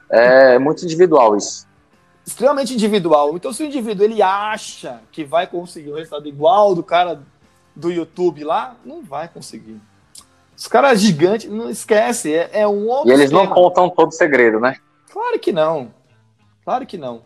É 0.10 0.58
muito 0.58 0.84
individual 0.84 1.38
isso. 1.38 1.67
Extremamente 2.28 2.74
individual. 2.74 3.38
Então, 3.38 3.54
se 3.54 3.64
o 3.64 3.66
indivíduo 3.66 4.04
ele 4.04 4.22
acha 4.22 5.00
que 5.14 5.24
vai 5.24 5.48
conseguir 5.48 5.92
o 5.92 5.96
resultado 5.96 6.28
igual 6.28 6.76
do 6.76 6.84
cara 6.84 7.22
do 7.74 7.90
YouTube 7.90 8.44
lá, 8.44 8.76
não 8.84 9.02
vai 9.02 9.30
conseguir. 9.30 9.80
Os 10.54 10.68
caras 10.68 11.00
gigantes, 11.00 11.50
não 11.50 11.70
esquece, 11.70 12.34
é, 12.34 12.50
é 12.52 12.68
um 12.68 12.86
outro. 12.90 13.10
E 13.10 13.14
eles 13.14 13.32
esquema. 13.32 13.46
não 13.46 13.54
contam 13.54 13.90
todo 13.90 14.10
o 14.10 14.12
segredo, 14.12 14.60
né? 14.60 14.76
Claro 15.10 15.40
que 15.40 15.54
não. 15.54 15.94
Claro 16.66 16.86
que 16.86 16.98
não. 16.98 17.22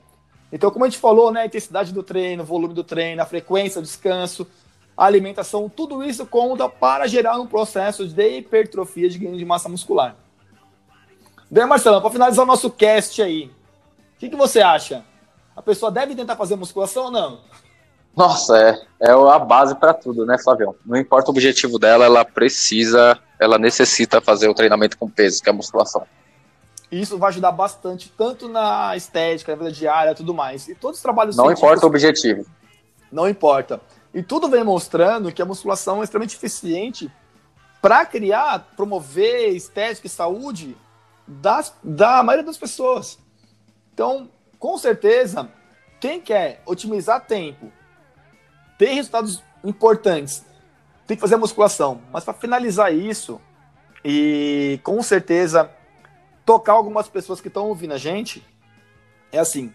Então, 0.51 0.69
como 0.69 0.85
a 0.85 0.87
gente 0.87 0.99
falou, 0.99 1.31
né, 1.31 1.41
a 1.41 1.45
intensidade 1.47 1.91
do 1.91 2.03
treino, 2.03 2.43
o 2.43 2.45
volume 2.45 2.75
do 2.75 2.83
treino, 2.83 3.23
a 3.23 3.25
frequência, 3.25 3.79
o 3.79 3.81
descanso, 3.81 4.45
a 4.95 5.05
alimentação, 5.05 5.67
tudo 5.67 6.03
isso 6.03 6.27
conta 6.27 6.69
para 6.69 7.07
gerar 7.07 7.39
um 7.39 7.47
processo 7.47 8.07
de 8.07 8.37
hipertrofia 8.37 9.09
de 9.09 9.17
ganho 9.17 9.35
de 9.35 9.45
massa 9.45 9.67
muscular. 9.67 10.15
Bem, 11.49 11.65
Marcelo, 11.65 11.99
para 12.01 12.11
finalizar 12.11 12.43
o 12.43 12.47
nosso 12.47 12.69
cast 12.69 13.19
aí, 13.19 13.49
que, 14.21 14.29
que 14.29 14.35
você 14.35 14.61
acha? 14.61 15.03
A 15.55 15.63
pessoa 15.63 15.91
deve 15.91 16.15
tentar 16.15 16.35
fazer 16.35 16.55
musculação 16.55 17.05
ou 17.05 17.11
não? 17.11 17.39
Nossa, 18.15 18.55
é, 18.55 19.09
é 19.09 19.11
a 19.11 19.39
base 19.39 19.73
para 19.75 19.95
tudo, 19.95 20.25
né, 20.27 20.37
Flavião? 20.37 20.75
Não 20.85 20.95
importa 20.97 21.29
o 21.29 21.31
objetivo 21.31 21.79
dela, 21.79 22.05
ela 22.05 22.23
precisa, 22.23 23.17
ela 23.39 23.57
necessita 23.57 24.21
fazer 24.21 24.47
o 24.47 24.53
treinamento 24.53 24.95
com 24.97 25.09
peso, 25.09 25.41
que 25.41 25.49
é 25.49 25.51
a 25.51 25.55
musculação. 25.55 26.05
isso 26.91 27.17
vai 27.17 27.29
ajudar 27.29 27.51
bastante, 27.51 28.13
tanto 28.15 28.47
na 28.47 28.95
estética, 28.95 29.53
na 29.53 29.57
vida 29.57 29.71
diária 29.71 30.11
e 30.11 30.15
tudo 30.15 30.35
mais. 30.35 30.67
E 30.67 30.75
todos 30.75 30.97
os 30.97 31.01
trabalhos 31.01 31.35
Não 31.35 31.51
importa 31.51 31.85
o 31.85 31.89
objetivo. 31.89 32.45
Não 33.11 33.27
importa. 33.27 33.81
E 34.13 34.21
tudo 34.21 34.49
vem 34.49 34.63
mostrando 34.63 35.31
que 35.31 35.41
a 35.41 35.45
musculação 35.45 36.01
é 36.01 36.03
extremamente 36.03 36.35
eficiente 36.35 37.11
para 37.81 38.05
criar, 38.05 38.71
promover 38.77 39.55
estética 39.55 40.05
e 40.05 40.09
saúde 40.09 40.77
das, 41.25 41.73
da 41.83 42.21
maioria 42.21 42.45
das 42.45 42.57
pessoas. 42.57 43.17
Então, 44.01 44.31
com 44.57 44.79
certeza, 44.79 45.47
quem 45.99 46.19
quer 46.19 46.63
otimizar 46.65 47.23
tempo, 47.23 47.71
ter 48.75 48.93
resultados 48.93 49.43
importantes, 49.63 50.43
tem 51.05 51.15
que 51.15 51.21
fazer 51.21 51.35
a 51.35 51.37
musculação. 51.37 52.01
Mas 52.11 52.23
para 52.23 52.33
finalizar 52.33 52.91
isso, 52.91 53.39
e 54.03 54.79
com 54.83 55.03
certeza 55.03 55.69
tocar 56.43 56.73
algumas 56.73 57.07
pessoas 57.07 57.39
que 57.39 57.47
estão 57.47 57.67
ouvindo 57.67 57.93
a 57.93 57.99
gente, 57.99 58.43
é 59.31 59.37
assim: 59.37 59.71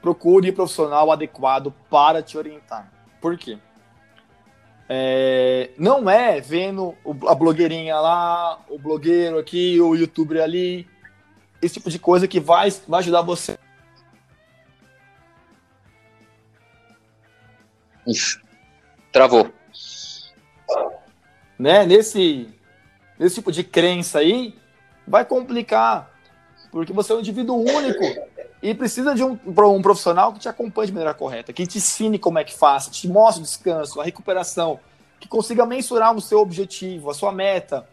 procure 0.00 0.50
um 0.50 0.54
profissional 0.54 1.12
adequado 1.12 1.70
para 1.90 2.22
te 2.22 2.38
orientar. 2.38 2.90
Por 3.20 3.36
quê? 3.36 3.58
É, 4.88 5.68
não 5.76 6.08
é 6.08 6.40
vendo 6.40 6.94
a 7.28 7.34
blogueirinha 7.34 7.96
lá, 8.00 8.64
o 8.70 8.78
blogueiro 8.78 9.38
aqui, 9.38 9.78
o 9.82 9.94
youtuber 9.94 10.42
ali, 10.42 10.88
esse 11.60 11.74
tipo 11.74 11.90
de 11.90 11.98
coisa 11.98 12.28
que 12.28 12.40
vai, 12.40 12.70
vai 12.86 13.00
ajudar 13.00 13.22
você. 13.22 13.58
Ixi, 18.06 18.40
travou. 19.12 19.50
Né? 21.58 21.86
Nesse, 21.86 22.48
nesse 23.18 23.36
tipo 23.36 23.50
de 23.50 23.64
crença 23.64 24.18
aí, 24.18 24.54
vai 25.06 25.24
complicar. 25.24 26.10
Porque 26.70 26.92
você 26.92 27.12
é 27.12 27.16
um 27.16 27.20
indivíduo 27.20 27.56
único 27.56 28.02
e 28.60 28.74
precisa 28.74 29.14
de 29.14 29.22
um, 29.22 29.38
um 29.46 29.82
profissional 29.82 30.32
que 30.32 30.40
te 30.40 30.48
acompanhe 30.48 30.86
de 30.86 30.92
maneira 30.92 31.14
correta, 31.14 31.52
que 31.52 31.66
te 31.66 31.78
ensine 31.78 32.18
como 32.18 32.38
é 32.38 32.44
que 32.44 32.54
faz, 32.54 32.88
te 32.88 33.06
mostre 33.06 33.42
o 33.42 33.44
descanso, 33.44 34.00
a 34.00 34.04
recuperação, 34.04 34.80
que 35.20 35.28
consiga 35.28 35.64
mensurar 35.64 36.14
o 36.14 36.20
seu 36.20 36.40
objetivo, 36.40 37.10
a 37.10 37.14
sua 37.14 37.30
meta. 37.30 37.86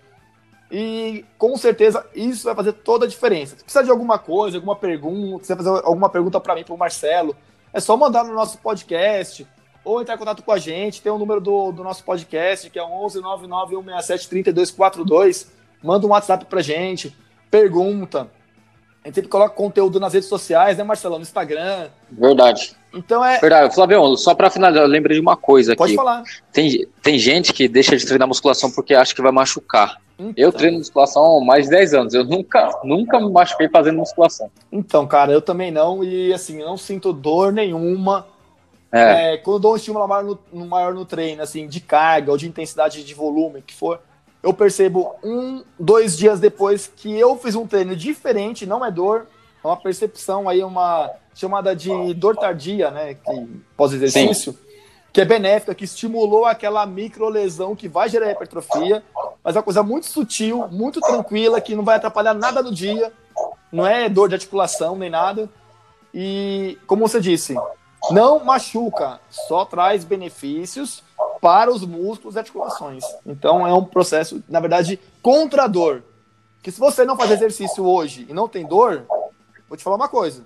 E 0.71 1.25
com 1.37 1.57
certeza 1.57 2.05
isso 2.15 2.45
vai 2.45 2.55
fazer 2.55 2.71
toda 2.71 3.05
a 3.05 3.07
diferença. 3.07 3.57
Se 3.57 3.63
precisar 3.63 3.83
de 3.83 3.91
alguma 3.91 4.17
coisa, 4.17 4.55
alguma 4.55 4.75
pergunta, 4.75 5.43
se 5.43 5.47
você 5.47 5.55
fazer 5.57 5.69
alguma 5.83 6.09
pergunta 6.09 6.39
para 6.39 6.55
mim, 6.55 6.63
para 6.63 6.73
o 6.73 6.77
Marcelo, 6.77 7.35
é 7.73 7.79
só 7.79 7.97
mandar 7.97 8.23
no 8.23 8.33
nosso 8.33 8.57
podcast 8.59 9.45
ou 9.83 10.01
entrar 10.01 10.15
em 10.15 10.17
contato 10.17 10.43
com 10.43 10.51
a 10.51 10.57
gente. 10.57 11.01
Tem 11.01 11.11
o 11.11 11.15
um 11.15 11.19
número 11.19 11.41
do, 11.41 11.73
do 11.73 11.83
nosso 11.83 12.03
podcast, 12.05 12.69
que 12.69 12.79
é 12.79 12.83
11 12.83 13.19
99167 13.19 14.29
3242. 14.29 15.51
Manda 15.83 16.07
um 16.07 16.11
WhatsApp 16.11 16.45
pra 16.45 16.61
gente, 16.61 17.15
pergunta. 17.49 18.29
A 19.03 19.07
gente 19.07 19.15
sempre 19.15 19.29
coloca 19.29 19.55
conteúdo 19.55 19.99
nas 19.99 20.13
redes 20.13 20.29
sociais, 20.29 20.77
né, 20.77 20.83
Marcelo? 20.83 21.15
No 21.15 21.23
Instagram. 21.23 21.89
Verdade. 22.09 22.75
Então 22.93 23.25
é. 23.25 23.39
Verdade. 23.39 23.73
Flavião, 23.73 24.15
só 24.15 24.35
pra 24.35 24.49
finalizar, 24.49 24.83
eu 24.83 24.87
lembrei 24.87 25.15
de 25.17 25.21
uma 25.21 25.35
coisa 25.35 25.75
Pode 25.75 25.93
aqui. 25.93 25.97
Pode 25.97 26.07
falar. 26.07 26.23
Tem, 26.53 26.87
tem 27.01 27.17
gente 27.17 27.51
que 27.51 27.67
deixa 27.67 27.97
de 27.97 28.05
treinar 28.05 28.27
musculação 28.27 28.71
porque 28.71 28.93
acha 28.93 29.13
que 29.13 29.21
vai 29.21 29.31
machucar. 29.31 29.99
Então. 30.29 30.43
Eu 30.43 30.51
treino 30.51 30.77
musculação 30.77 31.37
há 31.37 31.43
mais 31.43 31.65
de 31.65 31.71
10 31.71 31.93
anos. 31.93 32.13
Eu 32.13 32.23
nunca, 32.23 32.79
nunca 32.83 33.19
me 33.19 33.29
machuquei 33.31 33.69
fazendo 33.69 33.97
musculação. 33.97 34.49
Então, 34.71 35.07
cara, 35.07 35.31
eu 35.31 35.41
também 35.41 35.71
não. 35.71 36.03
E 36.03 36.33
assim, 36.33 36.59
eu 36.59 36.67
não 36.67 36.77
sinto 36.77 37.11
dor 37.11 37.51
nenhuma. 37.51 38.27
É. 38.91 39.33
É, 39.33 39.37
quando 39.37 39.55
eu 39.55 39.59
dou 39.59 39.73
um 39.73 39.75
estímulo 39.77 40.07
maior 40.07 40.23
no, 40.23 40.39
no, 40.51 40.65
maior 40.65 40.93
no 40.93 41.05
treino, 41.05 41.41
assim, 41.41 41.67
de 41.67 41.79
carga 41.79 42.31
ou 42.31 42.37
de 42.37 42.47
intensidade 42.47 43.03
de 43.03 43.13
volume, 43.13 43.61
que 43.61 43.73
for, 43.73 44.01
eu 44.43 44.53
percebo 44.53 45.15
um, 45.23 45.63
dois 45.79 46.17
dias 46.17 46.39
depois 46.39 46.91
que 46.93 47.17
eu 47.17 47.37
fiz 47.37 47.55
um 47.55 47.65
treino 47.65 47.95
diferente, 47.95 48.65
não 48.65 48.83
é 48.83 48.91
dor, 48.91 49.27
é 49.63 49.67
uma 49.67 49.77
percepção 49.77 50.49
aí, 50.49 50.61
uma 50.61 51.09
chamada 51.33 51.73
de 51.75 52.13
dor 52.15 52.35
tardia, 52.35 52.91
né, 52.91 53.13
que 53.13 53.47
pós-exercício, 53.77 54.57
que 55.13 55.19
é 55.19 55.25
benéfica, 55.25 55.75
que 55.75 55.83
estimulou 55.83 56.45
aquela 56.45 56.85
microlesão 56.85 57.75
que 57.75 57.87
vai 57.87 58.07
gerar 58.07 58.31
hipertrofia, 58.31 59.03
mas 59.43 59.55
é 59.55 59.59
uma 59.59 59.63
coisa 59.63 59.83
muito 59.83 60.05
sutil, 60.05 60.67
muito 60.69 61.01
tranquila, 61.01 61.59
que 61.59 61.75
não 61.75 61.83
vai 61.83 61.97
atrapalhar 61.97 62.33
nada 62.33 62.61
no 62.61 62.71
dia, 62.71 63.11
não 63.71 63.85
é 63.85 64.07
dor 64.07 64.29
de 64.29 64.35
articulação 64.35 64.95
nem 64.95 65.09
nada. 65.09 65.49
E, 66.13 66.77
como 66.87 67.07
você 67.07 67.19
disse, 67.19 67.55
não 68.09 68.43
machuca, 68.43 69.19
só 69.29 69.65
traz 69.65 70.03
benefícios 70.03 71.03
para 71.41 71.71
os 71.71 71.85
músculos 71.85 72.35
e 72.35 72.39
articulações. 72.39 73.03
Então 73.25 73.67
é 73.67 73.73
um 73.73 73.83
processo, 73.83 74.43
na 74.47 74.59
verdade, 74.59 74.99
contra 75.21 75.63
a 75.63 75.67
dor. 75.67 76.03
Que 76.61 76.71
se 76.71 76.79
você 76.79 77.03
não 77.03 77.17
fazer 77.17 77.33
exercício 77.33 77.83
hoje 77.85 78.25
e 78.29 78.33
não 78.33 78.47
tem 78.47 78.65
dor, 78.65 79.05
vou 79.67 79.75
te 79.75 79.83
falar 79.83 79.95
uma 79.95 80.07
coisa. 80.07 80.43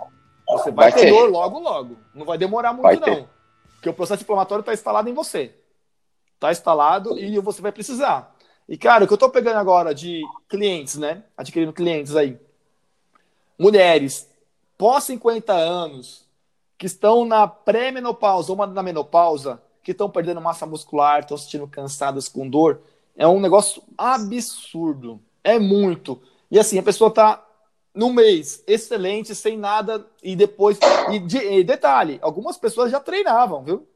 Você 0.48 0.72
vai, 0.72 0.92
vai 0.92 0.94
ter, 0.94 1.08
ter, 1.08 1.10
dor 1.10 1.30
logo, 1.30 1.60
logo. 1.60 1.98
Não 2.14 2.26
vai 2.26 2.38
demorar 2.38 2.72
muito, 2.72 2.84
vai 2.84 2.96
não. 2.96 3.28
Porque 3.86 3.92
o 3.92 3.94
processo 3.94 4.24
inflamatório 4.24 4.62
está 4.62 4.74
instalado 4.74 5.08
em 5.08 5.14
você. 5.14 5.54
Está 6.34 6.52
instalado 6.52 7.20
e 7.20 7.38
você 7.38 7.62
vai 7.62 7.72
precisar. 7.72 8.36
E, 8.68 8.76
cara, 8.80 9.04
o 9.04 9.08
que 9.08 9.14
eu 9.14 9.16
estou 9.16 9.30
pegando 9.30 9.60
agora 9.60 9.94
de 9.94 10.24
clientes, 10.50 10.96
né? 10.96 11.24
Adquirindo 11.38 11.72
clientes 11.72 12.16
aí. 12.16 12.36
Mulheres 13.60 14.28
pós 14.76 15.04
50 15.04 15.54
anos, 15.54 16.26
que 16.80 16.88
estão 16.88 17.26
na 17.26 17.48
pré-menopausa 17.48 18.52
ou 18.52 18.66
na 18.66 18.82
menopausa, 18.82 19.62
que 19.84 19.92
estão 19.92 20.10
perdendo 20.10 20.42
massa 20.42 20.66
muscular, 20.66 21.20
estão 21.20 21.38
se 21.38 21.44
sentindo 21.44 21.68
cansadas 21.68 22.28
com 22.28 22.50
dor, 22.50 22.82
é 23.16 23.28
um 23.28 23.40
negócio 23.40 23.84
absurdo. 23.96 25.22
É 25.44 25.60
muito. 25.60 26.20
E 26.50 26.58
assim, 26.58 26.80
a 26.80 26.84
pessoa 26.84 27.10
está 27.10 27.45
no 27.96 28.12
mês 28.12 28.64
excelente, 28.68 29.34
sem 29.34 29.58
nada, 29.58 30.06
e 30.22 30.36
depois. 30.36 30.78
E, 31.12 31.20
de, 31.20 31.38
e 31.38 31.64
detalhe, 31.64 32.20
algumas 32.22 32.58
pessoas 32.58 32.92
já 32.92 33.00
treinavam, 33.00 33.64
viu? 33.64 33.88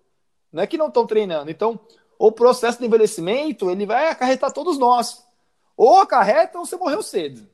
Não 0.52 0.64
é 0.64 0.68
que 0.68 0.78
não 0.78 0.88
estão 0.88 1.06
treinando. 1.06 1.52
Então, 1.52 1.80
o 2.18 2.32
processo 2.32 2.80
de 2.80 2.86
envelhecimento 2.86 3.70
ele 3.70 3.86
vai 3.86 4.10
acarretar 4.10 4.52
todos 4.52 4.80
nós. 4.80 5.24
Ou 5.78 6.00
acarreta 6.00 6.58
ou 6.58 6.66
você 6.66 6.76
morreu 6.76 7.04
cedo. 7.04 7.48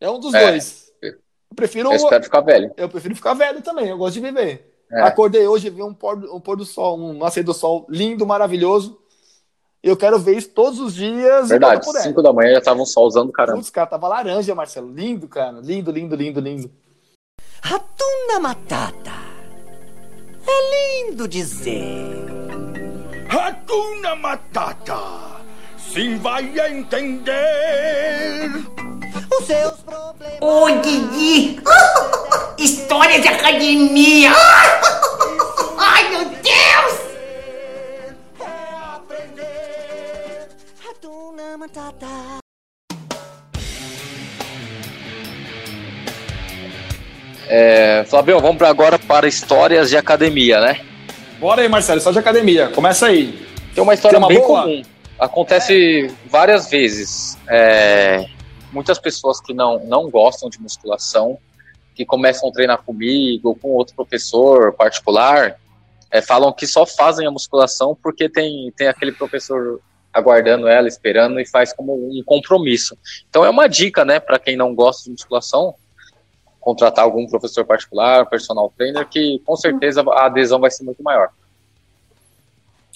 É 0.00 0.08
um 0.08 0.18
dos 0.18 0.32
é. 0.34 0.50
dois. 0.50 0.92
Eu 1.02 1.18
prefiro. 1.54 1.90
Eu 1.90 1.96
espero 1.96 2.24
ficar 2.24 2.40
velho. 2.40 2.72
Eu 2.76 2.88
prefiro 2.88 3.14
ficar 3.14 3.34
velho 3.34 3.60
também. 3.62 3.88
Eu 3.88 3.98
gosto 3.98 4.14
de 4.14 4.20
viver. 4.20 4.74
É. 4.90 5.02
Acordei 5.02 5.46
hoje, 5.46 5.68
vi 5.68 5.82
um 5.82 5.92
pôr, 5.92 6.16
um 6.32 6.40
pôr 6.40 6.56
do 6.56 6.64
sol, 6.64 6.98
um 6.98 7.12
nascer 7.12 7.44
do 7.44 7.52
sol 7.52 7.86
lindo, 7.88 8.26
maravilhoso. 8.26 8.98
Eu 9.82 9.96
quero 9.96 10.18
ver 10.18 10.36
isso 10.36 10.50
todos 10.50 10.80
os 10.80 10.94
dias. 10.94 11.48
Verdade, 11.48 11.84
5 12.02 12.20
da 12.20 12.32
manhã 12.32 12.54
já 12.54 12.60
tava 12.60 12.80
um 12.80 12.86
solzão 12.86 13.30
caramba. 13.30 13.58
Putz, 13.58 13.70
cara, 13.70 13.86
tava 13.86 14.08
laranja, 14.08 14.54
Marcelo. 14.54 14.92
Lindo, 14.92 15.28
cara. 15.28 15.60
Lindo, 15.62 15.92
lindo, 15.92 16.16
lindo, 16.16 16.40
lindo. 16.40 16.70
Ratuna 17.62 18.40
Matata. 18.40 19.12
É 20.46 21.06
lindo 21.06 21.28
dizer. 21.28 22.26
Ratuna 23.28 24.16
Matata. 24.16 24.98
Sim 25.76 26.18
vai 26.18 26.44
entender. 26.70 28.50
O 29.32 29.42
seus 29.42 29.80
problemas. 29.80 30.38
Ô, 30.40 30.70
Didi! 30.80 31.60
História 32.58 33.20
de 33.20 33.28
academia! 33.28 34.32
Ai, 35.78 36.10
meu 36.10 36.24
Deus! 36.24 37.07
É, 47.48 48.04
Flavião, 48.08 48.40
vamos 48.40 48.58
pra 48.58 48.68
agora 48.68 48.98
para 48.98 49.28
histórias 49.28 49.88
de 49.88 49.96
academia, 49.96 50.60
né? 50.60 50.84
Bora 51.38 51.62
aí, 51.62 51.68
Marcelo, 51.68 52.00
só 52.00 52.10
de 52.10 52.18
academia. 52.18 52.68
Começa 52.70 53.06
aí. 53.06 53.46
Tem 53.72 53.84
uma 53.84 53.94
história 53.94 54.18
Tem 54.18 54.26
uma 54.26 54.28
bem 54.28 54.40
boa? 54.40 54.62
comum. 54.62 54.82
Acontece 55.16 56.12
várias 56.26 56.68
vezes. 56.68 57.38
É, 57.48 58.26
muitas 58.72 58.98
pessoas 58.98 59.40
que 59.40 59.54
não, 59.54 59.78
não 59.84 60.10
gostam 60.10 60.50
de 60.50 60.60
musculação, 60.60 61.38
que 61.94 62.04
começam 62.04 62.48
a 62.48 62.52
treinar 62.52 62.82
comigo 62.82 63.50
ou 63.50 63.54
com 63.54 63.68
outro 63.68 63.94
professor 63.94 64.72
particular, 64.72 65.56
é, 66.10 66.20
falam 66.20 66.52
que 66.52 66.66
só 66.66 66.84
fazem 66.84 67.28
a 67.28 67.30
musculação 67.30 67.96
porque 68.02 68.28
tem, 68.28 68.72
tem 68.76 68.88
aquele 68.88 69.12
professor 69.12 69.80
aguardando 70.18 70.68
ela, 70.68 70.88
esperando 70.88 71.40
e 71.40 71.46
faz 71.46 71.72
como 71.72 71.94
um 71.94 72.22
compromisso. 72.24 72.96
Então 73.28 73.44
é 73.44 73.50
uma 73.50 73.68
dica, 73.68 74.04
né, 74.04 74.20
para 74.20 74.38
quem 74.38 74.56
não 74.56 74.74
gosta 74.74 75.04
de 75.04 75.10
musculação, 75.10 75.74
contratar 76.60 77.04
algum 77.04 77.26
professor 77.26 77.64
particular, 77.64 78.26
personal 78.26 78.72
trainer, 78.76 79.08
que 79.08 79.40
com 79.44 79.56
certeza 79.56 80.02
a 80.02 80.26
adesão 80.26 80.60
vai 80.60 80.70
ser 80.70 80.84
muito 80.84 81.02
maior. 81.02 81.30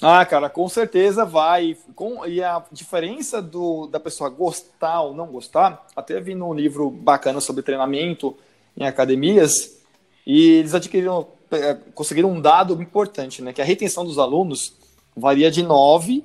Ah, 0.01 0.25
cara, 0.25 0.49
com 0.49 0.67
certeza 0.67 1.23
vai. 1.23 1.77
Com, 1.95 2.25
e 2.25 2.43
a 2.43 2.61
diferença 2.71 3.41
do, 3.41 3.87
da 3.87 3.99
pessoa 3.99 4.29
gostar 4.29 5.01
ou 5.01 5.13
não 5.13 5.27
gostar, 5.27 5.87
até 5.95 6.19
vi 6.19 6.35
num 6.35 6.53
livro 6.53 6.89
bacana 6.89 7.39
sobre 7.39 7.63
treinamento 7.63 8.35
em 8.75 8.85
academias, 8.85 9.81
e 10.25 10.55
eles 10.55 10.73
adquiriram, 10.73 11.27
eh, 11.51 11.77
conseguiram 11.93 12.31
um 12.31 12.41
dado 12.41 12.81
importante, 12.81 13.41
né? 13.41 13.53
Que 13.53 13.61
a 13.61 13.65
retenção 13.65 14.03
dos 14.03 14.17
alunos 14.17 14.73
varia 15.15 15.49
de 15.49 15.63
9 15.63 16.23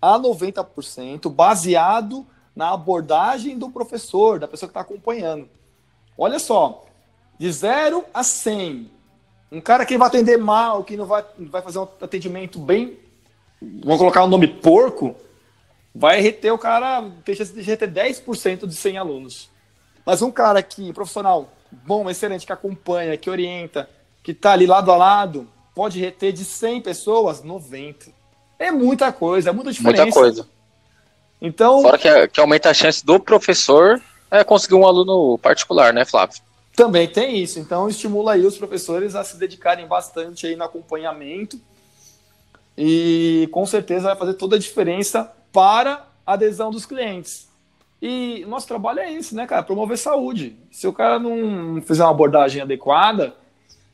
a 0.00 0.18
90%, 0.18 1.28
baseado 1.28 2.26
na 2.54 2.72
abordagem 2.72 3.58
do 3.58 3.70
professor, 3.70 4.38
da 4.38 4.48
pessoa 4.48 4.68
que 4.68 4.70
está 4.70 4.80
acompanhando. 4.80 5.48
Olha 6.16 6.38
só, 6.38 6.84
de 7.38 7.50
0 7.50 8.04
a 8.12 8.24
100, 8.24 8.90
um 9.50 9.60
cara 9.60 9.86
que 9.86 9.96
vai 9.96 10.08
atender 10.08 10.36
mal, 10.36 10.84
que 10.84 10.96
não 10.96 11.06
vai, 11.06 11.24
vai 11.38 11.62
fazer 11.62 11.78
um 11.78 11.88
atendimento 12.00 12.58
bem 12.58 12.98
vamos 13.60 13.98
colocar 13.98 14.24
o 14.24 14.28
nome 14.28 14.46
porco, 14.46 15.16
vai 15.94 16.20
reter 16.20 16.52
o 16.52 16.58
cara, 16.58 17.10
tem 17.24 17.34
chance 17.34 17.52
de 17.52 17.62
reter 17.62 17.90
10% 17.90 18.66
de 18.66 18.74
100 18.74 18.98
alunos. 18.98 19.50
Mas 20.04 20.22
um 20.22 20.30
cara 20.30 20.62
que, 20.62 20.92
profissional, 20.92 21.48
bom, 21.70 22.08
excelente, 22.08 22.46
que 22.46 22.52
acompanha, 22.52 23.16
que 23.16 23.28
orienta, 23.28 23.88
que 24.22 24.32
tá 24.32 24.52
ali 24.52 24.66
lado 24.66 24.90
a 24.92 24.96
lado, 24.96 25.48
pode 25.74 26.00
reter 26.00 26.32
de 26.32 26.44
100 26.44 26.82
pessoas, 26.82 27.42
90. 27.42 28.10
É 28.58 28.70
muita 28.70 29.12
coisa, 29.12 29.50
é 29.50 29.52
muita 29.52 29.72
diferença. 29.72 30.02
Muita 30.02 30.18
coisa. 30.18 30.48
Então, 31.40 31.82
Fora 31.82 31.98
que, 31.98 32.28
que 32.28 32.40
aumenta 32.40 32.70
a 32.70 32.74
chance 32.74 33.04
do 33.04 33.20
professor 33.20 34.02
é, 34.30 34.42
conseguir 34.42 34.74
um 34.74 34.86
aluno 34.86 35.38
particular, 35.38 35.92
né, 35.92 36.04
Flávio? 36.04 36.40
Também 36.74 37.08
tem 37.08 37.38
isso. 37.38 37.58
Então, 37.58 37.88
estimula 37.88 38.32
aí 38.32 38.44
os 38.44 38.58
professores 38.58 39.14
a 39.14 39.24
se 39.24 39.36
dedicarem 39.36 39.86
bastante 39.86 40.46
aí 40.46 40.56
no 40.56 40.64
acompanhamento. 40.64 41.60
E 42.76 43.48
com 43.50 43.66
certeza 43.66 44.08
vai 44.08 44.16
fazer 44.16 44.34
toda 44.34 44.56
a 44.56 44.58
diferença 44.58 45.32
para 45.52 46.06
a 46.26 46.34
adesão 46.34 46.70
dos 46.70 46.86
clientes. 46.86 47.48
E 48.00 48.44
nosso 48.46 48.68
trabalho 48.68 49.00
é 49.00 49.12
esse, 49.12 49.34
né, 49.34 49.46
cara? 49.46 49.64
Promover 49.64 49.98
saúde. 49.98 50.56
Se 50.70 50.86
o 50.86 50.92
cara 50.92 51.18
não 51.18 51.82
fizer 51.82 52.04
uma 52.04 52.10
abordagem 52.10 52.62
adequada, 52.62 53.34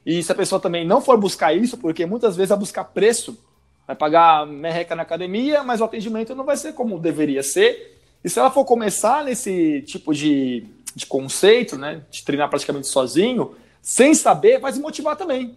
e 0.05 0.23
se 0.23 0.31
a 0.31 0.35
pessoa 0.35 0.61
também 0.61 0.87
não 0.87 1.01
for 1.01 1.17
buscar 1.17 1.55
isso, 1.55 1.79
porque 1.79 2.05
muitas 2.05 2.37
vezes 2.37 2.51
vai 2.51 2.59
buscar 2.59 2.85
preço, 2.85 3.39
vai 3.87 3.95
pagar 3.97 4.47
merreca 4.47 4.95
na 4.95 5.03
academia, 5.03 5.63
mas 5.63 5.81
o 5.81 5.85
atendimento 5.85 6.35
não 6.35 6.45
vai 6.45 6.57
ser 6.57 6.73
como 6.73 6.99
deveria 6.99 7.43
ser. 7.43 7.99
E 8.23 8.29
se 8.29 8.39
ela 8.39 8.51
for 8.51 8.65
começar 8.65 9.25
nesse 9.25 9.83
tipo 9.83 10.15
de, 10.15 10.67
de 10.95 11.07
conceito, 11.07 11.77
né, 11.77 12.03
de 12.11 12.25
treinar 12.25 12.49
praticamente 12.49 12.87
sozinho, 12.87 13.55
sem 13.83 14.15
saber, 14.15 14.59
vai 14.59 14.73
se 14.73 14.81
motivar 14.81 15.17
também. 15.17 15.57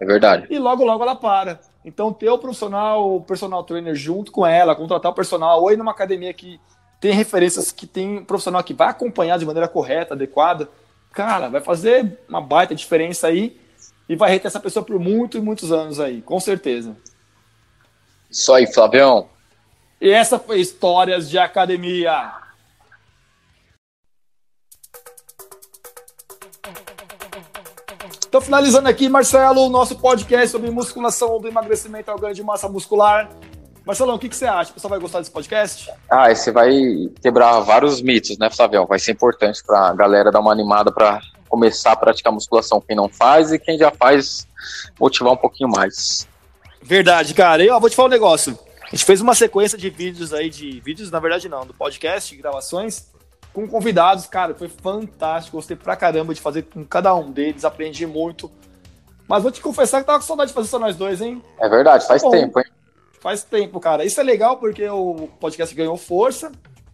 É 0.00 0.04
verdade. 0.04 0.46
E 0.50 0.58
logo, 0.58 0.84
logo 0.84 1.04
ela 1.04 1.14
para. 1.14 1.60
Então, 1.84 2.12
ter 2.12 2.28
o 2.28 2.38
profissional, 2.38 3.16
o 3.16 3.20
personal 3.20 3.62
trainer 3.62 3.94
junto 3.94 4.32
com 4.32 4.44
ela, 4.44 4.74
contratar 4.74 5.12
o 5.12 5.14
personal, 5.14 5.62
ou 5.62 5.70
ir 5.70 5.76
numa 5.76 5.92
academia 5.92 6.32
que 6.32 6.60
tem 7.00 7.12
referências, 7.12 7.70
que 7.72 7.86
tem 7.86 8.18
um 8.18 8.24
profissional 8.24 8.62
que 8.62 8.74
vai 8.74 8.88
acompanhar 8.88 9.38
de 9.38 9.46
maneira 9.46 9.68
correta, 9.68 10.14
adequada, 10.14 10.68
cara, 11.12 11.48
vai 11.48 11.60
fazer 11.60 12.18
uma 12.28 12.40
baita 12.40 12.74
diferença 12.74 13.26
aí 13.26 13.56
e 14.08 14.16
vai 14.16 14.30
reter 14.30 14.48
essa 14.48 14.60
pessoa 14.60 14.84
por 14.84 14.98
muitos 14.98 15.40
e 15.40 15.42
muitos 15.42 15.72
anos 15.72 16.00
aí, 16.00 16.22
com 16.22 16.38
certeza. 16.40 16.96
Isso 18.32 18.50
aí, 18.54 18.66
Flavião. 18.66 19.28
E 20.00 20.10
essa 20.10 20.38
foi 20.38 20.58
Histórias 20.58 21.28
de 21.28 21.38
Academia. 21.38 22.32
Então, 28.26 28.40
finalizando 28.40 28.88
aqui, 28.88 29.10
Marcelo, 29.10 29.66
o 29.66 29.68
nosso 29.68 29.98
podcast 29.98 30.48
sobre 30.48 30.70
musculação 30.70 31.38
do 31.38 31.46
emagrecimento 31.46 32.10
ao 32.10 32.18
ganho 32.18 32.34
de 32.34 32.42
massa 32.42 32.66
muscular. 32.66 33.28
Marcelão, 33.84 34.14
o 34.14 34.18
que, 34.18 34.30
que 34.30 34.36
você 34.36 34.46
acha? 34.46 34.70
O 34.70 34.74
pessoal 34.74 34.90
vai 34.90 34.98
gostar 34.98 35.18
desse 35.18 35.30
podcast? 35.30 35.92
Ah, 36.10 36.30
esse 36.30 36.50
vai 36.50 36.72
quebrar 37.20 37.60
vários 37.60 38.00
mitos, 38.00 38.38
né, 38.38 38.48
Flavião? 38.48 38.86
Vai 38.86 38.98
ser 38.98 39.12
importante 39.12 39.62
pra 39.62 39.92
galera 39.92 40.32
dar 40.32 40.40
uma 40.40 40.52
animada 40.52 40.90
pra 40.90 41.20
começar 41.48 41.92
a 41.92 41.96
praticar 41.96 42.32
musculação 42.32 42.80
quem 42.80 42.96
não 42.96 43.10
faz 43.10 43.52
e 43.52 43.58
quem 43.58 43.76
já 43.76 43.90
faz 43.90 44.46
motivar 44.98 45.34
um 45.34 45.36
pouquinho 45.36 45.68
mais. 45.68 46.26
Verdade, 46.82 47.34
cara. 47.34 47.64
Eu 47.64 47.74
ó, 47.74 47.80
vou 47.80 47.88
te 47.88 47.96
falar 47.96 48.08
um 48.08 48.10
negócio. 48.10 48.58
A 48.82 48.90
gente 48.90 49.04
fez 49.04 49.20
uma 49.20 49.34
sequência 49.34 49.78
de 49.78 49.88
vídeos 49.88 50.34
aí, 50.34 50.50
de 50.50 50.80
vídeos, 50.80 51.10
na 51.10 51.18
verdade 51.18 51.48
não, 51.48 51.64
do 51.64 51.72
podcast, 51.72 52.34
de 52.34 52.42
gravações, 52.42 53.06
com 53.52 53.66
convidados, 53.66 54.26
cara, 54.26 54.54
foi 54.54 54.68
fantástico. 54.68 55.56
Gostei 55.56 55.76
pra 55.76 55.96
caramba 55.96 56.34
de 56.34 56.40
fazer 56.40 56.62
com 56.62 56.84
cada 56.84 57.14
um 57.14 57.30
deles, 57.30 57.64
aprendi 57.64 58.06
muito. 58.06 58.50
Mas 59.28 59.42
vou 59.42 59.52
te 59.52 59.60
confessar 59.60 60.00
que 60.00 60.06
tava 60.06 60.18
com 60.18 60.26
saudade 60.26 60.48
de 60.48 60.54
fazer 60.54 60.68
só 60.68 60.78
nós 60.78 60.96
dois, 60.96 61.20
hein? 61.20 61.42
É 61.58 61.68
verdade, 61.68 62.06
faz 62.06 62.22
Bom. 62.22 62.30
tempo, 62.30 62.58
hein? 62.58 62.66
Faz 63.20 63.44
tempo, 63.44 63.78
cara. 63.78 64.04
Isso 64.04 64.20
é 64.20 64.22
legal 64.24 64.56
porque 64.56 64.86
o 64.88 65.28
podcast 65.38 65.74
ganhou 65.74 65.96
força. 65.96 66.50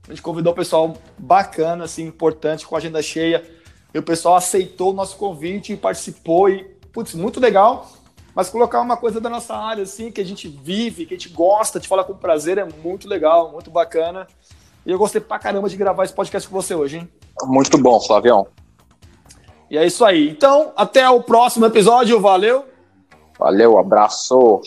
A 0.07 0.11
gente 0.11 0.22
convidou 0.22 0.53
o 0.53 0.57
pessoal 0.57 0.95
bacana, 1.16 1.84
assim, 1.84 2.05
importante, 2.05 2.66
com 2.66 2.74
a 2.74 2.78
agenda 2.78 3.03
cheia. 3.03 3.43
E 3.93 3.99
o 3.99 4.03
pessoal 4.03 4.36
aceitou 4.36 4.91
o 4.91 4.95
nosso 4.95 5.16
convite 5.16 5.72
e 5.72 5.76
participou. 5.76 6.49
E, 6.51 6.64
putz, 6.93 7.14
muito 7.14 7.41
legal. 7.41 7.91
Mas 8.39 8.51
colocar 8.51 8.80
uma 8.80 8.97
coisa 8.97 9.20
da 9.20 9.28
nossa 9.28 9.53
área, 9.57 9.82
assim, 9.82 10.12
que 10.12 10.20
a 10.20 10.24
gente 10.24 10.47
vive, 10.47 11.05
que 11.05 11.12
a 11.12 11.16
gente 11.16 11.28
gosta, 11.28 11.80
de 11.80 11.89
falar 11.89 12.05
com 12.05 12.14
prazer, 12.14 12.57
é 12.57 12.64
muito 12.64 13.09
legal, 13.09 13.51
muito 13.51 13.68
bacana. 13.68 14.28
E 14.86 14.93
eu 14.93 14.97
gostei 14.97 15.20
pra 15.20 15.41
caramba 15.41 15.68
de 15.68 15.76
gravar 15.76 16.05
esse 16.05 16.14
podcast 16.14 16.49
com 16.49 16.55
você 16.55 16.72
hoje, 16.72 16.99
hein? 16.99 17.09
Muito 17.43 17.76
bom, 17.76 17.99
Flavião. 18.01 18.47
E 19.68 19.76
é 19.76 19.84
isso 19.84 20.05
aí. 20.05 20.28
Então, 20.28 20.72
até 20.76 21.11
o 21.11 21.20
próximo 21.20 21.66
episódio. 21.66 22.20
Valeu! 22.20 22.64
Valeu, 23.36 23.76
abraço. 23.76 24.62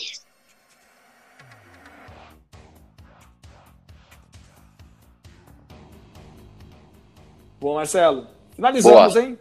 Bom, 7.58 7.76
Marcelo, 7.76 8.26
finalizamos, 8.54 9.14
Boa. 9.14 9.24
hein? 9.24 9.38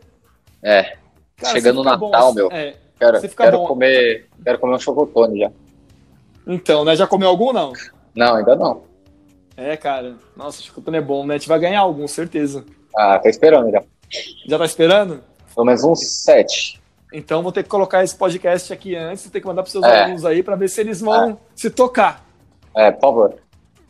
É, 0.64 0.96
Cara, 1.36 1.54
chegando 1.54 1.82
o 1.82 1.84
ficar 1.84 1.98
Natal, 1.98 2.28
bom, 2.30 2.34
meu. 2.34 2.50
é, 2.50 2.78
Quero, 3.36 3.58
bom- 3.60 3.68
comer, 3.68 4.28
quero 4.44 4.60
comer 4.60 4.76
um 4.76 4.80
chocotone 4.80 5.40
já. 5.40 5.52
Então, 6.48 6.84
né? 6.86 6.96
Já 6.96 7.08
comeu 7.08 7.30
algum, 7.30 7.52
não? 7.54 7.74
Não, 8.16 8.36
ainda 8.36 8.56
não. 8.56 8.84
É, 9.58 9.76
cara. 9.78 10.16
Nossa, 10.36 10.62
chocotone 10.62 10.98
é 10.98 11.02
bom, 11.02 11.26
né? 11.26 11.36
A 11.36 11.38
gente 11.38 11.48
vai 11.48 11.60
ganhar 11.60 11.82
algum, 11.82 12.08
certeza. 12.08 12.66
Ah, 12.96 13.20
tô 13.20 13.30
esperando 13.30 13.70
já. 13.72 13.84
Já 14.48 14.58
tá 14.58 14.66
esperando? 14.66 15.22
Pelo 15.54 15.66
menos 15.66 15.84
uns 15.84 16.06
sete. 16.24 16.82
Então 17.14 17.44
vou 17.44 17.52
ter 17.52 17.64
que 17.64 17.70
colocar 17.70 18.04
esse 18.04 18.16
podcast 18.16 18.72
aqui 18.72 18.96
antes, 18.96 19.30
ter 19.30 19.42
que 19.42 19.48
mandar 19.48 19.64
pros 19.64 19.72
seus 19.72 19.84
É. 19.84 20.04
alunos 20.04 20.26
aí 20.26 20.42
pra 20.42 20.56
ver 20.56 20.70
se 20.70 20.80
eles 20.82 21.02
vão 21.02 21.38
se 21.56 21.70
tocar. 21.70 22.26
É, 22.76 22.90
por 22.92 23.02
favor. 23.02 23.36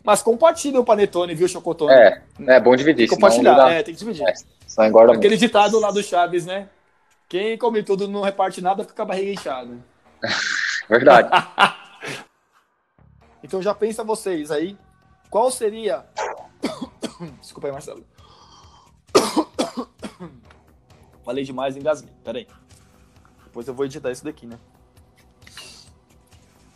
Mas 0.04 0.20
compartilha 0.20 0.80
o 0.80 0.84
panetone, 0.84 1.32
viu, 1.34 1.46
chocotone? 1.46 1.92
É, 1.92 2.20
é 2.48 2.60
bom 2.60 2.74
dividir. 2.74 3.08
Compartilhar, 3.08 3.70
é, 3.72 3.82
tem 3.84 3.94
que 3.94 4.00
dividir. 4.00 4.26
É, 4.28 4.32
senão 4.66 4.88
engorda 4.88 5.12
Aquele 5.12 5.34
muito. 5.34 5.40
ditado 5.40 5.78
lá 5.78 5.92
do 5.92 6.02
Chaves, 6.02 6.44
né? 6.44 6.66
Quem 7.32 7.56
come 7.56 7.82
tudo 7.82 8.06
não 8.06 8.20
reparte 8.20 8.60
nada, 8.60 8.84
fica 8.84 9.04
a 9.04 9.06
barriga 9.06 9.32
inchada. 9.32 9.78
Verdade. 10.86 11.30
Então 13.44 13.60
já 13.60 13.74
pensa 13.74 14.04
vocês 14.04 14.52
aí, 14.52 14.78
qual 15.28 15.50
seria... 15.50 16.06
Desculpa 17.40 17.66
aí, 17.66 17.72
Marcelo. 17.72 18.06
Falei 21.24 21.42
demais, 21.42 21.76
engasguei. 21.76 22.14
Pera 22.22 22.38
aí. 22.38 22.46
Depois 23.42 23.66
eu 23.66 23.74
vou 23.74 23.84
editar 23.84 24.12
isso 24.12 24.24
daqui, 24.24 24.46
né? 24.46 24.56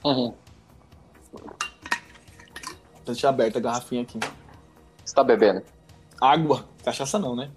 Uhum. 0.04 0.34
Deixa 3.04 3.28
aberta 3.28 3.58
a 3.58 3.62
garrafinha 3.62 4.02
aqui. 4.02 4.18
Você 5.04 5.14
tá 5.14 5.22
bebendo? 5.22 5.62
Água. 6.20 6.68
Cachaça 6.82 7.16
não, 7.16 7.36
né? 7.36 7.48